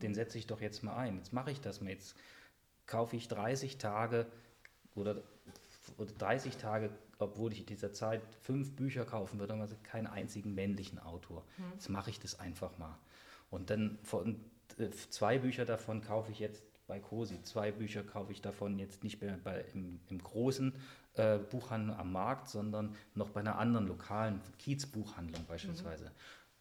den 0.03 0.13
setze 0.13 0.37
ich 0.37 0.47
doch 0.47 0.61
jetzt 0.61 0.83
mal 0.83 0.95
ein. 0.95 1.17
Jetzt 1.17 1.33
mache 1.33 1.51
ich 1.51 1.61
das 1.61 1.81
mal. 1.81 1.89
Jetzt 1.89 2.15
kaufe 2.85 3.15
ich 3.15 3.27
30 3.27 3.77
Tage 3.77 4.25
oder 4.95 5.23
oder 5.97 6.11
30 6.11 6.57
Tage, 6.57 6.89
obwohl 7.17 7.51
ich 7.53 7.61
in 7.61 7.65
dieser 7.65 7.93
Zeit 7.93 8.21
fünf 8.41 8.75
Bücher 8.75 9.05
kaufen 9.05 9.39
würde, 9.39 9.53
aber 9.53 9.67
keinen 9.83 10.07
einzigen 10.07 10.53
männlichen 10.53 10.99
Autor. 10.99 11.43
Mhm. 11.57 11.63
Jetzt 11.73 11.89
mache 11.89 12.09
ich 12.09 12.19
das 12.19 12.39
einfach 12.39 12.77
mal. 12.77 12.97
Und 13.49 13.69
dann 13.69 13.99
von, 14.03 14.39
äh, 14.77 14.89
zwei 14.89 15.39
Bücher 15.39 15.65
davon 15.65 16.01
kaufe 16.01 16.31
ich 16.31 16.39
jetzt 16.39 16.63
bei 16.87 16.99
Cosi. 16.99 17.41
Zwei 17.43 17.71
Bücher 17.71 18.03
kaufe 18.03 18.31
ich 18.31 18.41
davon 18.41 18.79
jetzt 18.79 19.03
nicht 19.03 19.21
mehr 19.21 19.37
bei, 19.43 19.63
im, 19.73 19.99
im 20.09 20.21
großen 20.21 20.73
äh, 21.13 21.37
Buchhandel 21.37 21.95
am 21.95 22.11
Markt, 22.11 22.47
sondern 22.49 22.95
noch 23.15 23.29
bei 23.29 23.39
einer 23.39 23.57
anderen 23.57 23.87
lokalen 23.87 24.41
Kiezbuchhandlung 24.59 25.45
beispielsweise. 25.45 26.05
Mhm. 26.05 26.09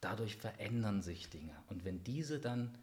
Dadurch 0.00 0.36
verändern 0.36 1.02
sich 1.02 1.28
Dinge. 1.30 1.54
Und 1.68 1.84
wenn 1.84 2.02
diese 2.04 2.38
dann 2.38 2.76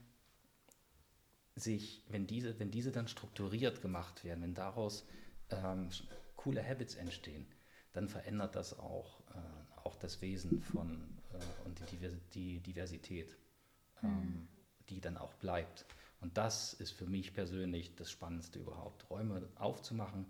sich, 1.60 2.04
wenn 2.10 2.28
diese, 2.28 2.60
wenn 2.60 2.72
diese 2.72 2.92
dann 2.92 3.08
strukturiert 3.08 3.82
gemacht 3.82 4.24
werden, 4.24 4.44
wenn 4.44 4.54
daraus 4.54 5.06
ähm, 5.50 5.90
coole 6.36 6.64
Habits 6.64 6.96
entstehen, 6.96 7.46
dann 7.94 8.08
verändert 8.08 8.56
das 8.56 8.78
auch, 8.78 9.22
äh, 9.32 9.84
auch 9.84 9.96
das 9.96 10.22
Wesen 10.22 10.62
von 10.62 11.02
äh, 11.34 11.66
und 11.66 11.80
die, 11.80 11.98
Divers 11.98 12.14
die 12.34 12.60
Diversität, 12.60 13.36
ähm, 14.04 14.10
mhm. 14.10 14.48
die 14.90 15.02
dann 15.02 15.18
auch 15.18 15.34
bleibt. 15.36 15.86
Und 16.22 16.38
das 16.38 16.74
ist 16.74 16.92
für 16.92 17.06
mich 17.06 17.34
persönlich 17.34 17.96
das 17.96 18.12
Spannendste 18.12 18.60
überhaupt. 18.60 19.10
Räume 19.10 19.48
aufzumachen, 19.56 20.26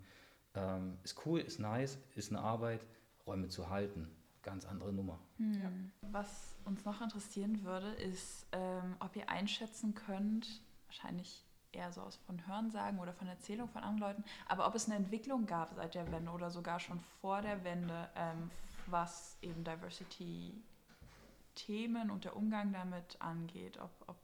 ähm, 0.54 0.98
ist 1.04 1.26
cool, 1.26 1.40
ist 1.40 1.60
nice, 1.60 1.98
ist 2.16 2.32
eine 2.32 2.42
Arbeit, 2.42 2.86
Räume 3.26 3.50
zu 3.50 3.70
halten, 3.70 4.10
ganz 4.42 4.66
andere 4.66 4.94
Nummer. 4.94 5.20
Mhm. 5.38 5.54
Ja. 5.54 5.72
Was 6.12 6.56
uns 6.66 6.86
noch 6.86 7.02
interessieren 7.02 7.64
würde, 7.64 7.92
ist, 7.94 8.48
ähm, 8.52 8.96
ob 9.00 9.16
ihr 9.16 9.30
einschätzen 9.30 9.94
könnt, 9.94 10.62
wahrscheinlich 10.88 11.46
eher 11.72 11.92
so 11.92 12.02
aus 12.02 12.16
von 12.16 12.48
Hörensagen 12.48 13.00
oder 13.00 13.14
von 13.14 13.28
Erzählungen 13.28 13.72
von 13.72 13.84
anderen 13.84 14.12
Leuten, 14.12 14.24
aber 14.48 14.66
ob 14.68 14.76
es 14.76 14.88
eine 14.88 14.96
Entwicklung 14.96 15.46
gab 15.46 15.74
seit 15.76 15.94
der 15.96 16.12
Wende 16.12 16.32
oder 16.32 16.50
sogar 16.50 16.80
schon 16.80 17.00
vor 17.22 17.42
der 17.42 17.64
Wende, 17.64 18.10
ähm, 18.16 18.50
was 18.88 19.38
eben 19.42 19.64
Diversity-Themen 19.64 22.10
und 22.10 22.26
der 22.26 22.36
Umgang 22.36 22.74
damit 22.74 23.22
angeht, 23.22 23.78
ob, 23.80 23.92
ob 24.08 24.18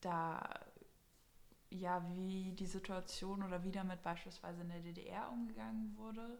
da 0.00 0.60
ja, 1.72 2.02
wie 2.14 2.52
die 2.52 2.66
Situation 2.66 3.42
oder 3.42 3.62
wie 3.64 3.72
damit 3.72 4.02
beispielsweise 4.02 4.62
in 4.62 4.68
der 4.68 4.80
DDR 4.80 5.30
umgegangen 5.30 5.96
wurde. 5.96 6.38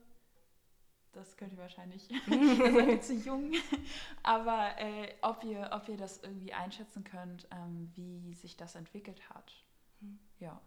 Das 1.12 1.36
könnt 1.36 1.52
ihr 1.52 1.58
wahrscheinlich, 1.58 2.10
ihr 2.30 2.72
seid 2.72 3.04
zu 3.04 3.14
jung, 3.14 3.52
aber 4.22 4.78
äh, 4.78 5.12
ob, 5.20 5.44
ihr, 5.44 5.70
ob 5.72 5.88
ihr 5.88 5.96
das 5.96 6.22
irgendwie 6.22 6.52
einschätzen 6.52 7.04
könnt, 7.04 7.46
ähm, 7.50 7.92
wie 7.94 8.34
sich 8.34 8.56
das 8.56 8.74
entwickelt 8.74 9.28
hat. 9.28 9.52
Ja. 10.40 10.60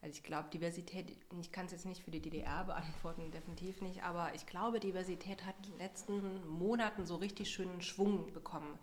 Also 0.00 0.16
ich 0.16 0.24
glaube, 0.24 0.48
Diversität, 0.50 1.16
ich 1.40 1.52
kann 1.52 1.66
es 1.66 1.72
jetzt 1.72 1.86
nicht 1.86 2.02
für 2.02 2.10
die 2.10 2.20
DDR 2.20 2.64
beantworten, 2.64 3.30
definitiv 3.30 3.80
nicht, 3.82 4.02
aber 4.02 4.34
ich 4.34 4.46
glaube, 4.46 4.80
Diversität 4.80 5.44
hat 5.46 5.54
in 5.58 5.72
den 5.72 5.78
letzten 5.78 6.48
Monaten 6.48 7.06
so 7.06 7.16
richtig 7.16 7.50
schönen 7.50 7.80
Schwung 7.82 8.32
bekommen. 8.32 8.78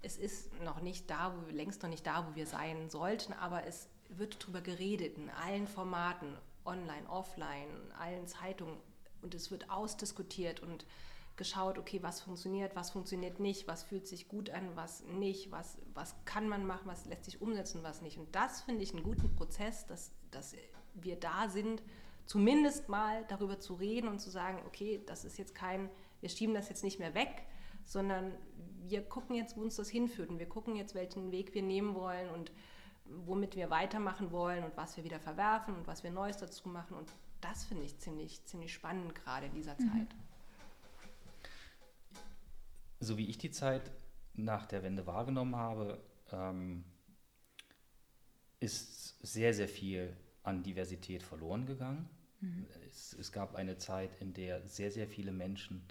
Es 0.00 0.16
ist 0.16 0.58
noch 0.62 0.80
nicht 0.80 1.10
da, 1.10 1.36
wo 1.36 1.46
wir, 1.46 1.54
längst 1.54 1.82
noch 1.82 1.90
nicht 1.90 2.06
da, 2.06 2.26
wo 2.26 2.34
wir 2.36 2.46
sein 2.46 2.88
sollten, 2.88 3.34
aber 3.34 3.66
es 3.66 3.88
wird 4.08 4.42
darüber 4.42 4.62
geredet 4.62 5.18
in 5.18 5.28
allen 5.28 5.66
Formaten, 5.66 6.38
online, 6.64 7.06
offline, 7.08 7.68
allen 7.98 8.26
Zeitungen 8.26 8.78
und 9.22 9.34
es 9.34 9.50
wird 9.50 9.70
ausdiskutiert 9.70 10.60
und 10.60 10.86
geschaut, 11.36 11.78
okay, 11.78 12.02
was 12.02 12.20
funktioniert, 12.20 12.74
was 12.74 12.90
funktioniert 12.90 13.40
nicht, 13.40 13.68
was 13.68 13.82
fühlt 13.82 14.06
sich 14.06 14.28
gut 14.28 14.50
an, 14.50 14.70
was 14.74 15.04
nicht, 15.04 15.50
was, 15.50 15.76
was 15.94 16.14
kann 16.24 16.48
man 16.48 16.66
machen, 16.66 16.86
was 16.86 17.04
lässt 17.06 17.24
sich 17.24 17.42
umsetzen, 17.42 17.82
was 17.82 18.00
nicht. 18.00 18.18
Und 18.18 18.34
das 18.34 18.62
finde 18.62 18.82
ich 18.82 18.92
einen 18.94 19.02
guten 19.02 19.34
Prozess, 19.36 19.86
dass, 19.86 20.12
dass 20.30 20.54
wir 20.94 21.16
da 21.16 21.48
sind, 21.48 21.82
zumindest 22.24 22.88
mal 22.88 23.24
darüber 23.28 23.60
zu 23.60 23.74
reden 23.74 24.08
und 24.08 24.18
zu 24.18 24.30
sagen, 24.30 24.62
okay, 24.66 25.02
das 25.06 25.24
ist 25.24 25.38
jetzt 25.38 25.54
kein, 25.54 25.90
wir 26.20 26.28
schieben 26.28 26.54
das 26.54 26.68
jetzt 26.68 26.84
nicht 26.84 26.98
mehr 26.98 27.14
weg, 27.14 27.46
sondern 27.84 28.32
wir 28.86 29.02
gucken 29.02 29.36
jetzt, 29.36 29.56
wo 29.56 29.62
uns 29.62 29.76
das 29.76 29.88
hinführt 29.88 30.30
und 30.30 30.38
wir 30.38 30.48
gucken 30.48 30.74
jetzt, 30.76 30.94
welchen 30.94 31.30
Weg 31.32 31.54
wir 31.54 31.62
nehmen 31.62 31.94
wollen 31.94 32.30
und 32.30 32.50
womit 33.08 33.56
wir 33.56 33.70
weitermachen 33.70 34.30
wollen 34.30 34.64
und 34.64 34.76
was 34.76 34.96
wir 34.96 35.04
wieder 35.04 35.20
verwerfen 35.20 35.74
und 35.74 35.86
was 35.86 36.02
wir 36.02 36.10
Neues 36.10 36.36
dazu 36.36 36.68
machen. 36.68 36.96
Und 36.96 37.12
das 37.40 37.64
finde 37.64 37.84
ich 37.84 37.98
ziemlich, 37.98 38.44
ziemlich 38.44 38.72
spannend 38.72 39.14
gerade 39.14 39.46
in 39.46 39.54
dieser 39.54 39.74
mhm. 39.74 39.90
Zeit. 39.92 40.08
So 43.00 43.18
wie 43.18 43.26
ich 43.26 43.38
die 43.38 43.50
Zeit 43.50 43.90
nach 44.34 44.66
der 44.66 44.82
Wende 44.82 45.06
wahrgenommen 45.06 45.56
habe, 45.56 46.02
ähm, 46.32 46.84
ist 48.60 49.18
sehr, 49.20 49.54
sehr 49.54 49.68
viel 49.68 50.16
an 50.42 50.62
Diversität 50.62 51.22
verloren 51.22 51.66
gegangen. 51.66 52.08
Mhm. 52.40 52.66
Es, 52.88 53.12
es, 53.12 53.32
gab 53.32 53.54
eine 53.54 53.76
Zeit, 53.78 54.10
in 54.20 54.32
der 54.32 54.66
sehr, 54.66 54.90
sehr 54.90 55.06
viele 55.06 55.32
Menschen 55.32 55.86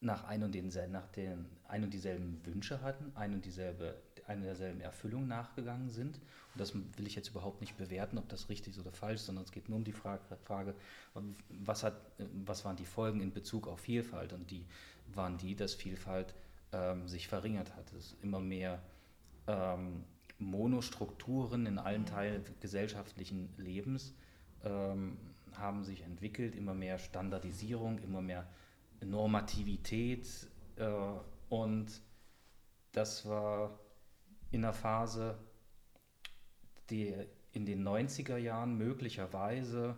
nach 0.00 0.24
ein 0.24 0.42
und, 0.42 0.54
den, 0.54 0.68
nach 0.90 1.08
den, 1.08 1.46
ein 1.64 1.84
und 1.84 1.92
dieselben 1.92 2.44
Wünsche 2.44 2.82
hatten, 2.82 3.14
ein 3.16 3.34
und 3.34 3.44
dieselbe, 3.44 4.02
eine 4.26 4.44
derselben 4.44 4.80
Erfüllung 4.80 5.26
nachgegangen 5.26 5.90
sind. 5.90 6.16
Und 6.16 6.60
das 6.60 6.74
will 6.74 7.06
ich 7.06 7.14
jetzt 7.14 7.28
überhaupt 7.28 7.60
nicht 7.60 7.76
bewerten, 7.76 8.18
ob 8.18 8.28
das 8.28 8.48
richtig 8.48 8.78
oder 8.78 8.92
falsch 8.92 9.20
ist, 9.20 9.26
sondern 9.26 9.44
es 9.44 9.52
geht 9.52 9.68
nur 9.68 9.78
um 9.78 9.84
die 9.84 9.92
Frage, 9.92 10.74
was, 11.48 11.82
hat, 11.82 11.94
was 12.44 12.64
waren 12.64 12.76
die 12.76 12.86
Folgen 12.86 13.20
in 13.20 13.32
Bezug 13.32 13.68
auf 13.68 13.80
Vielfalt? 13.80 14.32
Und 14.32 14.50
die 14.50 14.64
waren 15.14 15.38
die, 15.38 15.54
dass 15.54 15.74
Vielfalt 15.74 16.34
ähm, 16.72 17.08
sich 17.08 17.28
verringert 17.28 17.74
hat. 17.76 17.92
Es 17.92 18.16
immer 18.22 18.40
mehr 18.40 18.82
ähm, 19.46 20.04
Monostrukturen 20.38 21.66
in 21.66 21.78
allen 21.78 22.04
Teilen 22.04 22.44
gesellschaftlichen 22.60 23.48
Lebens 23.56 24.14
ähm, 24.64 25.16
haben 25.54 25.84
sich 25.84 26.02
entwickelt, 26.02 26.54
immer 26.54 26.74
mehr 26.74 26.98
Standardisierung, 26.98 27.98
immer 27.98 28.20
mehr 28.20 28.46
Normativität 29.00 30.28
äh, 30.76 30.86
und 31.48 32.00
das 32.92 33.26
war 33.26 33.78
in 34.50 34.64
einer 34.64 34.72
Phase, 34.72 35.38
die 36.90 37.14
in 37.52 37.64
den 37.66 37.86
90er 37.86 38.36
Jahren 38.36 38.76
möglicherweise 38.76 39.96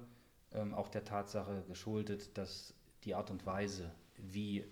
ähm, 0.52 0.74
auch 0.74 0.88
der 0.88 1.04
Tatsache 1.04 1.64
geschuldet, 1.66 2.36
dass 2.38 2.74
die 3.04 3.14
Art 3.14 3.30
und 3.30 3.44
Weise, 3.46 3.90
wie, 4.16 4.64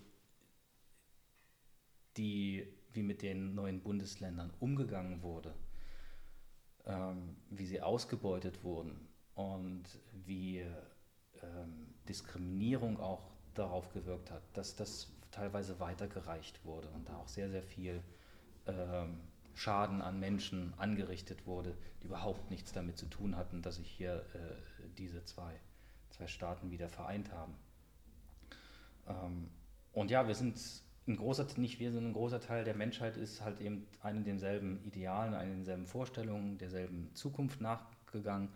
die, 2.17 2.67
wie 2.93 3.03
mit 3.03 3.21
den 3.21 3.55
neuen 3.55 3.81
Bundesländern 3.81 4.51
umgegangen 4.59 5.21
wurde, 5.21 5.53
ähm, 6.85 7.35
wie 7.49 7.65
sie 7.65 7.81
ausgebeutet 7.81 8.63
wurden 8.63 9.07
und 9.35 9.83
wie 10.25 10.59
ähm, 11.41 11.93
Diskriminierung 12.07 12.99
auch 12.99 13.31
darauf 13.53 13.91
gewirkt 13.93 14.31
hat, 14.31 14.43
dass 14.53 14.75
das 14.75 15.11
teilweise 15.31 15.79
weitergereicht 15.79 16.63
wurde 16.63 16.89
und 16.89 17.07
da 17.09 17.17
auch 17.17 17.27
sehr, 17.27 17.49
sehr 17.49 17.63
viel 17.63 18.01
ähm, 18.65 19.19
Schaden 19.57 20.01
an 20.01 20.19
Menschen 20.19 20.73
angerichtet 20.77 21.47
wurde, 21.47 21.75
die 22.01 22.07
überhaupt 22.07 22.51
nichts 22.51 22.71
damit 22.71 22.97
zu 22.97 23.07
tun 23.07 23.35
hatten, 23.35 23.61
dass 23.61 23.77
sich 23.77 23.89
hier 23.89 24.23
äh, 24.33 24.87
diese 24.97 25.25
zwei, 25.25 25.59
zwei 26.09 26.27
Staaten 26.27 26.69
wieder 26.69 26.89
vereint 26.89 27.31
haben. 27.31 27.55
Ähm, 29.07 29.49
und 29.93 30.11
ja, 30.11 30.27
wir 30.27 30.35
sind 30.35 30.59
ein 31.07 31.15
großer, 31.15 31.47
nicht 31.57 31.79
wir, 31.79 31.91
sondern 31.91 32.11
ein 32.11 32.13
großer 32.13 32.39
Teil 32.39 32.65
der 32.65 32.75
Menschheit 32.75 33.17
ist 33.17 33.41
halt 33.41 33.59
eben 33.59 33.87
einen 34.01 34.23
denselben 34.23 34.83
Idealen, 34.83 35.33
einen 35.33 35.55
denselben 35.55 35.87
Vorstellungen, 35.87 36.57
derselben 36.57 37.13
Zukunft 37.15 37.59
nachgegangen 37.59 38.49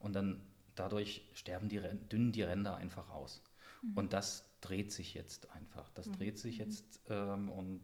und 0.00 0.14
dann 0.14 0.40
dadurch 0.74 1.28
sterben 1.34 1.68
die, 1.68 1.80
dünnen 2.10 2.32
die 2.32 2.42
Ränder 2.42 2.76
einfach 2.76 3.10
aus. 3.10 3.42
Mhm. 3.82 3.96
Und 3.96 4.12
das 4.12 4.44
dreht 4.60 4.90
sich 4.90 5.14
jetzt 5.14 5.50
einfach. 5.52 5.88
Das 5.90 6.06
mhm. 6.06 6.12
dreht 6.14 6.38
sich 6.38 6.58
jetzt 6.58 7.00
ähm, 7.08 7.48
und 7.48 7.82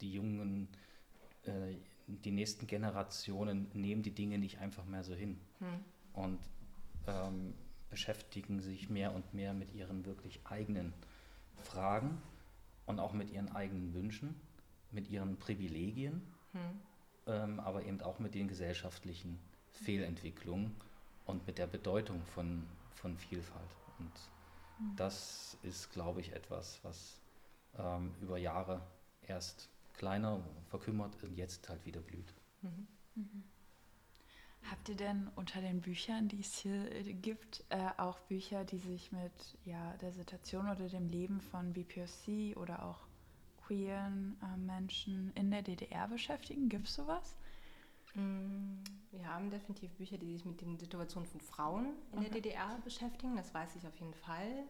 die 0.00 0.12
jungen, 0.12 0.68
äh, 1.44 1.76
die 2.24 2.30
nächsten 2.30 2.66
Generationen 2.66 3.70
nehmen 3.74 4.02
die 4.02 4.14
Dinge 4.14 4.38
nicht 4.38 4.58
einfach 4.58 4.84
mehr 4.84 5.04
so 5.04 5.14
hin 5.14 5.40
mhm. 5.60 5.66
und 6.14 6.38
ähm, 7.06 7.54
beschäftigen 7.88 8.60
sich 8.60 8.88
mehr 8.88 9.14
und 9.14 9.34
mehr 9.34 9.52
mit 9.54 9.74
ihren 9.74 10.04
wirklich 10.04 10.40
eigenen 10.44 10.92
Fragen 11.62 12.20
und 12.86 13.00
auch 13.00 13.12
mit 13.12 13.30
ihren 13.30 13.50
eigenen 13.50 13.94
Wünschen, 13.94 14.34
mit 14.90 15.08
ihren 15.08 15.38
Privilegien, 15.38 16.22
mhm. 16.52 16.58
ähm, 17.26 17.60
aber 17.60 17.84
eben 17.84 18.00
auch 18.00 18.18
mit 18.18 18.34
den 18.34 18.48
gesellschaftlichen 18.48 19.38
Fehlentwicklungen 19.72 20.74
und 21.26 21.46
mit 21.46 21.58
der 21.58 21.66
Bedeutung 21.66 22.22
von, 22.26 22.64
von 22.94 23.16
Vielfalt. 23.16 23.70
Und 23.98 24.12
Mhm. 24.80 24.96
Das 24.96 25.56
ist, 25.62 25.92
glaube 25.92 26.20
ich, 26.20 26.32
etwas, 26.32 26.80
was 26.82 27.20
ähm, 27.78 28.14
über 28.20 28.38
Jahre 28.38 28.80
erst 29.22 29.68
kleiner 29.94 30.40
verkümmert 30.68 31.22
und 31.22 31.36
jetzt 31.36 31.68
halt 31.68 31.84
wieder 31.84 32.00
blüht. 32.00 32.34
Mhm. 32.62 32.86
Mhm. 33.14 33.44
Habt 34.70 34.88
ihr 34.88 34.96
denn 34.96 35.28
unter 35.36 35.60
den 35.60 35.80
Büchern, 35.80 36.28
die 36.28 36.40
es 36.40 36.58
hier 36.58 36.92
äh, 36.92 37.12
gibt, 37.14 37.64
äh, 37.70 37.88
auch 37.96 38.18
Bücher, 38.20 38.64
die 38.64 38.78
sich 38.78 39.10
mit 39.10 39.32
ja, 39.64 39.96
der 39.98 40.12
Situation 40.12 40.68
oder 40.68 40.88
dem 40.88 41.08
Leben 41.08 41.40
von 41.40 41.72
BPOC 41.72 42.56
oder 42.56 42.84
auch 42.84 42.98
queeren 43.66 44.36
äh, 44.42 44.56
Menschen 44.58 45.32
in 45.34 45.50
der 45.50 45.62
DDR 45.62 46.08
beschäftigen? 46.08 46.68
Gibt 46.68 46.88
es 46.88 46.94
sowas? 46.94 47.34
Mm, 48.14 48.82
wir 49.12 49.26
haben 49.26 49.50
definitiv 49.50 49.90
Bücher, 49.92 50.18
die 50.18 50.32
sich 50.32 50.44
mit 50.44 50.60
den 50.60 50.78
Situationen 50.78 51.28
von 51.28 51.40
Frauen 51.40 51.86
in 52.12 52.18
okay. 52.18 52.30
der 52.30 52.40
DDR 52.42 52.78
beschäftigen, 52.84 53.36
das 53.36 53.54
weiß 53.54 53.76
ich 53.76 53.86
auf 53.86 53.96
jeden 53.98 54.14
Fall. 54.14 54.64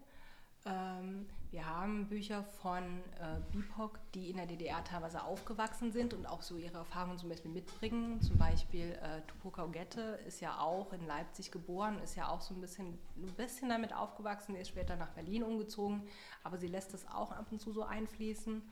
Ähm, 0.66 1.26
wir 1.50 1.66
haben 1.66 2.06
Bücher 2.06 2.44
von 2.44 2.82
äh, 3.18 3.40
BIPOC, 3.52 3.98
die 4.14 4.30
in 4.30 4.36
der 4.36 4.46
DDR 4.46 4.84
teilweise 4.84 5.24
aufgewachsen 5.24 5.90
sind 5.90 6.14
und 6.14 6.26
auch 6.26 6.42
so 6.42 6.56
ihre 6.56 6.78
Erfahrungen 6.78 7.18
zum 7.18 7.28
Beispiel 7.28 7.50
mitbringen. 7.50 8.20
Zum 8.20 8.38
Beispiel 8.38 8.92
äh, 9.02 9.22
Tupoka 9.26 9.64
Ogette 9.64 10.20
ist 10.26 10.40
ja 10.40 10.60
auch 10.60 10.92
in 10.92 11.04
Leipzig 11.06 11.50
geboren, 11.50 11.98
ist 12.04 12.14
ja 12.14 12.28
auch 12.28 12.40
so 12.40 12.54
ein 12.54 12.60
bisschen, 12.60 12.98
ein 13.16 13.34
bisschen 13.36 13.68
damit 13.68 13.92
aufgewachsen, 13.94 14.54
ist 14.54 14.68
später 14.68 14.96
nach 14.96 15.10
Berlin 15.10 15.42
umgezogen, 15.42 16.02
aber 16.44 16.56
sie 16.56 16.68
lässt 16.68 16.94
das 16.94 17.06
auch 17.08 17.32
ab 17.32 17.46
und 17.50 17.60
zu 17.60 17.72
so 17.72 17.82
einfließen. 17.82 18.62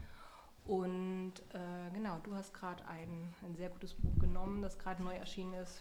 Und 0.66 1.32
äh, 1.54 1.90
genau, 1.94 2.18
du 2.22 2.34
hast 2.34 2.52
gerade 2.52 2.86
ein, 2.86 3.34
ein 3.42 3.56
sehr 3.56 3.70
gutes 3.70 3.94
Buch 3.94 4.18
genommen, 4.20 4.62
das 4.62 4.78
gerade 4.78 5.02
neu 5.02 5.16
erschienen 5.16 5.54
ist. 5.54 5.80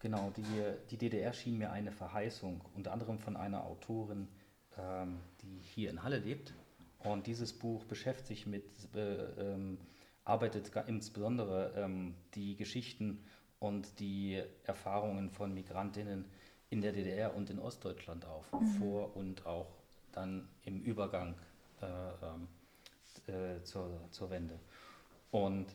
Genau, 0.00 0.30
die, 0.36 0.44
die 0.90 0.96
DDR 0.96 1.32
schien 1.32 1.58
mir 1.58 1.72
eine 1.72 1.90
Verheißung, 1.90 2.60
unter 2.76 2.92
anderem 2.92 3.18
von 3.18 3.36
einer 3.36 3.64
Autorin, 3.64 4.28
ähm, 4.78 5.20
die 5.42 5.60
hier 5.74 5.90
in 5.90 6.02
Halle 6.02 6.18
lebt. 6.18 6.54
Und 7.00 7.26
dieses 7.26 7.52
Buch 7.52 7.84
beschäftigt 7.84 8.26
sich 8.28 8.46
mit, 8.46 8.64
äh, 8.94 9.54
ähm, 9.54 9.78
arbeitet 10.24 10.70
insbesondere 10.86 11.72
ähm, 11.76 12.14
die 12.34 12.56
Geschichten 12.56 13.24
und 13.60 14.00
die 14.00 14.42
Erfahrungen 14.64 15.30
von 15.30 15.54
Migrantinnen 15.54 16.24
in 16.70 16.80
der 16.80 16.92
DDR 16.92 17.34
und 17.34 17.50
in 17.50 17.58
Ostdeutschland 17.58 18.24
auf, 18.26 18.52
mhm. 18.52 18.66
vor 18.78 19.16
und 19.16 19.46
auch 19.46 19.68
dann 20.12 20.48
im 20.64 20.80
Übergang 20.82 21.34
äh, 21.80 21.86
ähm, 21.86 22.48
äh, 23.26 23.62
zur, 23.62 24.00
zur 24.10 24.30
Wende. 24.30 24.58
Und 25.30 25.66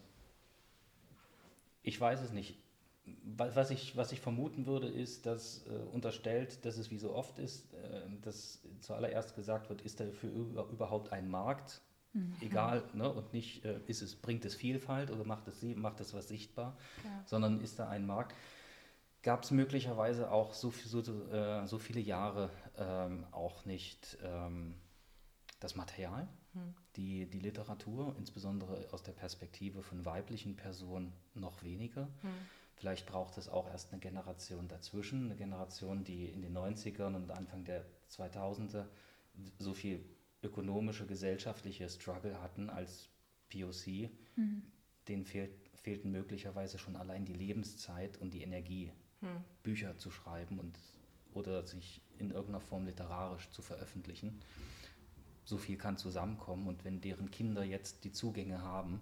ich 1.82 2.00
weiß 2.00 2.22
es 2.22 2.32
nicht. 2.32 2.58
Was 3.06 3.70
ich, 3.70 3.98
was 3.98 4.14
ich 4.14 4.22
vermuten 4.22 4.66
würde, 4.66 4.88
ist, 4.88 5.26
dass 5.26 5.66
äh, 5.68 5.72
unterstellt, 5.92 6.64
dass 6.64 6.78
es 6.78 6.90
wie 6.90 6.98
so 6.98 7.14
oft 7.14 7.38
ist, 7.38 7.74
äh, 7.74 8.02
dass 8.22 8.62
zuallererst 8.80 9.36
gesagt 9.36 9.70
wird, 9.70 9.82
ist 9.82 10.00
dafür 10.00 10.32
überhaupt 10.32 11.12
ein 11.12 11.30
Markt? 11.30 11.82
Mhm. 12.14 12.36
Egal, 12.42 12.84
ne? 12.94 13.12
und 13.12 13.34
nicht, 13.34 13.66
äh, 13.66 13.80
ist 13.88 14.02
es, 14.02 14.16
bringt 14.16 14.46
es 14.46 14.56
Vielfalt 14.56 15.12
oder 15.12 15.26
macht 15.26 15.48
es, 15.48 15.62
macht 15.76 16.00
es 16.00 16.14
was 16.14 16.28
sichtbar, 16.28 16.78
ja. 17.04 17.24
sondern 17.26 17.60
ist 17.60 17.80
da 17.80 17.90
ein 17.90 18.06
Markt. 18.06 18.36
Gab 19.24 19.44
es 19.44 19.52
möglicherweise 19.52 20.32
auch 20.32 20.54
so, 20.54 20.72
so, 20.72 21.00
äh, 21.32 21.66
so 21.66 21.80
viele 21.80 22.02
Jahre 22.02 22.52
ähm, 22.78 23.26
auch 23.32 23.66
nicht 23.66 24.18
ähm, 24.24 24.76
das 25.60 25.76
Material? 25.76 26.28
Hm. 26.54 26.76
Die, 26.98 27.26
die 27.30 27.40
Literatur, 27.40 28.16
insbesondere 28.18 28.86
aus 28.92 29.02
der 29.02 29.14
Perspektive 29.14 29.82
von 29.82 30.06
weiblichen 30.06 30.56
Personen, 30.56 31.14
noch 31.34 31.64
weniger. 31.64 32.04
Hm. 32.22 32.30
Vielleicht 32.76 33.06
braucht 33.06 33.38
es 33.38 33.48
auch 33.48 33.68
erst 33.70 33.92
eine 33.92 34.00
Generation 34.00 34.68
dazwischen, 34.68 35.26
eine 35.26 35.36
Generation, 35.36 36.04
die 36.04 36.26
in 36.26 36.42
den 36.42 36.58
90ern 36.58 37.16
und 37.16 37.32
Anfang 37.32 37.64
der 37.64 37.86
2000er 38.10 38.86
so 39.60 39.74
viel 39.74 40.04
ökonomische, 40.42 41.06
gesellschaftliche 41.06 41.88
Struggle 41.90 42.42
hatten 42.42 42.70
als 42.70 43.10
POC. 43.50 44.10
Mhm. 44.36 44.64
Denen 45.08 45.26
fehlt, 45.26 45.52
fehlten 45.76 46.12
möglicherweise 46.12 46.78
schon 46.78 46.96
allein 46.96 47.26
die 47.26 47.34
Lebenszeit 47.34 48.18
und 48.18 48.34
die 48.34 48.42
Energie, 48.42 48.92
mhm. 49.22 49.44
Bücher 49.64 49.98
zu 49.98 50.12
schreiben 50.12 50.60
und, 50.60 50.78
oder 51.34 51.66
sich 51.66 52.02
in 52.18 52.32
irgendeiner 52.32 52.62
Form 52.62 52.86
literarisch 52.86 53.50
zu 53.50 53.62
veröffentlichen 53.62 54.42
so 55.46 55.58
viel 55.58 55.78
kann 55.78 55.98
zusammenkommen 55.98 56.68
und 56.68 56.86
wenn 56.86 57.02
deren 57.02 57.32
Kinder 57.32 57.64
jetzt 57.64 58.04
die 58.04 58.12
Zugänge 58.12 58.62
haben, 58.62 59.02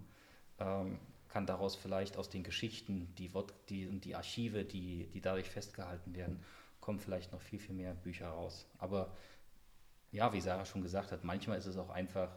ähm, 0.60 1.00
kann 1.32 1.46
daraus 1.46 1.76
vielleicht 1.76 2.18
aus 2.18 2.30
den 2.30 2.44
Geschichten, 2.44 3.14
die, 3.18 3.34
Wort, 3.34 3.54
die, 3.70 3.88
die 4.00 4.16
Archive, 4.16 4.66
die, 4.66 5.08
die 5.14 5.22
dadurch 5.22 5.50
festgehalten 5.50 6.14
werden, 6.14 6.44
kommen 6.82 7.00
vielleicht 7.00 7.32
noch 7.32 7.42
viel, 7.42 7.60
viel 7.60 7.76
mehr 7.76 7.94
Bücher 7.94 8.28
raus. 8.28 8.68
Aber 8.78 9.14
ja, 10.12 10.34
wie 10.34 10.42
Sarah 10.42 10.66
schon 10.66 10.82
gesagt 10.82 11.12
hat, 11.12 11.24
manchmal 11.24 11.58
ist 11.58 11.68
es 11.68 11.78
auch 11.78 11.90
einfach, 11.90 12.30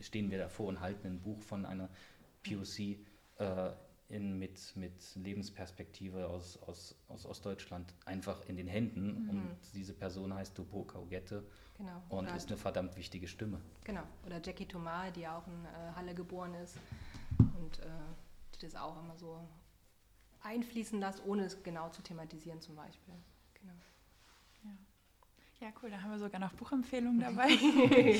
stehen 0.00 0.30
wir 0.30 0.38
davor 0.38 0.68
und 0.68 0.80
halten 0.80 1.06
ein 1.06 1.20
Buch 1.20 1.42
von 1.42 1.66
einer 1.66 1.90
POC 2.42 2.96
äh, 3.38 3.72
in, 4.08 4.38
mit, 4.38 4.74
mit 4.74 5.14
Lebensperspektive 5.16 6.26
aus, 6.26 6.60
aus, 6.62 6.96
aus 7.08 7.26
Ostdeutschland 7.26 7.94
einfach 8.06 8.44
in 8.48 8.56
den 8.56 8.66
Händen. 8.66 9.24
Mhm. 9.24 9.30
Und 9.30 9.58
diese 9.74 9.92
Person 9.92 10.32
heißt 10.32 10.56
Duboka 10.56 10.98
Ugette 10.98 11.44
genau. 11.76 12.02
und 12.08 12.26
Oder 12.26 12.36
ist 12.36 12.48
eine 12.48 12.56
verdammt 12.56 12.96
wichtige 12.96 13.28
Stimme. 13.28 13.60
Genau. 13.84 14.02
Oder 14.24 14.40
Jackie 14.42 14.66
Thomas, 14.66 15.12
die 15.12 15.28
auch 15.28 15.46
in 15.46 15.64
äh, 15.64 15.94
Halle 15.94 16.14
geboren 16.14 16.54
ist 16.54 16.78
und 17.38 17.78
äh, 17.80 17.88
das 18.58 18.74
auch 18.74 18.98
immer 19.02 19.16
so 19.16 19.40
einfließen 20.42 20.98
lässt, 21.00 21.24
ohne 21.24 21.44
es 21.44 21.62
genau 21.62 21.88
zu 21.90 22.02
thematisieren 22.02 22.60
zum 22.60 22.76
Beispiel. 22.76 23.14
Genau. 23.54 23.74
Ja. 24.64 25.66
ja, 25.66 25.72
cool. 25.82 25.90
Da 25.90 26.02
haben 26.02 26.10
wir 26.10 26.18
sogar 26.18 26.40
noch 26.40 26.52
Buchempfehlungen 26.52 27.20
dabei. 27.20 27.48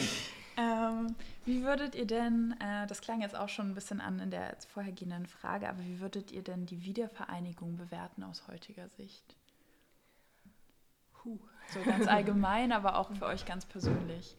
ähm, 0.57 1.15
wie 1.45 1.63
würdet 1.63 1.95
ihr 1.95 2.07
denn, 2.07 2.55
äh, 2.61 2.87
das 2.87 3.01
klang 3.01 3.23
jetzt 3.23 3.37
auch 3.37 3.49
schon 3.49 3.71
ein 3.71 3.75
bisschen 3.75 4.01
an 4.01 4.21
in 4.21 4.31
der 4.31 4.57
vorhergehenden 4.73 5.27
Frage, 5.27 5.69
aber 5.69 5.83
wie 5.85 6.01
würdet 6.01 6.31
ihr 6.31 6.43
denn 6.43 6.67
die 6.67 6.85
Wiedervereinigung 6.85 7.77
bewerten 7.77 8.23
aus 8.23 8.47
heutiger 8.49 8.89
Sicht? 8.89 9.37
Puh. 11.13 11.39
So 11.73 11.81
ganz 11.83 12.07
allgemein, 12.09 12.73
aber 12.73 12.97
auch 12.97 13.15
für 13.15 13.27
euch 13.27 13.47
ganz 13.47 13.65
persönlich. 13.65 14.37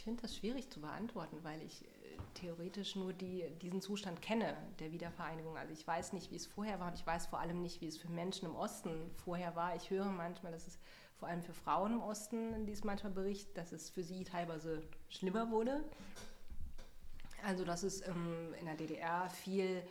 Ich 0.00 0.04
finde 0.04 0.22
das 0.22 0.34
schwierig 0.34 0.70
zu 0.70 0.80
beantworten, 0.80 1.36
weil 1.42 1.60
ich 1.60 1.84
theoretisch 2.32 2.96
nur 2.96 3.12
die, 3.12 3.44
diesen 3.60 3.82
Zustand 3.82 4.22
kenne 4.22 4.56
der 4.78 4.92
Wiedervereinigung. 4.92 5.58
Also 5.58 5.74
ich 5.74 5.86
weiß 5.86 6.14
nicht, 6.14 6.30
wie 6.30 6.36
es 6.36 6.46
vorher 6.46 6.80
war 6.80 6.88
und 6.88 6.94
ich 6.94 7.06
weiß 7.06 7.26
vor 7.26 7.38
allem 7.38 7.60
nicht, 7.60 7.82
wie 7.82 7.86
es 7.86 7.98
für 7.98 8.08
Menschen 8.08 8.46
im 8.46 8.56
Osten 8.56 9.10
vorher 9.22 9.56
war. 9.56 9.76
Ich 9.76 9.90
höre 9.90 10.06
manchmal, 10.06 10.52
dass 10.52 10.66
es 10.66 10.78
vor 11.18 11.28
allem 11.28 11.42
für 11.42 11.52
Frauen 11.52 11.92
im 11.92 12.02
Osten, 12.02 12.64
die 12.64 12.72
es 12.72 12.82
manchmal 12.82 13.12
berichten, 13.12 13.52
dass 13.52 13.72
es 13.72 13.90
für 13.90 14.02
sie 14.02 14.24
teilweise 14.24 14.82
schlimmer 15.10 15.50
wurde. 15.50 15.84
Also 17.44 17.66
dass 17.66 17.82
es 17.82 18.00
ähm, 18.08 18.54
in 18.58 18.64
der 18.64 18.76
DDR 18.76 19.28
viel 19.28 19.82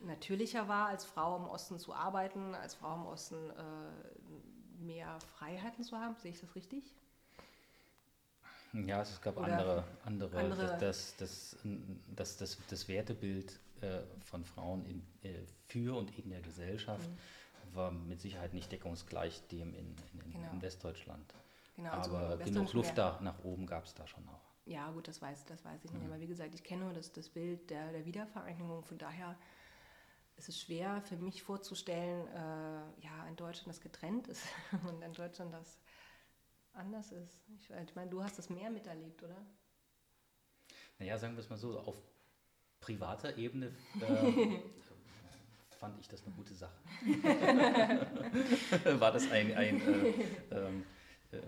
natürlicher 0.00 0.68
war, 0.68 0.88
als 0.88 1.06
Frau 1.06 1.38
im 1.38 1.46
Osten 1.46 1.78
zu 1.78 1.94
arbeiten, 1.94 2.54
als 2.54 2.74
Frau 2.74 2.94
im 2.94 3.06
Osten 3.06 3.48
äh, 3.48 4.84
mehr 4.84 5.18
Freiheiten 5.38 5.82
zu 5.82 5.96
haben. 5.96 6.14
Sehe 6.16 6.32
ich 6.32 6.40
das 6.42 6.54
richtig? 6.54 6.94
Ja, 8.72 9.02
es 9.02 9.20
gab 9.20 9.38
andere, 9.38 9.84
andere, 10.04 10.38
andere 10.38 10.78
das, 10.78 11.16
das, 11.16 11.56
das, 12.14 12.36
das, 12.36 12.58
das 12.68 12.88
Wertebild 12.88 13.58
äh, 13.80 14.00
von 14.24 14.44
Frauen 14.44 14.84
in, 14.86 15.02
äh, 15.22 15.42
für 15.66 15.96
und 15.96 16.16
in 16.18 16.30
der 16.30 16.40
Gesellschaft 16.40 17.08
mhm. 17.08 17.74
war 17.74 17.90
mit 17.90 18.20
Sicherheit 18.20 18.54
nicht 18.54 18.70
deckungsgleich 18.70 19.46
dem 19.48 19.74
in, 19.74 19.96
in, 20.24 20.32
genau. 20.32 20.52
in 20.52 20.62
Westdeutschland. 20.62 21.34
Genau, 21.76 21.90
also 21.92 22.16
aber 22.16 22.36
genug 22.36 22.72
Luft 22.72 22.96
da 22.96 23.18
nach 23.22 23.42
oben 23.42 23.66
gab 23.66 23.84
es 23.84 23.94
da 23.94 24.06
schon 24.06 24.26
auch. 24.28 24.50
Ja, 24.66 24.90
gut, 24.90 25.08
das 25.08 25.20
weiß, 25.20 25.46
das 25.46 25.64
weiß 25.64 25.84
ich 25.84 25.92
nicht. 25.92 26.04
Mhm. 26.04 26.12
Aber 26.12 26.20
wie 26.20 26.26
gesagt, 26.26 26.54
ich 26.54 26.62
kenne 26.62 26.84
nur 26.84 26.92
das, 26.92 27.12
das 27.12 27.28
Bild 27.28 27.70
der, 27.70 27.90
der 27.90 28.04
Wiedervereinigung. 28.04 28.84
Von 28.84 28.98
daher 28.98 29.36
ist 30.36 30.48
es 30.48 30.60
schwer 30.60 31.02
für 31.02 31.16
mich 31.16 31.42
vorzustellen, 31.42 32.26
äh, 32.28 33.02
ja, 33.02 33.26
in 33.28 33.36
Deutschland 33.36 33.68
das 33.68 33.80
getrennt 33.80 34.28
ist 34.28 34.42
und 34.86 35.02
in 35.02 35.12
Deutschland 35.12 35.52
das 35.52 35.78
anders 36.74 37.12
ist. 37.12 37.42
Ich, 37.58 37.70
ich 37.70 37.94
meine, 37.94 38.10
du 38.10 38.22
hast 38.22 38.38
das 38.38 38.50
mehr 38.50 38.70
miterlebt, 38.70 39.22
oder? 39.22 39.36
Naja, 40.98 41.18
sagen 41.18 41.34
wir 41.34 41.40
es 41.40 41.50
mal 41.50 41.56
so, 41.56 41.78
auf 41.78 41.96
privater 42.80 43.36
Ebene 43.36 43.72
äh, 44.00 44.60
fand 45.78 45.98
ich 45.98 46.08
das 46.08 46.24
eine 46.24 46.34
gute 46.34 46.54
Sache. 46.54 46.76
War 49.00 49.12
das 49.12 49.30
ein, 49.30 49.54
ein 49.54 49.80
äh, 49.80 50.08
ähm, 50.50 50.84
äh, 51.32 51.38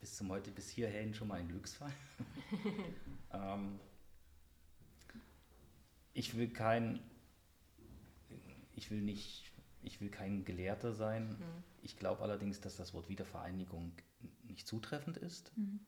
bis 0.00 0.16
zum 0.16 0.30
heute, 0.30 0.50
bis 0.50 0.70
hierhin 0.70 1.14
schon 1.14 1.28
mal 1.28 1.38
ein 1.38 1.48
Glücksfall? 1.48 1.92
ähm, 3.32 3.78
ich 6.14 6.36
will 6.36 6.48
kein, 6.50 7.00
ich 8.74 8.90
will 8.90 9.02
nicht, 9.02 9.52
ich 9.82 10.00
will 10.00 10.10
kein 10.10 10.44
Gelehrter 10.44 10.92
sein. 10.92 11.28
Mhm. 11.30 11.64
Ich 11.82 11.98
glaube 11.98 12.22
allerdings, 12.22 12.60
dass 12.60 12.76
das 12.76 12.94
Wort 12.94 13.08
Wiedervereinigung 13.08 13.92
nicht 14.52 14.68
zutreffend 14.68 15.16
ist. 15.16 15.56
Mhm. 15.56 15.80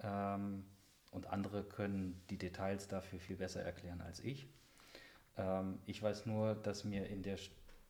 Ähm, 0.00 0.64
und 1.10 1.26
andere 1.26 1.64
können 1.64 2.22
die 2.30 2.38
Details 2.38 2.88
dafür 2.88 3.18
viel 3.18 3.36
besser 3.36 3.62
erklären 3.62 4.00
als 4.00 4.20
ich. 4.20 4.48
Ähm, 5.36 5.78
ich 5.86 6.02
weiß 6.02 6.26
nur, 6.26 6.54
dass 6.54 6.84
mir 6.84 7.06
in 7.08 7.22
der, 7.22 7.38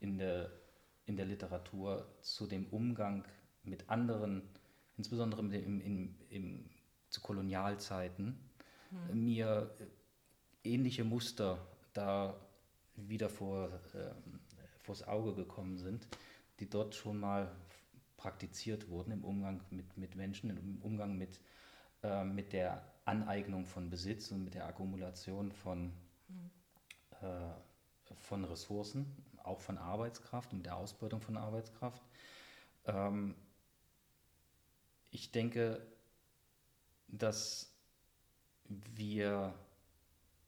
in, 0.00 0.18
der, 0.18 0.50
in 1.06 1.16
der 1.16 1.26
Literatur 1.26 2.06
zu 2.20 2.46
dem 2.46 2.66
Umgang 2.66 3.24
mit 3.62 3.88
anderen, 3.90 4.42
insbesondere 4.96 5.40
im, 5.42 5.80
im, 5.80 6.14
im, 6.30 6.70
zu 7.10 7.20
Kolonialzeiten, 7.20 8.38
mhm. 8.90 9.24
mir 9.24 9.70
ähnliche 10.64 11.04
Muster 11.04 11.58
da 11.92 12.34
wieder 12.94 13.28
vor, 13.28 13.68
äh, 13.94 14.10
vors 14.82 15.06
Auge 15.06 15.34
gekommen 15.34 15.78
sind, 15.78 16.06
die 16.60 16.68
dort 16.68 16.94
schon 16.94 17.18
mal 17.18 17.50
praktiziert 18.22 18.88
wurden 18.88 19.10
im 19.10 19.24
Umgang 19.24 19.60
mit, 19.70 19.96
mit 19.96 20.14
Menschen, 20.14 20.50
im 20.50 20.80
Umgang 20.80 21.18
mit, 21.18 21.40
äh, 22.04 22.24
mit 22.24 22.52
der 22.52 22.84
Aneignung 23.04 23.66
von 23.66 23.90
Besitz 23.90 24.30
und 24.30 24.44
mit 24.44 24.54
der 24.54 24.66
Akkumulation 24.66 25.50
von, 25.50 25.92
mhm. 26.28 26.50
äh, 27.20 28.14
von 28.14 28.44
Ressourcen, 28.44 29.06
auch 29.42 29.60
von 29.60 29.76
Arbeitskraft 29.76 30.52
und 30.52 30.58
mit 30.58 30.66
der 30.66 30.76
Ausbeutung 30.76 31.20
von 31.20 31.36
Arbeitskraft. 31.36 32.00
Ähm, 32.86 33.34
ich 35.10 35.32
denke, 35.32 35.84
dass 37.08 37.74
wir 38.68 39.52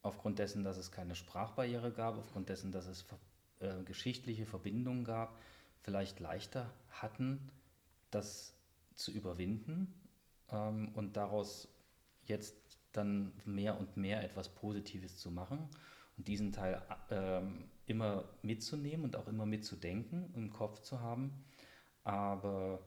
aufgrund 0.02 0.38
dessen, 0.38 0.62
dass 0.62 0.76
es 0.76 0.92
keine 0.92 1.16
Sprachbarriere 1.16 1.90
gab, 1.90 2.16
aufgrund 2.16 2.48
dessen, 2.48 2.70
dass 2.70 2.86
es 2.86 3.04
äh, 3.58 3.82
geschichtliche 3.82 4.46
Verbindungen 4.46 5.04
gab, 5.04 5.36
vielleicht 5.82 6.20
leichter 6.20 6.70
hatten, 6.90 7.50
das 8.14 8.54
zu 8.94 9.12
überwinden 9.12 9.92
ähm, 10.50 10.90
und 10.94 11.16
daraus 11.16 11.68
jetzt 12.24 12.54
dann 12.92 13.32
mehr 13.44 13.78
und 13.78 13.96
mehr 13.96 14.22
etwas 14.22 14.48
Positives 14.48 15.18
zu 15.18 15.30
machen 15.30 15.68
und 16.16 16.28
diesen 16.28 16.52
Teil 16.52 16.80
ähm, 17.10 17.64
immer 17.86 18.24
mitzunehmen 18.42 19.04
und 19.04 19.16
auch 19.16 19.26
immer 19.28 19.46
mitzudenken, 19.46 20.32
im 20.34 20.50
Kopf 20.50 20.80
zu 20.80 21.00
haben. 21.00 21.44
Aber 22.04 22.80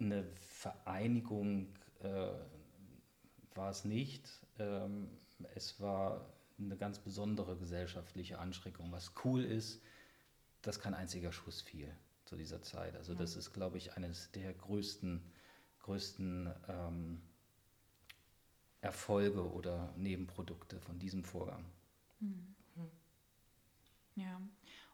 eine 0.00 0.24
Vereinigung 0.34 1.68
äh, 2.02 2.32
war 3.54 3.70
es 3.70 3.84
nicht. 3.84 4.28
Ähm, 4.58 5.08
es 5.54 5.80
war 5.80 6.34
eine 6.58 6.76
ganz 6.76 6.98
besondere 6.98 7.56
gesellschaftliche 7.56 8.38
Anstrengung. 8.38 8.90
Was 8.90 9.12
cool 9.24 9.44
ist, 9.44 9.82
dass 10.62 10.80
kein 10.80 10.94
einziger 10.94 11.32
Schuss 11.32 11.60
fiel 11.60 11.94
zu 12.26 12.36
dieser 12.36 12.62
Zeit. 12.62 12.96
Also 12.96 13.14
das 13.14 13.34
mhm. 13.34 13.40
ist, 13.40 13.52
glaube 13.52 13.78
ich, 13.78 13.96
eines 13.96 14.30
der 14.32 14.52
größten, 14.52 15.22
größten 15.80 16.52
ähm, 16.68 17.22
Erfolge 18.80 19.50
oder 19.50 19.94
Nebenprodukte 19.96 20.80
von 20.80 20.98
diesem 20.98 21.24
Vorgang. 21.24 21.64
Mhm. 22.20 22.54
Ja, 24.16 24.40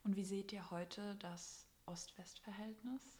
und 0.02 0.16
wie 0.16 0.24
seht 0.24 0.52
ihr 0.52 0.70
heute 0.70 1.14
das 1.16 1.68
Ost-West-Verhältnis? 1.86 3.18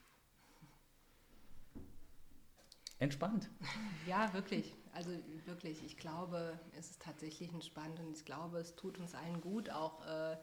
Entspannt. 2.98 3.48
Ja, 4.06 4.32
wirklich. 4.34 4.74
Also 4.92 5.10
wirklich, 5.44 5.82
ich 5.84 5.96
glaube, 5.96 6.58
es 6.76 6.90
ist 6.90 7.02
tatsächlich 7.02 7.52
entspannt 7.52 8.00
und 8.00 8.16
ich 8.16 8.24
glaube, 8.24 8.58
es 8.58 8.74
tut 8.74 8.98
uns 8.98 9.14
allen 9.14 9.40
gut, 9.40 9.70
auch 9.70 10.04
äh, 10.04 10.32
ja, 10.32 10.38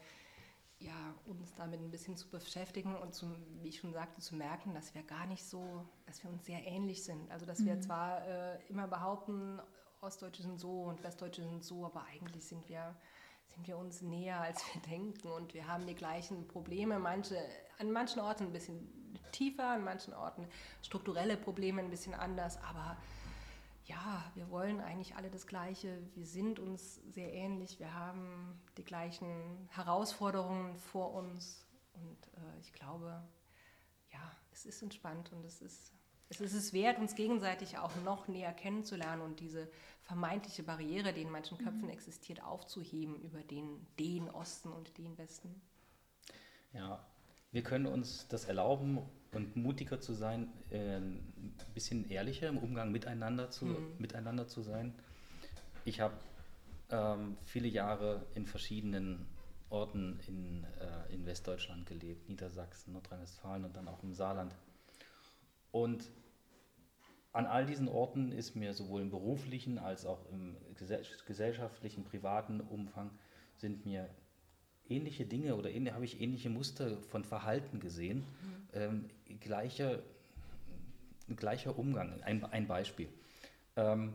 uns 1.30 1.54
damit 1.54 1.80
ein 1.80 1.90
bisschen 1.90 2.16
zu 2.16 2.28
beschäftigen 2.28 2.96
und 2.96 3.14
zum, 3.14 3.36
wie 3.62 3.68
ich 3.68 3.78
schon 3.78 3.92
sagte, 3.92 4.20
zu 4.20 4.34
merken, 4.34 4.74
dass 4.74 4.94
wir 4.94 5.02
gar 5.02 5.26
nicht 5.26 5.44
so, 5.44 5.86
dass 6.06 6.22
wir 6.22 6.30
uns 6.30 6.44
sehr 6.44 6.66
ähnlich 6.66 7.04
sind. 7.04 7.30
Also 7.30 7.46
dass 7.46 7.60
mhm. 7.60 7.66
wir 7.66 7.80
zwar 7.80 8.26
äh, 8.26 8.58
immer 8.68 8.88
behaupten, 8.88 9.60
Ostdeutsche 10.00 10.42
sind 10.42 10.58
so 10.58 10.84
und 10.84 11.02
Westdeutsche 11.02 11.42
sind 11.42 11.62
so, 11.62 11.84
aber 11.84 12.04
eigentlich 12.12 12.46
sind 12.46 12.68
wir, 12.68 12.96
sind 13.48 13.66
wir 13.66 13.76
uns 13.76 14.02
näher, 14.02 14.40
als 14.40 14.62
wir 14.72 14.82
denken 14.82 15.28
und 15.28 15.54
wir 15.54 15.66
haben 15.66 15.86
die 15.86 15.94
gleichen 15.94 16.48
Probleme. 16.48 16.98
Manche, 16.98 17.36
an 17.78 17.92
manchen 17.92 18.20
Orten 18.20 18.44
ein 18.44 18.52
bisschen 18.52 18.88
tiefer, 19.32 19.68
an 19.68 19.84
manchen 19.84 20.14
Orten 20.14 20.46
strukturelle 20.82 21.36
Probleme 21.36 21.82
ein 21.82 21.90
bisschen 21.90 22.14
anders, 22.14 22.58
aber 22.62 22.96
ja, 23.90 24.30
wir 24.34 24.48
wollen 24.50 24.80
eigentlich 24.80 25.16
alle 25.16 25.30
das 25.30 25.48
Gleiche. 25.48 25.98
Wir 26.14 26.24
sind 26.24 26.60
uns 26.60 27.00
sehr 27.08 27.32
ähnlich. 27.32 27.80
Wir 27.80 27.92
haben 27.92 28.60
die 28.76 28.84
gleichen 28.84 29.68
Herausforderungen 29.70 30.76
vor 30.76 31.12
uns. 31.12 31.66
Und 31.94 32.28
äh, 32.34 32.60
ich 32.60 32.72
glaube, 32.72 33.20
ja, 34.12 34.32
es 34.52 34.64
ist 34.64 34.82
entspannt 34.82 35.32
und 35.32 35.44
es 35.44 35.60
ist, 35.60 35.92
es 36.28 36.40
ist 36.40 36.54
es 36.54 36.72
wert, 36.72 37.00
uns 37.00 37.16
gegenseitig 37.16 37.78
auch 37.78 37.94
noch 38.04 38.28
näher 38.28 38.52
kennenzulernen 38.52 39.22
und 39.22 39.40
diese 39.40 39.68
vermeintliche 40.02 40.62
Barriere, 40.62 41.12
die 41.12 41.22
in 41.22 41.30
manchen 41.30 41.58
mhm. 41.58 41.64
Köpfen 41.64 41.86
mhm. 41.86 41.90
existiert, 41.90 42.44
aufzuheben 42.44 43.20
über 43.22 43.42
den, 43.42 43.84
den 43.98 44.30
Osten 44.30 44.70
und 44.72 44.96
den 44.98 45.18
Westen. 45.18 45.60
Ja, 46.72 47.04
wir 47.50 47.64
können 47.64 47.86
uns 47.86 48.28
das 48.28 48.44
erlauben 48.44 49.00
und 49.32 49.56
mutiger 49.56 50.00
zu 50.00 50.12
sein, 50.12 50.48
äh, 50.70 50.96
ein 50.96 51.54
bisschen 51.74 52.08
ehrlicher 52.10 52.48
im 52.48 52.58
Umgang 52.58 52.90
miteinander 52.90 53.50
zu, 53.50 53.66
mhm. 53.66 53.94
miteinander 53.98 54.46
zu 54.48 54.62
sein. 54.62 54.94
Ich 55.84 56.00
habe 56.00 56.14
ähm, 56.90 57.36
viele 57.44 57.68
Jahre 57.68 58.26
in 58.34 58.46
verschiedenen 58.46 59.26
Orten 59.70 60.18
in, 60.26 60.64
äh, 60.64 61.14
in 61.14 61.24
Westdeutschland 61.26 61.86
gelebt, 61.86 62.28
Niedersachsen, 62.28 62.92
Nordrhein-Westfalen 62.92 63.64
und 63.64 63.76
dann 63.76 63.86
auch 63.88 64.02
im 64.02 64.12
Saarland. 64.12 64.54
Und 65.70 66.10
an 67.32 67.46
all 67.46 67.64
diesen 67.66 67.86
Orten 67.86 68.32
ist 68.32 68.56
mir 68.56 68.74
sowohl 68.74 69.02
im 69.02 69.10
beruflichen 69.10 69.78
als 69.78 70.04
auch 70.04 70.26
im 70.30 70.56
gesellschaftlichen, 71.26 72.02
privaten 72.02 72.60
Umfang 72.60 73.12
sind 73.56 73.86
mir 73.86 74.08
ähnliche 74.90 75.24
Dinge 75.24 75.56
oder 75.56 75.70
ähnlich, 75.70 75.94
habe 75.94 76.04
ich 76.04 76.20
ähnliche 76.20 76.50
Muster 76.50 76.98
von 77.08 77.24
Verhalten 77.24 77.80
gesehen. 77.80 78.18
Mhm. 78.18 78.24
Ähm, 78.72 79.04
gleicher, 79.40 80.00
gleicher 81.36 81.78
Umgang. 81.78 82.22
Ein, 82.22 82.44
ein 82.44 82.66
Beispiel. 82.66 83.08
Ähm, 83.76 84.12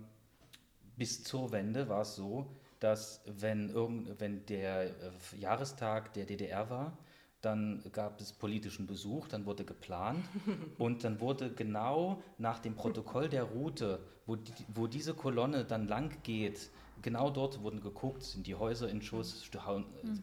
bis 0.97 1.23
zur 1.23 1.51
Wende 1.51 1.89
war 1.89 2.01
es 2.01 2.15
so, 2.15 2.47
dass 2.79 3.21
wenn, 3.25 3.69
irgend, 3.69 4.19
wenn 4.19 4.45
der 4.45 4.85
äh, 4.85 4.91
Jahrestag 5.39 6.13
der 6.13 6.25
DDR 6.25 6.69
war, 6.69 6.97
dann 7.41 7.83
gab 7.91 8.19
es 8.19 8.33
politischen 8.33 8.87
Besuch, 8.87 9.27
dann 9.27 9.45
wurde 9.45 9.65
geplant 9.65 10.25
und 10.77 11.03
dann 11.03 11.19
wurde 11.19 11.51
genau 11.51 12.21
nach 12.37 12.59
dem 12.59 12.75
Protokoll 12.75 13.29
der 13.29 13.43
Route, 13.43 13.99
wo, 14.25 14.35
die, 14.35 14.51
wo 14.73 14.87
diese 14.87 15.13
Kolonne 15.13 15.63
dann 15.63 15.87
lang 15.87 16.11
geht, 16.23 16.69
genau 17.05 17.29
dort 17.29 17.61
wurden 17.61 17.81
geguckt, 17.81 18.23
sind 18.23 18.47
die 18.47 18.55
Häuser 18.55 18.89
in 18.89 18.99
Schuss, 18.99 19.47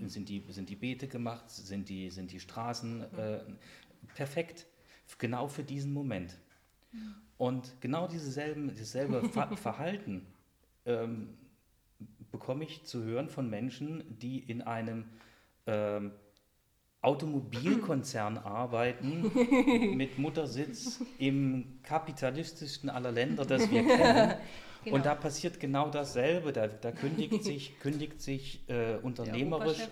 mhm. 0.01 0.09
sind, 0.09 0.29
die, 0.29 0.45
sind 0.49 0.69
die 0.69 0.75
Beete 0.75 1.07
gemacht, 1.07 1.49
sind 1.49 1.89
die, 1.89 2.11
sind 2.11 2.33
die 2.33 2.41
Straßen 2.41 2.99
mhm. 2.99 3.19
äh, 3.19 3.39
perfekt, 4.17 4.67
genau 5.17 5.47
für 5.47 5.63
diesen 5.63 5.93
Moment. 5.93 6.37
Mhm. 6.91 7.15
Und 7.39 7.81
genau 7.81 8.09
dieses 8.09 8.35
selbe 8.35 9.23
Verhalten 9.57 10.27
ähm, 10.85 11.39
bekomme 12.33 12.65
ich 12.65 12.83
zu 12.83 13.05
hören 13.05 13.29
von 13.29 13.49
Menschen, 13.49 14.03
die 14.19 14.41
in 14.41 14.61
einem 14.61 15.05
ähm, 15.69 16.11
Automobilkonzern 17.01 18.39
arbeiten, 18.45 19.31
mit 19.97 20.19
Muttersitz 20.19 21.01
im 21.19 21.79
kapitalistischsten 21.85 22.91
aller 22.91 23.13
Länder, 23.13 23.45
das 23.45 23.71
wir 23.71 23.87
kennen. 23.87 24.35
Genau. 24.85 24.97
Und 24.97 25.07
da 25.07 25.15
passiert 25.15 25.61
genau 25.61 25.91
dasselbe. 25.91 26.53
Da, 26.53 26.67
da 26.67 26.93
kündigt 26.93 27.45
sich, 27.45 27.79
kündigt 27.81 28.21
sich 28.21 28.69
äh, 28.69 28.97
unternehmerisch 28.97 29.89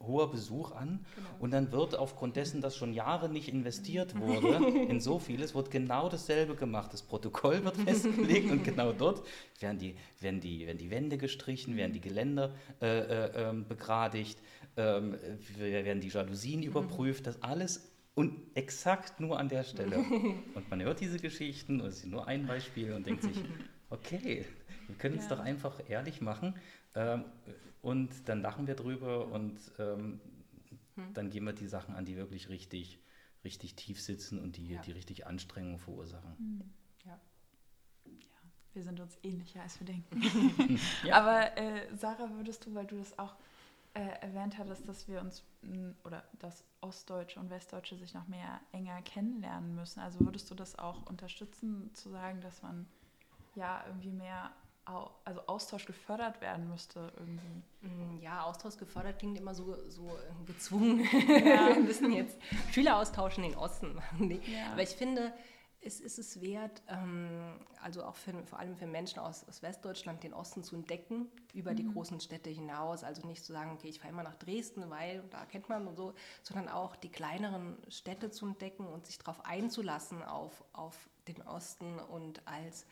hoher 0.00 0.30
Besuch 0.30 0.72
an. 0.72 1.04
Genau. 1.14 1.28
Und 1.40 1.50
dann 1.52 1.72
wird 1.72 1.96
aufgrund 1.96 2.36
dessen, 2.36 2.60
dass 2.60 2.76
schon 2.76 2.92
Jahre 2.92 3.28
nicht 3.28 3.48
investiert 3.48 4.18
wurde 4.18 4.56
in 4.88 5.00
so 5.00 5.18
vieles, 5.18 5.54
wird 5.54 5.70
genau 5.70 6.08
dasselbe 6.08 6.54
gemacht. 6.54 6.92
Das 6.92 7.02
Protokoll 7.02 7.64
wird 7.64 7.76
festgelegt 7.76 8.50
und 8.50 8.64
genau 8.64 8.92
dort 8.92 9.26
werden 9.60 9.78
die, 9.78 9.96
werden 10.20 10.40
die, 10.40 10.66
werden 10.66 10.78
die 10.78 10.90
Wände 10.90 11.18
gestrichen, 11.18 11.76
werden 11.76 11.92
die 11.92 12.00
Geländer 12.00 12.54
äh, 12.80 12.86
äh, 12.86 13.48
ähm, 13.48 13.66
begradigt, 13.66 14.38
ähm, 14.76 15.16
werden 15.56 16.00
die 16.00 16.08
Jalousien 16.08 16.60
mhm. 16.60 16.66
überprüft. 16.66 17.26
Das 17.26 17.42
alles 17.42 17.92
und 18.16 18.34
exakt 18.54 19.20
nur 19.20 19.38
an 19.38 19.48
der 19.48 19.62
Stelle. 19.62 19.98
Und 20.54 20.70
man 20.70 20.82
hört 20.82 21.00
diese 21.00 21.18
Geschichten, 21.18 21.82
und 21.82 21.88
es 21.88 21.98
ist 21.98 22.06
nur 22.06 22.26
ein 22.26 22.46
Beispiel 22.46 22.94
und 22.94 23.06
denkt 23.06 23.22
sich, 23.22 23.44
okay, 23.90 24.44
wir 24.86 24.96
können 24.96 25.16
ja. 25.16 25.22
es 25.22 25.28
doch 25.28 25.40
einfach 25.40 25.80
ehrlich 25.88 26.20
machen 26.20 26.54
ähm, 26.94 27.24
und 27.82 28.28
dann 28.28 28.42
lachen 28.42 28.66
wir 28.66 28.74
drüber 28.74 29.26
und 29.28 29.58
ähm, 29.78 30.20
hm. 30.94 31.14
dann 31.14 31.30
gehen 31.30 31.44
wir 31.44 31.52
die 31.52 31.68
Sachen 31.68 31.94
an, 31.94 32.04
die 32.04 32.16
wirklich 32.16 32.48
richtig, 32.48 32.98
richtig 33.44 33.74
tief 33.74 34.00
sitzen 34.00 34.38
und 34.38 34.56
die, 34.56 34.68
ja. 34.68 34.80
die 34.82 34.92
richtig 34.92 35.26
Anstrengungen 35.26 35.78
verursachen. 35.78 36.36
Hm. 36.38 36.62
Ja. 37.04 37.20
ja. 38.06 38.36
Wir 38.74 38.82
sind 38.82 39.00
uns 39.00 39.18
ähnlicher, 39.22 39.62
als 39.62 39.78
wir 39.80 39.86
denken. 39.86 40.80
ja. 41.04 41.16
Aber 41.16 41.56
äh, 41.56 41.94
Sarah, 41.96 42.30
würdest 42.34 42.66
du, 42.66 42.74
weil 42.74 42.86
du 42.86 42.96
das 42.96 43.18
auch 43.18 43.36
äh, 43.94 44.20
erwähnt 44.20 44.58
hattest, 44.58 44.86
dass 44.88 45.08
wir 45.08 45.20
uns 45.20 45.42
oder 46.04 46.22
dass 46.38 46.64
Ostdeutsche 46.80 47.40
und 47.40 47.50
Westdeutsche 47.50 47.96
sich 47.96 48.14
noch 48.14 48.28
mehr 48.28 48.60
enger 48.72 49.00
kennenlernen 49.02 49.74
müssen. 49.74 50.00
Also 50.00 50.20
würdest 50.20 50.50
du 50.50 50.54
das 50.54 50.78
auch 50.78 51.06
unterstützen, 51.06 51.90
zu 51.94 52.10
sagen, 52.10 52.40
dass 52.40 52.62
man 52.62 52.86
ja 53.56 53.82
irgendwie 53.86 54.12
mehr 54.12 54.52
also 55.24 55.40
Austausch 55.46 55.84
gefördert 55.84 56.40
werden 56.40 56.68
müsste 56.68 57.12
irgendwie. 57.18 57.62
Mm, 57.80 58.18
ja, 58.20 58.44
Austausch 58.44 58.76
gefördert 58.76 59.18
klingt 59.18 59.36
immer 59.36 59.54
so, 59.54 59.76
so 59.90 60.16
gezwungen. 60.46 61.00
Ja. 61.26 61.74
Wir 61.74 61.80
müssen 61.82 62.12
jetzt 62.12 62.38
Schüler 62.70 62.96
austauschen 62.96 63.42
in 63.42 63.50
den 63.50 63.58
Osten. 63.58 64.00
ja. 64.20 64.72
Aber 64.72 64.82
ich 64.82 64.90
finde, 64.90 65.32
es 65.80 66.00
ist 66.00 66.18
es 66.18 66.40
wert, 66.40 66.82
ähm, 66.88 67.58
also 67.82 68.04
auch 68.04 68.14
für, 68.14 68.32
vor 68.44 68.58
allem 68.58 68.76
für 68.76 68.86
Menschen 68.86 69.18
aus, 69.18 69.44
aus 69.48 69.62
Westdeutschland, 69.62 70.22
den 70.22 70.34
Osten 70.34 70.62
zu 70.62 70.76
entdecken, 70.76 71.28
über 71.52 71.72
mhm. 71.72 71.76
die 71.76 71.92
großen 71.92 72.20
Städte 72.20 72.50
hinaus. 72.50 73.02
Also 73.02 73.26
nicht 73.26 73.44
zu 73.44 73.52
sagen, 73.52 73.72
okay, 73.72 73.88
ich 73.88 73.98
fahre 73.98 74.12
immer 74.12 74.22
nach 74.22 74.36
Dresden, 74.36 74.88
weil 74.88 75.24
da 75.30 75.44
kennt 75.46 75.68
man 75.68 75.86
und 75.88 75.96
so, 75.96 76.14
sondern 76.44 76.68
auch 76.68 76.94
die 76.94 77.10
kleineren 77.10 77.76
Städte 77.88 78.30
zu 78.30 78.46
entdecken 78.46 78.86
und 78.86 79.06
sich 79.06 79.18
darauf 79.18 79.44
einzulassen 79.44 80.22
auf, 80.22 80.64
auf 80.72 81.08
den 81.26 81.42
Osten 81.42 81.98
und 81.98 82.46
als 82.46 82.86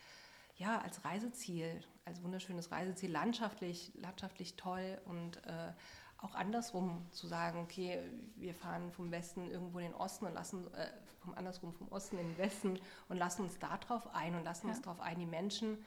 ja, 0.56 0.80
als 0.80 1.04
Reiseziel, 1.04 1.80
als 2.04 2.22
wunderschönes 2.22 2.70
Reiseziel, 2.70 3.10
landschaftlich, 3.10 3.92
landschaftlich 3.96 4.56
toll 4.56 5.00
und 5.04 5.44
äh, 5.46 5.72
auch 6.18 6.34
andersrum 6.34 7.06
zu 7.10 7.26
sagen, 7.26 7.60
okay, 7.60 8.00
wir 8.36 8.54
fahren 8.54 8.92
vom 8.92 9.10
Westen 9.10 9.50
irgendwo 9.50 9.78
in 9.78 9.86
den 9.86 9.94
Osten 9.94 10.26
und 10.26 10.34
lassen, 10.34 10.72
äh, 10.74 10.90
vom 11.18 11.34
andersrum 11.34 11.72
vom 11.72 11.88
Osten 11.88 12.18
in 12.18 12.28
den 12.28 12.38
Westen 12.38 12.78
und 13.08 13.16
lassen 13.16 13.42
uns 13.42 13.58
darauf 13.58 14.14
ein 14.14 14.34
und 14.34 14.44
lassen 14.44 14.68
ja. 14.68 14.74
uns 14.74 14.82
darauf 14.82 15.00
ein, 15.00 15.18
die 15.18 15.26
Menschen 15.26 15.78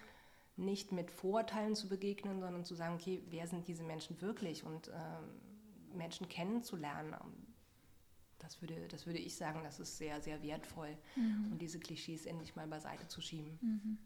nicht 0.58 0.92
mit 0.92 1.12
Vorurteilen 1.12 1.76
zu 1.76 1.88
begegnen, 1.88 2.40
sondern 2.40 2.66
zu 2.66 2.76
sagen, 2.76 2.96
okay, 2.96 3.24
wer 3.30 3.48
sind 3.48 3.68
diese 3.68 3.84
Menschen 3.84 4.20
wirklich 4.22 4.64
und 4.64 4.90
äh, 4.90 4.94
Menschen 5.96 6.28
kennenzulernen. 6.30 7.16
Das 8.40 8.62
würde, 8.62 8.88
das 8.88 9.06
würde 9.06 9.20
ich 9.20 9.36
sagen, 9.36 9.62
das 9.64 9.80
ist 9.80 9.98
sehr, 9.98 10.22
sehr 10.22 10.42
wertvoll 10.44 10.96
mhm. 11.16 11.52
und 11.52 11.62
diese 11.62 11.80
Klischees 11.80 12.26
endlich 12.26 12.56
mal 12.56 12.68
beiseite 12.68 13.08
zu 13.08 13.22
schieben. 13.22 13.58
Mhm 13.62 13.98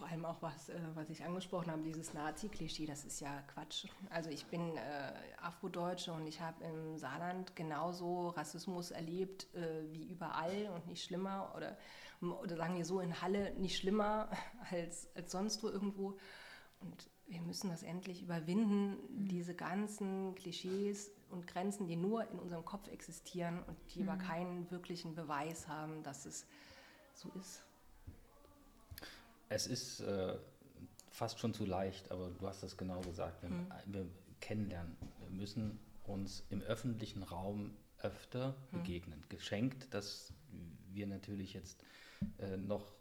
vor 0.00 0.08
allem 0.08 0.24
auch 0.24 0.40
was, 0.40 0.70
äh, 0.70 0.80
was 0.94 1.10
ich 1.10 1.24
angesprochen 1.24 1.70
habe, 1.70 1.82
dieses 1.82 2.14
Nazi-Klischee, 2.14 2.86
das 2.86 3.04
ist 3.04 3.20
ja 3.20 3.42
Quatsch. 3.52 3.86
Also 4.08 4.30
ich 4.30 4.46
bin 4.46 4.76
äh, 4.76 5.12
Afrodeutsche 5.42 6.12
und 6.12 6.26
ich 6.26 6.40
habe 6.40 6.64
im 6.64 6.96
Saarland 6.96 7.54
genauso 7.54 8.28
Rassismus 8.28 8.90
erlebt 8.92 9.46
äh, 9.54 9.92
wie 9.92 10.04
überall 10.04 10.70
und 10.74 10.86
nicht 10.86 11.04
schlimmer 11.04 11.52
oder, 11.54 11.76
oder 12.22 12.56
sagen 12.56 12.76
wir 12.76 12.84
so 12.86 13.00
in 13.00 13.20
Halle 13.20 13.52
nicht 13.58 13.76
schlimmer 13.76 14.30
als, 14.70 15.14
als 15.14 15.32
sonst 15.32 15.62
wo 15.62 15.68
irgendwo. 15.68 16.16
Und 16.80 17.10
wir 17.26 17.42
müssen 17.42 17.68
das 17.68 17.82
endlich 17.82 18.22
überwinden, 18.22 18.92
mhm. 18.92 19.28
diese 19.28 19.54
ganzen 19.54 20.34
Klischees 20.34 21.10
und 21.28 21.46
Grenzen, 21.46 21.86
die 21.86 21.96
nur 21.96 22.26
in 22.30 22.38
unserem 22.38 22.64
Kopf 22.64 22.88
existieren 22.88 23.62
und 23.66 23.76
die 23.94 24.02
mhm. 24.02 24.08
aber 24.08 24.18
keinen 24.18 24.70
wirklichen 24.70 25.14
Beweis 25.14 25.68
haben, 25.68 26.02
dass 26.02 26.24
es 26.24 26.46
so 27.12 27.30
ist. 27.38 27.62
Es 29.50 29.66
ist 29.66 30.00
äh, 30.00 30.36
fast 31.10 31.40
schon 31.40 31.52
zu 31.52 31.66
leicht, 31.66 32.10
aber 32.10 32.30
du 32.30 32.46
hast 32.46 32.62
es 32.62 32.76
genau 32.76 33.00
gesagt. 33.00 33.42
Wir, 33.42 33.50
mhm. 33.50 33.66
wir, 33.86 34.06
kennenlernen. 34.40 34.96
Wir 35.18 35.28
müssen 35.28 35.78
uns 36.04 36.44
im 36.48 36.62
öffentlichen 36.62 37.22
Raum 37.22 37.76
öfter 37.98 38.54
mhm. 38.70 38.78
begegnen. 38.78 39.24
Geschenkt, 39.28 39.92
dass 39.92 40.32
wir 40.92 41.06
natürlich 41.06 41.52
jetzt 41.52 41.84
äh, 42.38 42.56
noch 42.56 42.94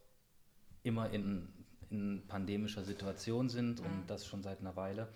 immer 0.83 1.11
in, 1.11 1.47
in 1.91 2.23
pandemischer 2.27 2.83
Situation 2.83 3.47
sind 3.47 3.79
mhm. 3.79 3.85
und 3.85 4.09
das 4.09 4.25
schon 4.25 4.43
seit 4.43 4.59
einer 4.59 4.75
Weile. 4.75 5.07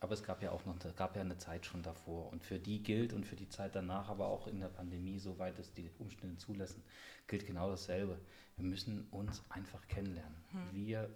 Aber 0.00 0.12
es 0.12 0.22
gab 0.22 0.42
ja 0.42 0.50
auch 0.50 0.64
noch 0.66 0.76
gab 0.96 1.16
ja 1.16 1.22
eine 1.22 1.38
Zeit 1.38 1.64
schon 1.64 1.82
davor. 1.82 2.30
Und 2.30 2.44
für 2.44 2.58
die 2.58 2.82
gilt 2.82 3.12
und 3.12 3.24
für 3.24 3.36
die 3.36 3.48
Zeit 3.48 3.74
danach, 3.74 4.08
aber 4.08 4.26
auch 4.26 4.46
in 4.46 4.60
der 4.60 4.68
Pandemie, 4.68 5.18
soweit 5.18 5.58
es 5.58 5.72
die 5.72 5.90
Umstände 5.98 6.36
zulassen, 6.36 6.82
gilt 7.26 7.46
genau 7.46 7.70
dasselbe. 7.70 8.18
Wir 8.56 8.66
müssen 8.66 9.06
uns 9.10 9.42
einfach 9.48 9.86
kennenlernen. 9.88 10.36
Hm. 10.50 10.60
Wir, 10.72 11.10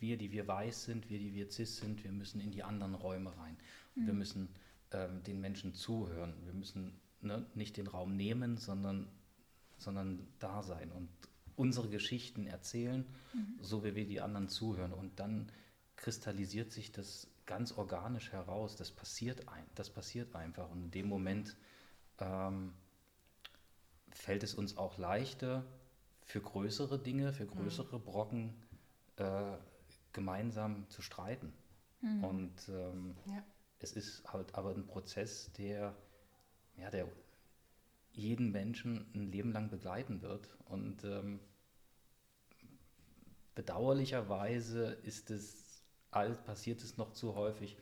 wir, 0.00 0.16
die 0.16 0.32
wir 0.32 0.48
weiß 0.48 0.84
sind, 0.84 1.10
wir, 1.10 1.18
die 1.18 1.34
wir 1.34 1.50
cis 1.50 1.76
sind, 1.76 2.02
wir 2.02 2.12
müssen 2.12 2.40
in 2.40 2.50
die 2.50 2.62
anderen 2.62 2.94
Räume 2.94 3.36
rein. 3.36 3.56
Hm. 3.94 4.06
Wir 4.06 4.14
müssen 4.14 4.48
ähm, 4.92 5.22
den 5.24 5.40
Menschen 5.40 5.74
zuhören. 5.74 6.34
Wir 6.44 6.54
müssen 6.54 6.98
ne, 7.20 7.44
nicht 7.54 7.76
den 7.76 7.86
Raum 7.86 8.16
nehmen, 8.16 8.56
sondern, 8.56 9.08
sondern 9.78 10.26
da 10.38 10.62
sein 10.62 10.90
und 10.92 11.08
unsere 11.56 11.88
Geschichten 11.88 12.46
erzählen, 12.46 13.04
mhm. 13.32 13.58
so 13.60 13.84
wie 13.84 13.94
wir 13.94 14.06
die 14.06 14.20
anderen 14.20 14.48
zuhören. 14.48 14.92
Und 14.92 15.18
dann 15.18 15.50
kristallisiert 15.96 16.70
sich 16.70 16.92
das 16.92 17.28
ganz 17.46 17.72
organisch 17.72 18.32
heraus. 18.32 18.76
Das 18.76 18.90
passiert, 18.90 19.48
ein, 19.48 19.64
das 19.74 19.90
passiert 19.90 20.34
einfach. 20.34 20.70
Und 20.70 20.84
in 20.84 20.90
dem 20.90 21.08
Moment 21.08 21.56
ähm, 22.18 22.74
fällt 24.10 24.42
es 24.42 24.54
uns 24.54 24.76
auch 24.76 24.98
leichter, 24.98 25.64
für 26.26 26.40
größere 26.40 26.98
Dinge, 26.98 27.32
für 27.32 27.46
größere 27.46 28.00
Brocken 28.00 28.52
äh, 29.16 29.56
gemeinsam 30.12 30.88
zu 30.90 31.00
streiten. 31.00 31.52
Mhm. 32.00 32.24
Und 32.24 32.68
ähm, 32.68 33.16
ja. 33.26 33.44
es 33.78 33.92
ist 33.92 34.24
halt 34.32 34.54
aber 34.56 34.70
ein 34.70 34.86
Prozess, 34.86 35.52
der, 35.52 35.94
ja, 36.76 36.90
der 36.90 37.08
jeden 38.10 38.50
Menschen 38.50 39.06
ein 39.14 39.30
Leben 39.30 39.52
lang 39.52 39.70
begleiten 39.70 40.20
wird. 40.20 40.48
Und 40.64 41.04
ähm, 41.04 41.38
bedauerlicherweise 43.54 44.86
ist 45.04 45.30
es, 45.30 45.65
passiert 46.44 46.82
es 46.82 46.96
noch 46.96 47.12
zu 47.12 47.34
häufig, 47.34 47.76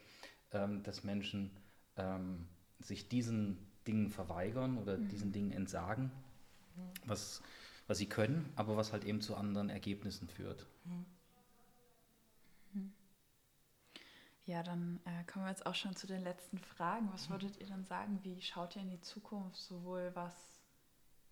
ähm, 0.53 0.83
dass 0.83 1.05
Menschen 1.05 1.51
ähm, 1.97 2.47
sich 2.81 3.09
diesen 3.09 3.59
Dingen 3.87 4.11
verweigern 4.11 4.79
oder 4.79 4.99
mhm. 4.99 5.09
diesen 5.09 5.33
Dingen 5.33 5.53
entsagen, 5.53 6.11
mhm. 6.77 6.93
was, 7.07 7.43
was 7.87 7.99
sie 7.99 8.09
können, 8.09 8.53
aber 8.57 8.77
was 8.77 8.93
halt 8.93 9.05
eben 9.05 9.21
zu 9.21 9.37
anderen 9.37 9.71
Ergebnissen 9.71 10.29
führt. 10.29 10.67
Mhm. 10.85 11.07
mhm. 12.73 12.93
Ja, 14.47 14.63
dann 14.63 15.01
äh, 15.05 15.25
kommen 15.25 15.47
wir 15.47 15.51
jetzt 15.51 15.65
auch 15.65 15.75
schon 15.75 15.97
zu 15.97 16.07
den 16.07 16.23
letzten 16.23 16.59
Fragen. 16.59 17.09
Was 17.13 17.29
mhm. 17.29 17.35
würdet 17.35 17.61
ihr 17.61 17.67
dann 17.67 17.85
sagen? 17.85 18.21
Wie 18.23 18.41
schaut 18.43 18.77
ihr 18.77 18.83
in 18.83 18.91
die 18.91 19.01
Zukunft, 19.01 19.57
sowohl 19.57 20.11
was 20.15 20.35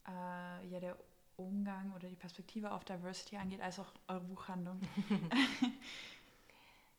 äh, 0.09 0.67
ja, 0.69 0.81
der 0.81 0.97
Umgang 1.37 1.93
oder 1.93 2.09
die 2.09 2.17
Perspektive 2.17 2.73
auf 2.73 2.85
Diversity 2.85 3.37
angeht, 3.37 3.61
als 3.61 3.79
auch 3.79 3.93
eure 4.09 4.21
Buchhandlung? 4.21 4.81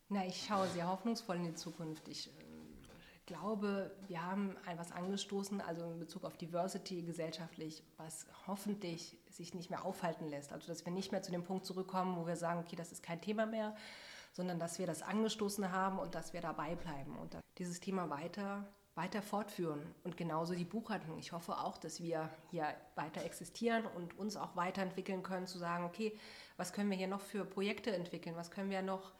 Na, 0.09 0.25
ich 0.25 0.45
schaue 0.45 0.67
sehr 0.69 0.87
hoffnungsvoll 0.87 1.37
in 1.37 1.45
die 1.45 1.55
Zukunft. 1.55 2.07
Ich 2.07 2.27
äh, 2.27 2.31
glaube, 3.25 3.91
wir 4.07 4.23
haben 4.23 4.55
etwas 4.67 4.91
angestoßen, 4.91 5.61
also 5.61 5.91
in 5.91 5.99
Bezug 5.99 6.23
auf 6.25 6.37
Diversity 6.37 7.01
gesellschaftlich, 7.01 7.83
was 7.97 8.27
hoffentlich 8.47 9.17
sich 9.29 9.53
nicht 9.53 9.69
mehr 9.69 9.85
aufhalten 9.85 10.27
lässt. 10.27 10.51
Also, 10.51 10.67
dass 10.67 10.85
wir 10.85 10.91
nicht 10.91 11.11
mehr 11.11 11.23
zu 11.23 11.31
dem 11.31 11.43
Punkt 11.43 11.65
zurückkommen, 11.65 12.17
wo 12.17 12.27
wir 12.27 12.35
sagen, 12.35 12.59
okay, 12.59 12.75
das 12.75 12.91
ist 12.91 13.01
kein 13.01 13.21
Thema 13.21 13.45
mehr, 13.45 13.75
sondern 14.33 14.59
dass 14.59 14.79
wir 14.79 14.87
das 14.87 15.01
angestoßen 15.01 15.71
haben 15.71 15.99
und 15.99 16.15
dass 16.15 16.33
wir 16.33 16.41
dabei 16.41 16.75
bleiben 16.75 17.17
und 17.17 17.37
dieses 17.57 17.79
Thema 17.79 18.09
weiter, 18.09 18.67
weiter 18.95 19.21
fortführen. 19.21 19.81
Und 20.03 20.17
genauso 20.17 20.55
die 20.55 20.65
Buchhandlung. 20.65 21.17
Ich 21.19 21.31
hoffe 21.31 21.57
auch, 21.57 21.77
dass 21.77 22.01
wir 22.01 22.29
hier 22.51 22.67
weiter 22.95 23.23
existieren 23.23 23.85
und 23.95 24.17
uns 24.17 24.35
auch 24.35 24.55
weiterentwickeln 24.55 25.23
können, 25.23 25.47
zu 25.47 25.57
sagen, 25.57 25.85
okay, 25.85 26.17
was 26.57 26.73
können 26.73 26.89
wir 26.89 26.97
hier 26.97 27.07
noch 27.07 27.21
für 27.21 27.45
Projekte 27.45 27.95
entwickeln, 27.95 28.35
was 28.35 28.51
können 28.51 28.69
wir 28.69 28.81
noch, 28.81 29.13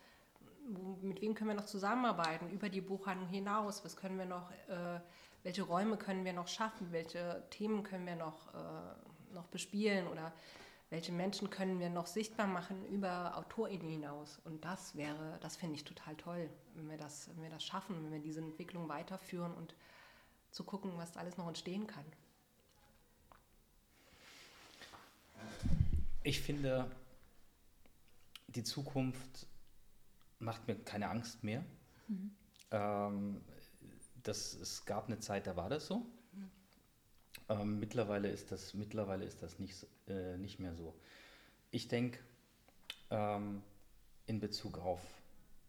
mit 1.01 1.21
wem 1.21 1.33
können 1.33 1.49
wir 1.49 1.55
noch 1.55 1.65
zusammenarbeiten 1.65 2.49
über 2.49 2.69
die 2.69 2.81
Buchhandlung 2.81 3.29
hinaus, 3.29 3.83
was 3.83 3.95
können 3.95 4.17
wir 4.17 4.25
noch, 4.25 4.51
äh, 4.69 4.99
welche 5.43 5.63
Räume 5.63 5.97
können 5.97 6.25
wir 6.25 6.33
noch 6.33 6.47
schaffen, 6.47 6.91
welche 6.91 7.43
Themen 7.49 7.83
können 7.83 8.05
wir 8.05 8.15
noch, 8.15 8.53
äh, 8.53 9.33
noch 9.33 9.47
bespielen 9.47 10.07
oder 10.07 10.31
welche 10.89 11.11
Menschen 11.11 11.49
können 11.49 11.79
wir 11.79 11.89
noch 11.89 12.05
sichtbar 12.05 12.45
machen 12.47 12.85
über 12.85 13.35
AutorInnen 13.37 13.89
hinaus. 13.89 14.39
Und 14.45 14.63
das 14.63 14.95
wäre, 14.95 15.39
das 15.41 15.55
finde 15.55 15.75
ich 15.75 15.83
total 15.83 16.15
toll, 16.15 16.49
wenn 16.75 16.87
wir, 16.89 16.97
das, 16.97 17.29
wenn 17.33 17.43
wir 17.43 17.49
das 17.49 17.63
schaffen, 17.63 17.95
wenn 18.03 18.11
wir 18.11 18.19
diese 18.19 18.41
Entwicklung 18.41 18.87
weiterführen 18.89 19.53
und 19.55 19.75
zu 20.51 20.63
gucken, 20.63 20.91
was 20.97 21.17
alles 21.17 21.37
noch 21.37 21.47
entstehen 21.47 21.87
kann. 21.87 22.05
Ich 26.21 26.41
finde, 26.41 26.89
die 28.47 28.63
Zukunft 28.63 29.47
macht 30.43 30.67
mir 30.67 30.75
keine 30.75 31.09
Angst 31.09 31.43
mehr. 31.43 31.63
Mhm. 32.07 32.31
Ähm, 32.71 33.41
das, 34.23 34.53
es 34.53 34.85
gab 34.85 35.07
eine 35.07 35.19
Zeit, 35.19 35.47
da 35.47 35.55
war 35.55 35.69
das 35.69 35.87
so. 35.87 36.05
Ähm, 37.49 37.79
mittlerweile 37.79 38.29
ist 38.29 38.51
das, 38.51 38.73
mittlerweile 38.73 39.25
ist 39.25 39.41
das 39.43 39.59
nicht, 39.59 39.85
äh, 40.07 40.37
nicht 40.37 40.59
mehr 40.59 40.73
so. 40.75 40.93
Ich 41.71 41.87
denke, 41.87 42.19
ähm, 43.09 43.61
in 44.25 44.39
Bezug 44.39 44.77
auf 44.79 45.01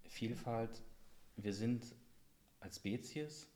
Vielfalt, 0.04 0.82
wir 1.36 1.52
sind 1.52 1.84
als 2.60 2.76
Spezies 2.76 3.48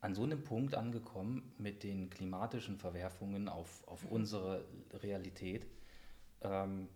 an 0.00 0.14
so 0.14 0.22
einem 0.22 0.42
Punkt 0.44 0.74
angekommen 0.74 1.52
mit 1.58 1.82
den 1.82 2.08
klimatischen 2.08 2.78
Verwerfungen 2.78 3.48
auf, 3.48 3.86
auf 3.86 4.04
mhm. 4.04 4.12
unsere 4.12 4.64
Realität, 4.94 5.66
ähm, 6.40 6.88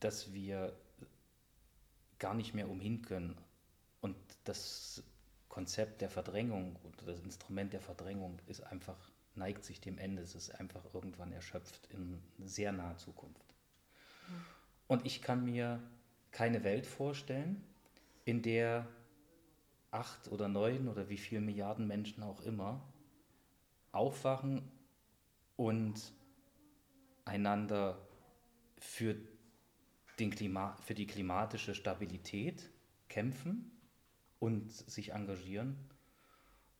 dass 0.00 0.32
wir 0.32 0.72
gar 2.18 2.34
nicht 2.34 2.54
mehr 2.54 2.68
umhin 2.68 3.02
können. 3.02 3.36
Und 4.00 4.16
das 4.44 5.02
Konzept 5.48 6.00
der 6.00 6.10
Verdrängung 6.10 6.76
oder 6.84 7.12
das 7.12 7.20
Instrument 7.20 7.72
der 7.72 7.80
Verdrängung 7.80 8.38
ist 8.46 8.60
einfach 8.60 9.10
neigt 9.34 9.64
sich 9.64 9.80
dem 9.80 9.98
Ende. 9.98 10.22
Es 10.22 10.34
ist 10.34 10.50
einfach 10.50 10.82
irgendwann 10.92 11.32
erschöpft 11.32 11.88
in 11.90 12.20
sehr 12.44 12.72
naher 12.72 12.98
Zukunft. 12.98 13.54
Und 14.86 15.06
ich 15.06 15.22
kann 15.22 15.44
mir 15.44 15.80
keine 16.30 16.64
Welt 16.64 16.86
vorstellen, 16.86 17.62
in 18.24 18.42
der 18.42 18.86
acht 19.90 20.28
oder 20.28 20.48
neun 20.48 20.88
oder 20.88 21.08
wie 21.08 21.16
viele 21.16 21.40
Milliarden 21.40 21.86
Menschen 21.86 22.22
auch 22.22 22.42
immer 22.42 22.82
aufwachen 23.92 24.70
und 25.56 26.12
einander 27.24 27.98
für, 28.78 29.16
den 30.18 30.30
Klima, 30.30 30.76
für 30.84 30.94
die 30.94 31.06
klimatische 31.06 31.74
Stabilität 31.74 32.70
kämpfen 33.08 33.70
und 34.38 34.70
sich 34.70 35.12
engagieren 35.12 35.76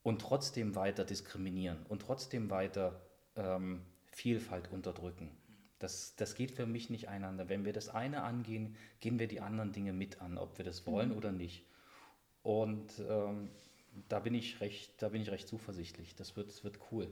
und 0.03 0.21
trotzdem 0.21 0.75
weiter 0.75 1.05
diskriminieren 1.05 1.85
und 1.89 2.03
trotzdem 2.03 2.51
weiter 2.51 3.01
ähm, 3.37 3.83
Vielfalt 4.07 4.71
unterdrücken. 4.73 5.31
Das, 5.79 6.17
das 6.17 6.35
geht 6.35 6.51
für 6.51 6.67
mich 6.67 6.91
nicht 6.91 7.09
einander. 7.09 7.49
Wenn 7.49 7.65
wir 7.65 7.73
das 7.73 7.89
eine 7.89 8.23
angehen, 8.23 8.75
gehen 9.01 9.19
wir 9.19 9.29
die 9.29 9.41
anderen 9.41 9.73
Dinge 9.73 9.93
mit 9.93 10.21
an, 10.21 10.37
ob 10.37 10.59
wir 10.59 10.65
das 10.65 10.87
wollen 10.87 11.11
mhm. 11.11 11.17
oder 11.17 11.31
nicht. 11.31 11.65
Und 12.43 12.93
ähm, 13.09 13.51
da, 14.09 14.19
bin 14.19 14.35
ich 14.35 14.61
recht, 14.61 15.01
da 15.01 15.11
bin 15.11 15.23
ich 15.23 15.31
recht 15.31 15.47
zuversichtlich. 15.47 16.17
Das 16.17 16.37
wird, 16.37 16.49
das 16.49 16.65
wird 16.65 16.79
cool. 16.91 17.09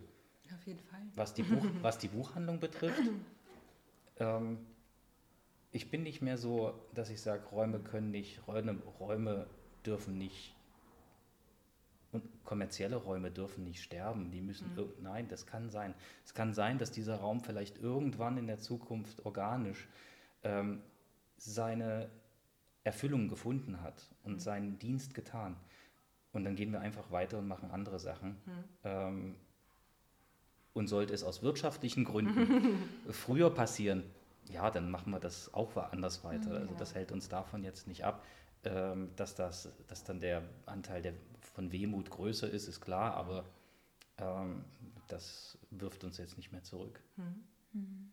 Auf 0.55 0.67
jeden 0.67 0.81
Fall. 0.81 1.03
Was 1.15 1.35
die, 1.35 1.43
Buch, 1.43 1.65
was 1.83 1.99
die 1.99 2.09
Buchhandlung 2.09 2.59
betrifft, 2.59 3.03
ähm, 4.19 4.59
ich 5.77 5.91
bin 5.91 6.03
nicht 6.03 6.23
mehr 6.23 6.39
so, 6.39 6.73
dass 6.95 7.11
ich 7.11 7.21
sage, 7.21 7.45
Räume 7.53 7.79
können 7.81 8.11
nicht, 8.11 8.47
Räume, 8.49 8.79
Räume 8.99 9.47
dürfen 9.85 10.17
nicht 10.17 10.55
und 12.13 12.25
kommerzielle 12.45 12.97
Räume 12.97 13.31
dürfen 13.31 13.65
nicht 13.65 13.83
sterben. 13.83 14.31
Die 14.31 14.41
müssen, 14.41 14.75
mhm. 14.75 14.89
nein, 15.03 15.29
das 15.29 15.45
kann 15.47 15.69
sein. 15.69 15.95
Es 16.25 16.33
kann 16.33 16.55
sein, 16.55 16.79
dass 16.79 16.93
dieser 16.93 17.17
Raum 17.17 17.43
vielleicht 17.43 17.79
irgendwann 17.79 18.39
in 18.39 18.47
der 18.47 18.59
Zukunft 18.59 19.27
organisch 19.27 19.87
ähm, 20.45 20.81
seine 21.37 22.09
Erfüllung 22.83 23.29
gefunden 23.29 23.83
hat 23.83 24.03
und 24.25 24.35
mhm. 24.35 24.41
seinen 24.41 24.79
Dienst 24.79 25.13
getan. 25.13 25.57
Und 26.33 26.45
dann 26.45 26.57
gehen 26.57 26.73
wir 26.73 26.81
einfach 26.81 27.11
weiter 27.11 27.39
und 27.39 27.49
machen 27.49 27.71
andere 27.71 27.99
Sachen. 27.99 28.31
Mhm. 28.31 28.65
Ähm, 28.85 29.35
und 30.73 30.89
sollte 30.89 31.13
es 31.13 31.23
aus 31.23 31.43
wirtschaftlichen 31.43 32.05
Gründen 32.05 32.79
früher 33.11 33.51
passieren, 33.51 34.05
ja, 34.49 34.71
dann 34.71 34.91
machen 34.91 35.13
wir 35.13 35.21
das 35.21 35.53
auch 35.55 35.77
anders 35.77 36.25
weiter. 36.25 36.51
Mhm, 36.51 36.57
also 36.57 36.75
das 36.75 36.95
hält 36.95 37.13
uns 37.13 37.29
davon 37.29 37.65
jetzt 37.65 37.87
nicht 37.87 38.05
ab, 38.05 38.25
ähm, 38.65 39.15
dass, 39.17 39.35
das, 39.35 39.69
dass 39.89 40.05
dann 40.05 40.21
der 40.21 40.43
Anteil 40.67 41.03
der 41.03 41.15
von 41.41 41.73
Wehmut 41.73 42.11
größer 42.11 42.49
ist, 42.51 42.69
ist 42.69 42.81
klar, 42.81 43.15
aber 43.15 43.45
ähm, 44.19 44.65
das 45.09 45.59
wirft 45.71 46.05
uns 46.05 46.19
jetzt 46.19 46.37
nicht 46.37 46.53
mehr 46.53 46.63
zurück. 46.63 47.01
Mhm. 47.17 47.45
Mhm. 47.73 48.13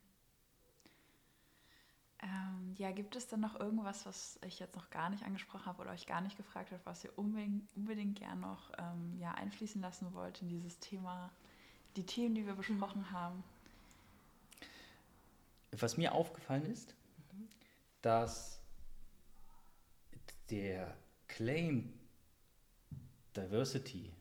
Ähm, 2.21 2.73
ja, 2.77 2.91
gibt 2.91 3.15
es 3.15 3.27
denn 3.27 3.41
noch 3.41 3.59
irgendwas, 3.59 4.05
was 4.05 4.39
ich 4.45 4.59
jetzt 4.59 4.75
noch 4.75 4.89
gar 4.89 5.09
nicht 5.09 5.25
angesprochen 5.25 5.65
habe 5.65 5.81
oder 5.81 5.91
euch 5.91 6.05
gar 6.05 6.21
nicht 6.21 6.37
gefragt 6.37 6.71
habe, 6.71 6.81
was 6.85 7.03
ihr 7.03 7.17
unbedingt, 7.17 7.67
unbedingt 7.75 8.17
gern 8.17 8.39
noch 8.39 8.71
ähm, 8.77 9.17
ja, 9.19 9.31
einfließen 9.31 9.81
lassen 9.81 10.13
wollt 10.13 10.41
in 10.41 10.47
dieses 10.47 10.79
Thema, 10.79 11.31
die 11.97 12.05
Themen, 12.05 12.33
die 12.33 12.45
wir 12.45 12.53
besprochen 12.53 13.11
haben? 13.11 13.43
Was 15.79 15.97
mir 15.97 16.13
aufgefallen 16.13 16.65
ist, 16.65 16.95
mhm. 17.31 17.47
dass 18.01 18.61
der 20.49 20.95
Claim 21.27 21.93
Diversity 23.35 24.11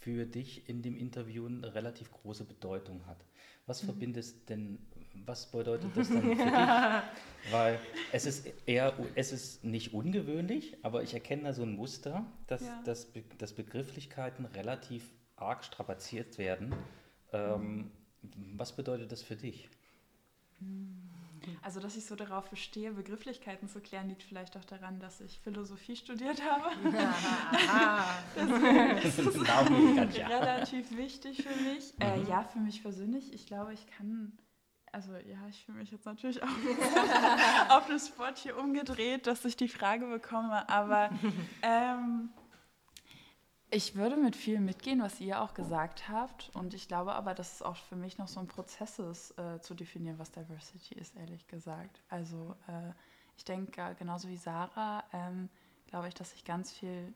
für 0.00 0.26
dich 0.26 0.68
in 0.68 0.82
dem 0.82 0.96
Interview 0.96 1.46
eine 1.46 1.74
relativ 1.74 2.10
große 2.10 2.44
Bedeutung 2.44 3.06
hat. 3.06 3.24
Was 3.66 3.82
mhm. 3.82 3.86
verbindest 3.86 4.48
denn, 4.48 4.78
was 5.14 5.46
bedeutet 5.46 5.96
das 5.96 6.08
dann 6.08 6.22
für 6.22 6.34
dich? 6.34 6.44
Weil 7.52 7.78
es 8.10 8.26
ist 8.26 8.48
eher, 8.66 8.94
es 9.14 9.32
ist 9.32 9.62
nicht 9.62 9.94
ungewöhnlich, 9.94 10.76
aber 10.82 11.04
ich 11.04 11.14
erkenne 11.14 11.44
da 11.44 11.52
so 11.52 11.62
ein 11.62 11.76
Muster, 11.76 12.26
dass, 12.48 12.62
ja. 12.62 12.82
dass, 12.84 13.12
dass 13.38 13.52
Begrifflichkeiten 13.52 14.44
relativ 14.46 15.08
arg 15.36 15.64
strapaziert 15.64 16.38
werden. 16.38 16.74
Ähm, 17.32 17.92
was 18.56 18.74
bedeutet 18.74 19.12
das 19.12 19.22
für 19.22 19.36
dich? 19.36 19.68
Also, 21.62 21.80
dass 21.80 21.96
ich 21.96 22.06
so 22.06 22.14
darauf 22.16 22.48
bestehe, 22.50 22.92
Begrifflichkeiten 22.92 23.68
zu 23.68 23.80
klären, 23.80 24.08
liegt 24.08 24.22
vielleicht 24.22 24.56
auch 24.56 24.64
daran, 24.64 25.00
dass 25.00 25.20
ich 25.20 25.40
Philosophie 25.40 25.96
studiert 25.96 26.40
habe. 26.42 26.70
das 29.02 29.18
ist 29.18 29.48
relativ 29.48 30.96
wichtig 30.96 31.42
für 31.42 31.62
mich. 31.62 31.92
Äh, 32.00 32.18
mhm. 32.18 32.28
ja, 32.28 32.44
für 32.44 32.58
mich 32.58 32.82
persönlich. 32.82 33.32
Ich 33.32 33.46
glaube, 33.46 33.74
ich 33.74 33.86
kann 33.86 34.38
also 34.92 35.14
ja, 35.14 35.38
ich 35.48 35.64
fühle 35.64 35.78
mich 35.78 35.90
jetzt 35.90 36.04
natürlich 36.04 36.42
auch 36.42 36.48
auf 37.70 37.88
das 37.88 38.08
Spot 38.08 38.34
hier 38.34 38.58
umgedreht, 38.58 39.26
dass 39.26 39.42
ich 39.46 39.56
die 39.56 39.68
Frage 39.68 40.06
bekomme, 40.06 40.68
aber 40.68 41.10
ähm, 41.62 42.28
Ich 43.74 43.94
würde 43.94 44.18
mit 44.18 44.36
viel 44.36 44.60
mitgehen, 44.60 45.00
was 45.00 45.18
ihr 45.18 45.40
auch 45.40 45.54
gesagt 45.54 46.10
habt. 46.10 46.50
Und 46.52 46.74
ich 46.74 46.88
glaube 46.88 47.14
aber, 47.14 47.32
dass 47.32 47.54
es 47.54 47.62
auch 47.62 47.76
für 47.76 47.96
mich 47.96 48.18
noch 48.18 48.28
so 48.28 48.38
ein 48.38 48.46
Prozess 48.46 48.98
ist, 48.98 49.30
äh, 49.38 49.62
zu 49.62 49.72
definieren, 49.72 50.18
was 50.18 50.30
Diversity 50.30 50.94
ist, 50.94 51.16
ehrlich 51.16 51.48
gesagt. 51.48 52.02
Also 52.10 52.54
äh, 52.68 52.92
ich 53.34 53.46
denke, 53.46 53.96
genauso 53.98 54.28
wie 54.28 54.36
Sarah, 54.36 55.04
ähm, 55.14 55.48
glaube 55.86 56.08
ich, 56.08 56.12
dass 56.12 56.34
ich 56.34 56.44
ganz 56.44 56.70
viel, 56.70 57.14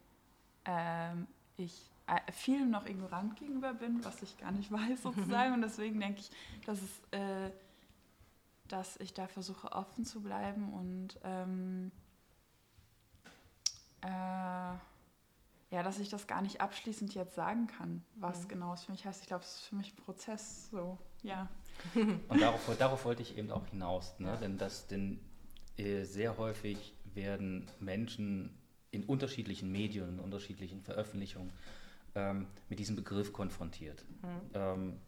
ähm, 0.64 1.26
ich 1.58 1.90
äh, 2.06 2.32
viel 2.32 2.64
noch 2.64 2.86
ignorant 2.86 3.36
gegenüber 3.36 3.74
bin, 3.74 4.02
was 4.02 4.22
ich 4.22 4.38
gar 4.38 4.50
nicht 4.50 4.72
weiß 4.72 5.02
sozusagen. 5.02 5.52
Und 5.52 5.60
deswegen 5.60 6.00
denke 6.00 6.20
ich, 6.20 6.30
dass 6.64 6.80
es, 6.80 7.02
äh, 7.10 7.50
dass 8.68 8.96
ich 8.96 9.12
da 9.12 9.26
versuche, 9.26 9.72
offen 9.72 10.06
zu 10.06 10.22
bleiben 10.22 10.72
und 10.72 11.20
ähm, 11.22 11.92
äh, 14.00 14.72
ja, 15.70 15.82
dass 15.82 15.98
ich 15.98 16.08
das 16.08 16.26
gar 16.26 16.42
nicht 16.42 16.60
abschließend 16.60 17.14
jetzt 17.14 17.34
sagen 17.34 17.66
kann, 17.66 18.04
was 18.14 18.44
mhm. 18.44 18.48
genau 18.48 18.74
es 18.74 18.84
für 18.84 18.92
mich 18.92 19.04
heißt. 19.04 19.22
Ich 19.22 19.26
glaube, 19.26 19.44
es 19.44 19.56
ist 19.56 19.64
für 19.66 19.76
mich 19.76 19.92
ein 19.92 19.96
Prozess, 19.96 20.70
so, 20.70 20.98
ja. 21.22 21.48
Und 21.94 22.40
darauf, 22.40 22.76
darauf 22.78 23.04
wollte 23.04 23.22
ich 23.22 23.36
eben 23.36 23.50
auch 23.50 23.66
hinaus, 23.66 24.18
ne? 24.18 24.38
denn, 24.40 24.58
das, 24.58 24.86
denn 24.86 25.20
äh, 25.76 26.04
sehr 26.04 26.38
häufig 26.38 26.94
werden 27.14 27.70
Menschen 27.80 28.56
in 28.90 29.04
unterschiedlichen 29.04 29.70
Medien, 29.70 30.08
in 30.08 30.20
unterschiedlichen 30.20 30.82
Veröffentlichungen 30.82 31.52
ähm, 32.14 32.46
mit 32.68 32.78
diesem 32.78 32.96
Begriff 32.96 33.32
konfrontiert. 33.32 34.04
Mhm. 34.22 34.50
Ähm, 34.54 35.00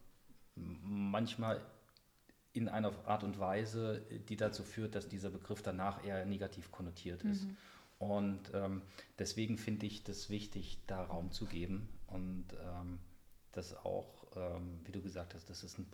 manchmal 0.55 1.61
in 2.53 2.69
einer 2.69 2.93
Art 3.07 3.23
und 3.23 3.39
Weise, 3.39 4.03
die 4.29 4.37
dazu 4.37 4.65
führt, 4.65 4.95
dass 4.95 5.09
dieser 5.09 5.31
Begriff 5.31 5.63
danach 5.63 6.05
eher 6.05 6.25
negativ 6.27 6.73
konnotiert 6.73 7.23
ist. 7.23 7.45
Mhm. 7.45 7.57
Und 7.99 8.53
ähm, 8.55 8.83
deswegen 9.19 9.59
finde 9.59 9.87
ich 9.87 10.05
das 10.05 10.31
wichtig, 10.31 10.79
da 10.87 11.03
Raum 11.03 11.33
zu 11.33 11.47
geben 11.47 11.89
und 12.07 12.47
ähm, 12.63 13.01
das 13.53 13.75
auch, 13.77 14.27
ähm, 14.37 14.81
wie 14.85 14.93
du 14.93 15.03
gesagt 15.03 15.35
hast, 15.35 15.51
das 15.51 15.65
ist 15.65 15.79
ein, 15.79 15.87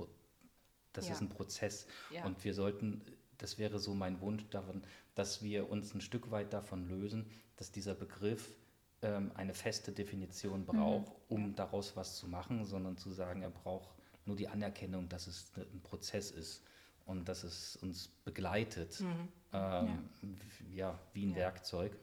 das 0.93 1.09
ja. 1.09 1.15
ist 1.15 1.23
ein 1.23 1.31
Prozess. 1.31 1.87
Ja. 2.11 2.27
Und 2.27 2.45
wir 2.45 2.53
sollten, 2.53 3.03
das 3.39 3.59
wäre 3.59 3.79
so 3.79 3.95
mein 3.95 4.21
Wunsch 4.21 4.47
davon, 4.51 4.83
dass 5.15 5.43
wir 5.43 5.71
uns 5.71 5.95
ein 5.95 6.03
Stück 6.03 6.31
weit 6.31 6.53
davon 6.53 6.89
lösen, 6.89 7.27
dass 7.57 7.73
dieser 7.73 7.95
Begriff 7.95 8.55
ähm, 9.01 9.33
eine 9.35 9.55
feste 9.55 9.93
Definition 9.93 10.61
mhm. 10.61 10.67
braucht, 10.67 11.13
mhm. 11.31 11.37
um 11.37 11.55
daraus 11.55 11.97
was 11.97 12.17
zu 12.17 12.29
machen, 12.29 12.67
sondern 12.67 12.99
zu 12.99 13.13
sagen, 13.13 13.41
er 13.41 13.51
braucht 13.51 13.89
nur 14.27 14.37
die 14.37 14.49
Anerkennung, 14.49 15.09
dass 15.09 15.27
es 15.27 15.53
ein 15.57 15.81
Prozess 15.83 16.31
ist 16.31 16.63
und 17.07 17.29
dass 17.29 17.45
es 17.45 17.77
uns 17.77 18.09
begleitet, 18.25 19.01
mhm. 19.01 19.29
ähm, 19.53 20.09
ja. 20.73 20.91
ja. 20.91 20.99
wie 21.13 21.27
ein 21.27 21.31
ja. 21.31 21.37
Werkzeug 21.37 21.97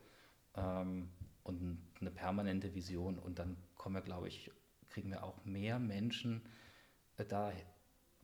ähm, 0.55 1.09
und 1.43 1.79
eine 1.99 2.11
permanente 2.11 2.73
Vision. 2.75 3.17
Und 3.19 3.39
dann 3.39 3.57
kommen 3.75 3.95
wir, 3.95 4.01
glaube 4.01 4.27
ich, 4.27 4.51
kriegen 4.89 5.09
wir 5.09 5.23
auch 5.23 5.43
mehr 5.45 5.79
Menschen 5.79 6.41
äh, 7.17 7.25
da, 7.25 7.51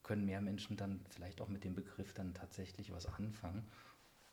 können 0.03 0.25
mehr 0.25 0.41
Menschen 0.41 0.77
dann 0.77 1.01
vielleicht 1.09 1.41
auch 1.41 1.49
mit 1.49 1.63
dem 1.63 1.75
Begriff 1.75 2.13
dann 2.13 2.33
tatsächlich 2.33 2.91
was 2.93 3.05
anfangen 3.05 3.67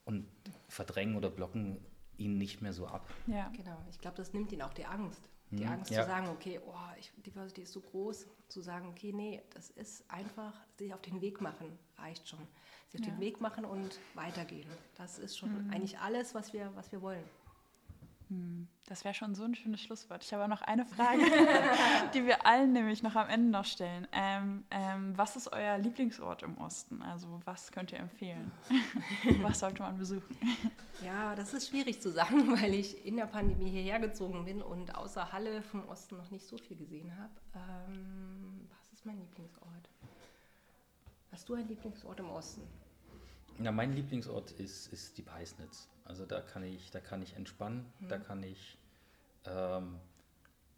und 0.04 0.26
verdrängen 0.68 1.16
oder 1.16 1.30
blocken 1.30 1.84
ihn 2.16 2.38
nicht 2.38 2.62
mehr 2.62 2.72
so 2.72 2.86
ab. 2.86 3.12
Ja, 3.26 3.50
genau. 3.56 3.82
Ich 3.90 3.98
glaube, 3.98 4.16
das 4.16 4.32
nimmt 4.32 4.52
ihn 4.52 4.62
auch 4.62 4.72
die 4.72 4.84
Angst. 4.84 5.28
Die 5.50 5.64
hm, 5.64 5.72
Angst 5.72 5.90
ja. 5.90 6.02
zu 6.02 6.08
sagen, 6.08 6.28
okay, 6.28 6.60
oh, 6.66 6.72
ich, 6.98 7.12
Diversity 7.24 7.62
ist 7.62 7.72
so 7.72 7.80
groß, 7.80 8.26
zu 8.48 8.60
sagen, 8.60 8.88
okay, 8.88 9.12
nee, 9.12 9.42
das 9.50 9.70
ist 9.70 10.04
einfach, 10.10 10.54
sich 10.76 10.92
auf 10.92 11.02
den 11.02 11.20
Weg 11.20 11.40
machen, 11.40 11.78
reicht 11.96 12.28
schon. 12.28 12.46
Sich 12.90 13.00
auf 13.00 13.06
ja. 13.06 13.14
den 13.14 13.20
Weg 13.20 13.40
machen 13.40 13.64
und 13.64 13.98
weitergehen. 14.14 14.68
Das 14.96 15.18
ist 15.18 15.36
schon 15.36 15.66
mhm. 15.66 15.72
eigentlich 15.72 15.98
alles, 15.98 16.34
was 16.34 16.52
wir, 16.52 16.70
was 16.74 16.92
wir 16.92 17.02
wollen. 17.02 17.24
Hm, 18.28 18.68
das 18.86 19.04
wäre 19.04 19.14
schon 19.14 19.34
so 19.34 19.44
ein 19.44 19.54
schönes 19.54 19.80
Schlusswort. 19.80 20.24
Ich 20.24 20.32
habe 20.32 20.48
noch 20.48 20.62
eine 20.62 20.86
Frage, 20.86 21.20
die 22.14 22.24
wir 22.24 22.46
allen 22.46 22.72
nämlich 22.72 23.02
noch 23.02 23.16
am 23.16 23.28
Ende 23.28 23.50
noch 23.50 23.64
stellen. 23.64 24.08
Ähm, 24.12 24.64
ähm, 24.70 25.12
was 25.16 25.36
ist 25.36 25.52
euer 25.52 25.78
Lieblingsort 25.78 26.42
im 26.42 26.56
Osten? 26.58 27.02
Also 27.02 27.40
was 27.44 27.70
könnt 27.70 27.92
ihr 27.92 27.98
empfehlen? 27.98 28.50
was 29.42 29.60
sollte 29.60 29.82
man 29.82 29.98
besuchen? 29.98 30.36
Ja, 31.02 31.34
das 31.34 31.52
ist 31.52 31.68
schwierig 31.68 32.00
zu 32.00 32.10
sagen, 32.10 32.50
weil 32.60 32.74
ich 32.74 33.04
in 33.04 33.16
der 33.16 33.26
Pandemie 33.26 33.70
hierher 33.70 34.00
gezogen 34.00 34.44
bin 34.44 34.62
und 34.62 34.94
außer 34.94 35.32
Halle 35.32 35.62
vom 35.62 35.86
Osten 35.88 36.16
noch 36.16 36.30
nicht 36.30 36.46
so 36.46 36.56
viel 36.56 36.76
gesehen 36.76 37.12
habe. 37.18 37.32
Ähm, 37.54 38.68
was 38.70 38.92
ist 38.92 39.04
mein 39.04 39.18
Lieblingsort? 39.18 39.88
Hast 41.30 41.48
du 41.48 41.54
einen 41.54 41.68
Lieblingsort 41.68 42.20
im 42.20 42.30
Osten? 42.30 42.62
Ja, 43.62 43.72
mein 43.72 43.92
Lieblingsort 43.92 44.52
ist, 44.52 44.92
ist 44.92 45.16
die 45.16 45.22
Peisnitz. 45.22 45.88
Also 46.04 46.26
da 46.26 46.40
kann 46.40 46.64
ich, 46.64 46.90
da 46.90 47.00
kann 47.00 47.22
ich 47.22 47.34
entspannen, 47.34 47.86
mhm. 48.00 48.08
da 48.08 48.18
kann 48.18 48.42
ich 48.42 48.78
ähm, 49.46 49.98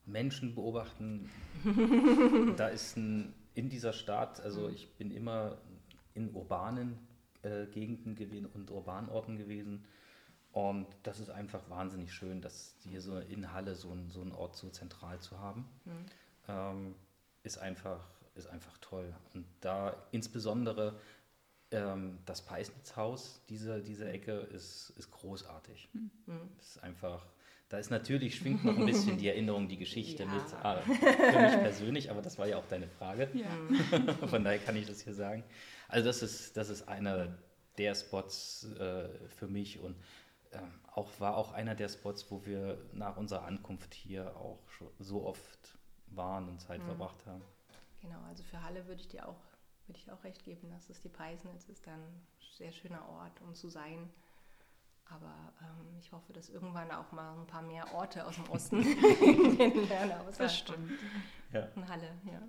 Menschen 0.05 0.55
beobachten. 0.55 1.31
da 2.57 2.69
ist 2.69 2.97
ein, 2.97 3.35
in 3.55 3.69
dieser 3.69 3.93
Stadt, 3.93 4.41
also 4.41 4.69
mhm. 4.69 4.75
ich 4.75 4.93
bin 4.95 5.11
immer 5.11 5.59
in 6.15 6.33
urbanen 6.33 6.99
äh, 7.43 7.67
Gegenden 7.67 8.15
gewesen 8.15 8.47
und 8.47 8.71
urbanen 8.71 9.09
Orten 9.09 9.37
gewesen. 9.37 9.85
Und 10.53 10.87
das 11.03 11.21
ist 11.21 11.29
einfach 11.29 11.69
wahnsinnig 11.69 12.15
schön, 12.15 12.41
dass 12.41 12.77
hier 12.81 13.03
so 13.03 13.19
in 13.19 13.53
Halle 13.53 13.75
so, 13.75 13.91
ein, 13.91 14.11
so 14.11 14.23
einen 14.23 14.33
Ort 14.33 14.57
so 14.57 14.71
zentral 14.71 15.19
zu 15.21 15.39
haben. 15.39 15.69
Mhm. 15.85 16.07
Ähm, 16.49 16.95
ist, 17.43 17.59
einfach, 17.59 18.09
ist 18.35 18.47
einfach 18.47 18.79
toll. 18.79 19.15
Und 19.35 19.45
da 19.61 19.95
insbesondere 20.13 20.99
ähm, 21.71 22.19
das 22.27 22.43
Peisnitzhaus, 22.43 23.43
diese, 23.49 23.83
diese 23.83 24.09
Ecke, 24.09 24.33
ist, 24.33 24.91
ist 24.97 25.11
großartig. 25.11 25.89
Mhm. 25.93 26.51
ist 26.59 26.83
einfach, 26.83 27.27
da 27.69 27.79
ist 27.79 27.91
natürlich, 27.91 28.37
schwingt 28.37 28.65
noch 28.65 28.77
ein 28.77 28.87
bisschen 28.87 29.19
die 29.19 29.29
Erinnerung, 29.29 29.69
die 29.69 29.77
Geschichte 29.77 30.23
ja. 30.23 30.29
mit, 30.29 30.43
ah, 30.63 30.77
für 30.77 30.91
mich 31.41 31.61
persönlich, 31.61 32.11
aber 32.11 32.23
das 32.23 32.39
war 32.39 32.47
ja 32.47 32.59
auch 32.59 32.67
deine 32.67 32.89
Frage. 32.89 33.29
Ja. 33.35 34.15
Von 34.29 34.45
daher 34.45 34.59
kann 34.59 34.77
ich 34.77 34.87
das 34.87 35.01
hier 35.01 35.15
sagen. 35.15 35.43
Also 35.89 36.07
das 36.07 36.23
ist, 36.23 36.57
das 36.57 36.69
ist 36.69 36.89
einer 36.89 37.37
der 37.79 37.95
Spots 37.95 38.71
äh, 38.79 39.09
für 39.29 39.49
mich 39.49 39.81
und 39.81 39.97
äh, 40.53 40.59
auch, 40.93 41.21
war 41.21 41.37
auch 41.37 41.53
einer 41.53 41.75
der 41.75 41.89
Spots, 41.89 42.31
wo 42.31 42.47
wir 42.47 42.79
nach 42.93 43.17
unserer 43.17 43.45
Ankunft 43.45 43.93
hier 43.93 44.37
auch 44.37 44.63
so 44.99 45.27
oft 45.27 45.77
waren 46.07 46.49
und 46.49 46.61
Zeit 46.61 46.81
mhm. 46.81 46.87
verbracht 46.87 47.27
haben. 47.27 47.43
Genau, 48.01 48.21
also 48.29 48.43
für 48.45 48.63
Halle 48.63 48.87
würde 48.87 49.01
ich 49.01 49.09
dir 49.09 49.29
auch 49.29 49.41
würde 49.89 49.99
ich 49.99 50.11
auch 50.11 50.23
recht 50.25 50.45
geben, 50.45 50.71
dass 50.71 50.89
es 50.91 51.01
die 51.01 51.09
Peisnitz 51.09 51.69
ist 51.69 51.87
dann 51.87 52.01
ein 52.01 52.27
sehr 52.57 52.73
schöner 52.73 53.09
Ort, 53.09 53.41
um 53.43 53.55
zu 53.55 53.69
sein. 53.69 54.11
Aber 55.09 55.53
ähm, 55.61 55.97
ich 56.01 56.11
hoffe, 56.11 56.33
dass 56.33 56.49
irgendwann 56.49 56.91
auch 56.91 57.13
mal 57.13 57.39
ein 57.39 57.47
paar 57.47 57.63
mehr 57.63 57.93
Orte 57.95 58.27
aus 58.27 58.35
dem 58.35 58.51
Osten 58.51 58.83
kennenlernen. 59.17 60.27
Das 60.37 60.59
stimmt. 60.59 60.99
Ja. 61.53 61.61
In 61.77 61.89
Halle, 61.89 62.11
ja. 62.25 62.43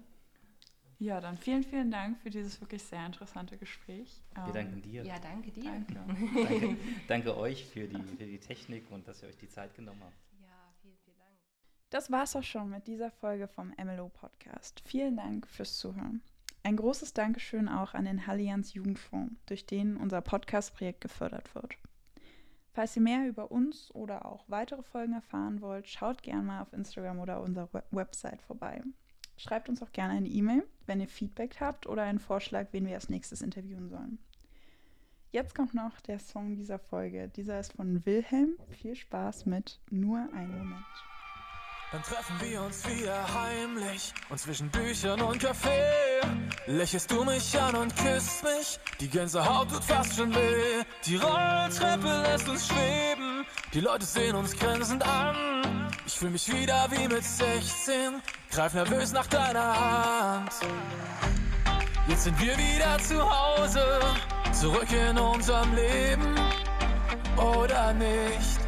Ja, 0.99 1.21
dann 1.21 1.38
vielen, 1.38 1.63
vielen 1.63 1.91
Dank 1.91 2.19
für 2.19 2.31
dieses 2.31 2.59
wirklich 2.59 2.81
sehr 2.81 3.05
interessante 3.05 3.55
Gespräch. 3.57 4.23
Wir 4.33 4.47
ähm, 4.47 4.53
danken 4.53 4.81
dir. 4.81 5.03
Ja, 5.03 5.19
danke 5.19 5.51
dir. 5.51 5.63
Danke. 5.63 5.93
danke, 6.47 6.77
danke, 7.07 7.38
euch 7.38 7.65
für 7.65 7.88
die, 7.88 8.01
für 8.01 8.25
die 8.25 8.39
Technik 8.39 8.89
und 8.89 9.07
dass 9.07 9.21
ihr 9.21 9.29
euch 9.29 9.38
die 9.38 9.49
Zeit 9.49 9.75
genommen 9.75 10.01
habt. 10.03 10.15
Ja, 10.41 10.73
vielen, 10.81 10.97
vielen 11.05 11.17
Dank. 11.19 11.29
Das 11.91 12.11
war's 12.11 12.36
auch 12.36 12.43
schon 12.43 12.70
mit 12.70 12.87
dieser 12.87 13.12
Folge 13.12 13.47
vom 13.47 13.71
MLO 13.78 14.09
Podcast. 14.09 14.82
Vielen 14.86 15.17
Dank 15.17 15.47
fürs 15.47 15.78
Zuhören. 15.78 16.24
Ein 16.67 16.75
großes 16.75 17.13
Dankeschön 17.13 17.69
auch 17.69 17.93
an 17.93 18.03
den 18.03 18.27
Hallians 18.27 18.73
Jugendfonds, 18.73 19.33
durch 19.45 19.65
den 19.65 19.95
unser 19.95 20.19
Podcast-Projekt 20.19 20.99
gefördert 20.99 21.55
wird. 21.55 21.77
Falls 22.73 22.93
ihr 22.97 23.01
mehr 23.03 23.25
über 23.25 23.51
uns 23.51 23.89
oder 23.95 24.25
auch 24.25 24.43
weitere 24.49 24.83
Folgen 24.83 25.13
erfahren 25.13 25.61
wollt, 25.61 25.87
schaut 25.87 26.23
gerne 26.23 26.43
mal 26.43 26.61
auf 26.61 26.73
Instagram 26.73 27.19
oder 27.19 27.39
unserer 27.39 27.69
Website 27.91 28.41
vorbei. 28.41 28.83
Schreibt 29.37 29.69
uns 29.69 29.81
auch 29.81 29.93
gerne 29.93 30.15
eine 30.15 30.27
E-Mail, 30.27 30.67
wenn 30.87 30.99
ihr 30.99 31.07
Feedback 31.07 31.55
habt 31.61 31.87
oder 31.87 32.03
einen 32.03 32.19
Vorschlag, 32.19 32.67
wen 32.73 32.85
wir 32.85 32.95
als 32.95 33.07
nächstes 33.07 33.41
interviewen 33.41 33.87
sollen. 33.87 34.19
Jetzt 35.31 35.55
kommt 35.55 35.73
noch 35.73 36.01
der 36.01 36.19
Song 36.19 36.57
dieser 36.57 36.79
Folge. 36.79 37.29
Dieser 37.29 37.61
ist 37.61 37.77
von 37.77 38.05
Wilhelm. 38.05 38.57
Viel 38.71 38.97
Spaß 38.97 39.45
mit 39.45 39.79
Nur 39.89 40.27
ein 40.33 40.51
Moment. 40.51 40.83
Dann 41.92 42.04
treffen 42.04 42.36
wir 42.42 42.62
uns 42.64 42.86
wieder 42.86 43.16
heimlich 43.34 44.14
und 44.30 44.38
zwischen 44.38 44.70
Büchern 44.70 45.22
und 45.22 45.39
Kaffee 45.39 46.20
lächelst 46.66 47.09
du 47.09 47.24
mich 47.24 47.58
an 47.59 47.76
und 47.76 47.96
küsst 47.96 48.43
mich. 48.43 48.78
Die 49.00 49.08
Gänsehaut 49.08 49.70
tut 49.70 49.86
fast 49.86 50.18
schon 50.18 50.36
weh. 50.36 50.84
Die 51.05 51.16
Rolltreppe 51.16 52.24
lässt 52.24 52.50
uns 52.50 52.68
schweben. 52.68 53.46
Die 53.74 53.80
Leute 53.80 54.05
sehen 54.05 54.36
uns 54.36 54.54
grinsend 54.58 55.01
an. 55.08 55.89
Ich 56.05 56.16
fühle 56.16 56.32
mich 56.32 56.54
wieder 56.54 56.88
wie 56.92 57.08
mit 57.08 57.24
16. 57.24 58.22
Greif 58.51 58.74
nervös 58.74 59.14
nach 59.14 59.28
deiner 59.28 59.80
Hand. 59.80 60.51
Jetzt 62.09 62.26
sind 62.26 62.38
wir 62.42 62.58
wieder 62.58 62.97
zu 63.00 63.18
Hause. 63.18 64.01
Zurück 64.51 64.92
in 64.92 65.18
unserem 65.18 65.74
Leben. 65.74 66.36
Oder 67.38 67.93
nicht? 67.93 68.66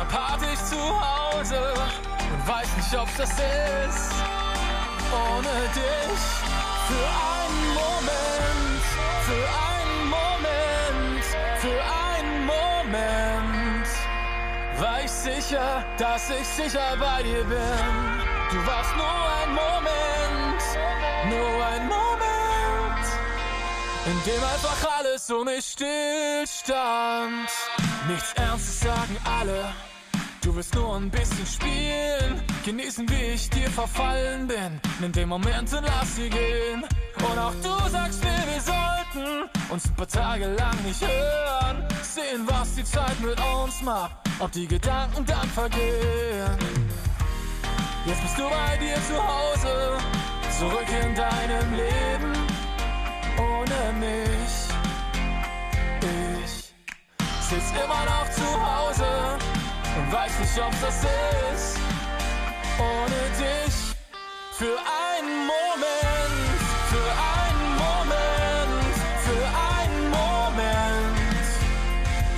Sitz 0.00 0.14
apathisch 0.14 0.62
zu 0.64 0.76
Hause 0.78 1.60
und 2.32 2.48
weiß 2.48 2.76
nicht, 2.76 2.96
ob 2.96 3.08
das 3.16 3.30
ist. 3.30 4.12
Ohne 5.12 5.68
dich 5.74 6.20
für 6.88 7.08
einen 7.36 7.74
Moment, 7.74 8.82
für 9.26 9.46
einen 9.68 10.08
Moment, 10.08 11.24
für 11.58 11.80
einen 12.16 12.46
Moment, 12.46 13.88
war 14.78 15.00
ich 15.02 15.10
sicher, 15.10 15.84
dass 15.98 16.30
ich 16.30 16.46
sicher 16.46 16.96
bei 16.98 17.22
dir 17.22 17.44
bin. 17.44 18.24
Du 18.50 18.66
warst 18.66 18.96
nur 18.96 19.06
ein 19.42 19.54
Moment, 19.54 20.62
nur 21.28 21.66
ein 21.66 21.88
Moment, 21.88 23.06
in 24.06 24.24
dem 24.24 24.42
einfach 24.42 24.98
alles 24.98 25.30
um 25.30 25.44
mich 25.44 25.64
stillstand. 25.66 27.50
Nichts 28.08 28.32
Ernstes 28.34 28.80
sagen 28.80 29.16
alle. 29.24 29.89
Du 30.42 30.56
willst 30.56 30.74
nur 30.74 30.96
ein 30.96 31.10
bisschen 31.10 31.46
spielen, 31.46 32.40
genießen, 32.64 33.06
wie 33.10 33.34
ich 33.34 33.50
dir 33.50 33.70
verfallen 33.70 34.46
bin. 34.46 34.80
Nimm 34.98 35.12
den 35.12 35.28
Moment 35.28 35.70
und 35.72 35.84
lass 35.84 36.16
sie 36.16 36.30
gehen. 36.30 36.82
Und 37.18 37.38
auch 37.38 37.54
du 37.62 37.90
sagst 37.90 38.24
mir, 38.24 38.42
wir 38.50 38.60
sollten 38.60 39.50
uns 39.68 39.84
ein 39.84 39.96
paar 39.96 40.08
Tage 40.08 40.46
lang 40.46 40.82
nicht 40.82 41.02
hören. 41.02 41.86
Sehen, 42.02 42.46
was 42.46 42.74
die 42.74 42.84
Zeit 42.84 43.20
mit 43.20 43.38
uns 43.38 43.82
macht, 43.82 44.12
ob 44.38 44.50
die 44.52 44.66
Gedanken 44.66 45.26
dann 45.26 45.48
vergehen. 45.50 46.56
Jetzt 48.06 48.22
bist 48.22 48.38
du 48.38 48.44
bei 48.44 48.76
dir 48.78 48.94
zu 48.94 49.16
Hause, 49.22 49.98
zurück 50.58 50.88
in 51.02 51.14
deinem 51.14 51.74
Leben, 51.74 52.32
ohne 53.36 53.98
mich. 53.98 54.70
Ich 56.00 57.46
sitz 57.46 57.72
immer 57.72 58.04
noch 58.06 58.30
zu 58.30 58.42
Hause 58.42 59.59
und 59.96 60.12
weiß 60.12 60.38
nicht, 60.40 60.58
ob 60.60 60.72
das 60.80 60.96
ist. 61.54 61.78
Ohne 62.78 63.20
dich 63.38 63.74
für 64.58 64.76
einen 65.12 65.46
Moment, 65.54 66.60
für 66.90 67.10
einen 67.40 67.70
Moment, 67.86 68.94
für 69.26 69.44
einen 69.78 70.04
Moment 70.10 71.48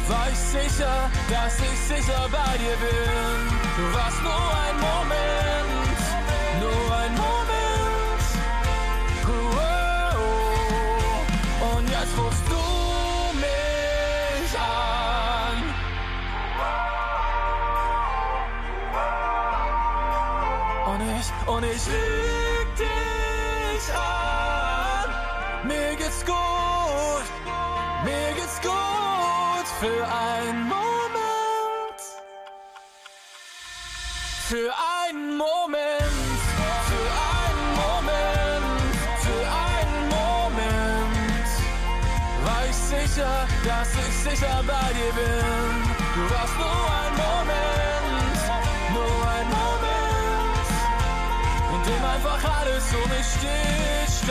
war 0.09 0.27
ich 0.31 0.39
sicher, 0.39 1.11
dass 1.31 1.59
ich 1.59 1.79
sicher 1.97 2.29
bei 2.31 2.53
dir 2.59 2.77
bin. 2.87 3.41
Du 3.77 3.85
warst 3.97 4.21
nur 4.23 4.45
ein 4.67 4.77
Moment, 4.81 5.52
Und 21.47 21.65
ich, 21.65 21.87
lieg 21.87 22.77
dich 22.77 23.95
an. 23.95 25.11
Mir 25.67 25.97
geht's 25.97 26.25
gut, 26.25 27.27
mir 28.05 28.33
geht's 28.37 28.61
gut 28.61 29.67
für 29.81 30.07
einen 30.07 30.69
Moment. 30.69 31.99
Für 34.49 34.73
einen 35.05 35.37
Moment, 35.37 36.41
für 36.89 37.09
einen 37.41 37.67
Moment, 37.83 38.95
für 39.25 39.45
einen 39.69 40.09
Moment 40.09 41.49
war 42.45 42.65
ich 42.69 42.77
sicher, 42.77 43.47
dass 43.65 43.89
ich 43.95 44.31
sicher 44.31 44.63
bei 44.67 44.93
dir 44.93 45.13
bin. 45.15 45.72
Alles 52.61 52.87
um 52.95 53.09
mich 53.11 53.27
stillstand. 53.37 54.31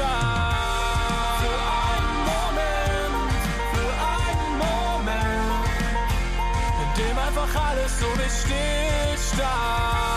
Für 1.42 1.60
einen 1.88 2.18
Moment, 2.32 3.32
für 3.74 3.92
einen 4.16 4.54
Moment, 4.66 5.66
in 6.84 6.90
dem 7.02 7.18
einfach 7.18 7.52
alles 7.70 7.94
um 8.04 8.18
mich 8.18 8.36
stillstand. 8.44 10.11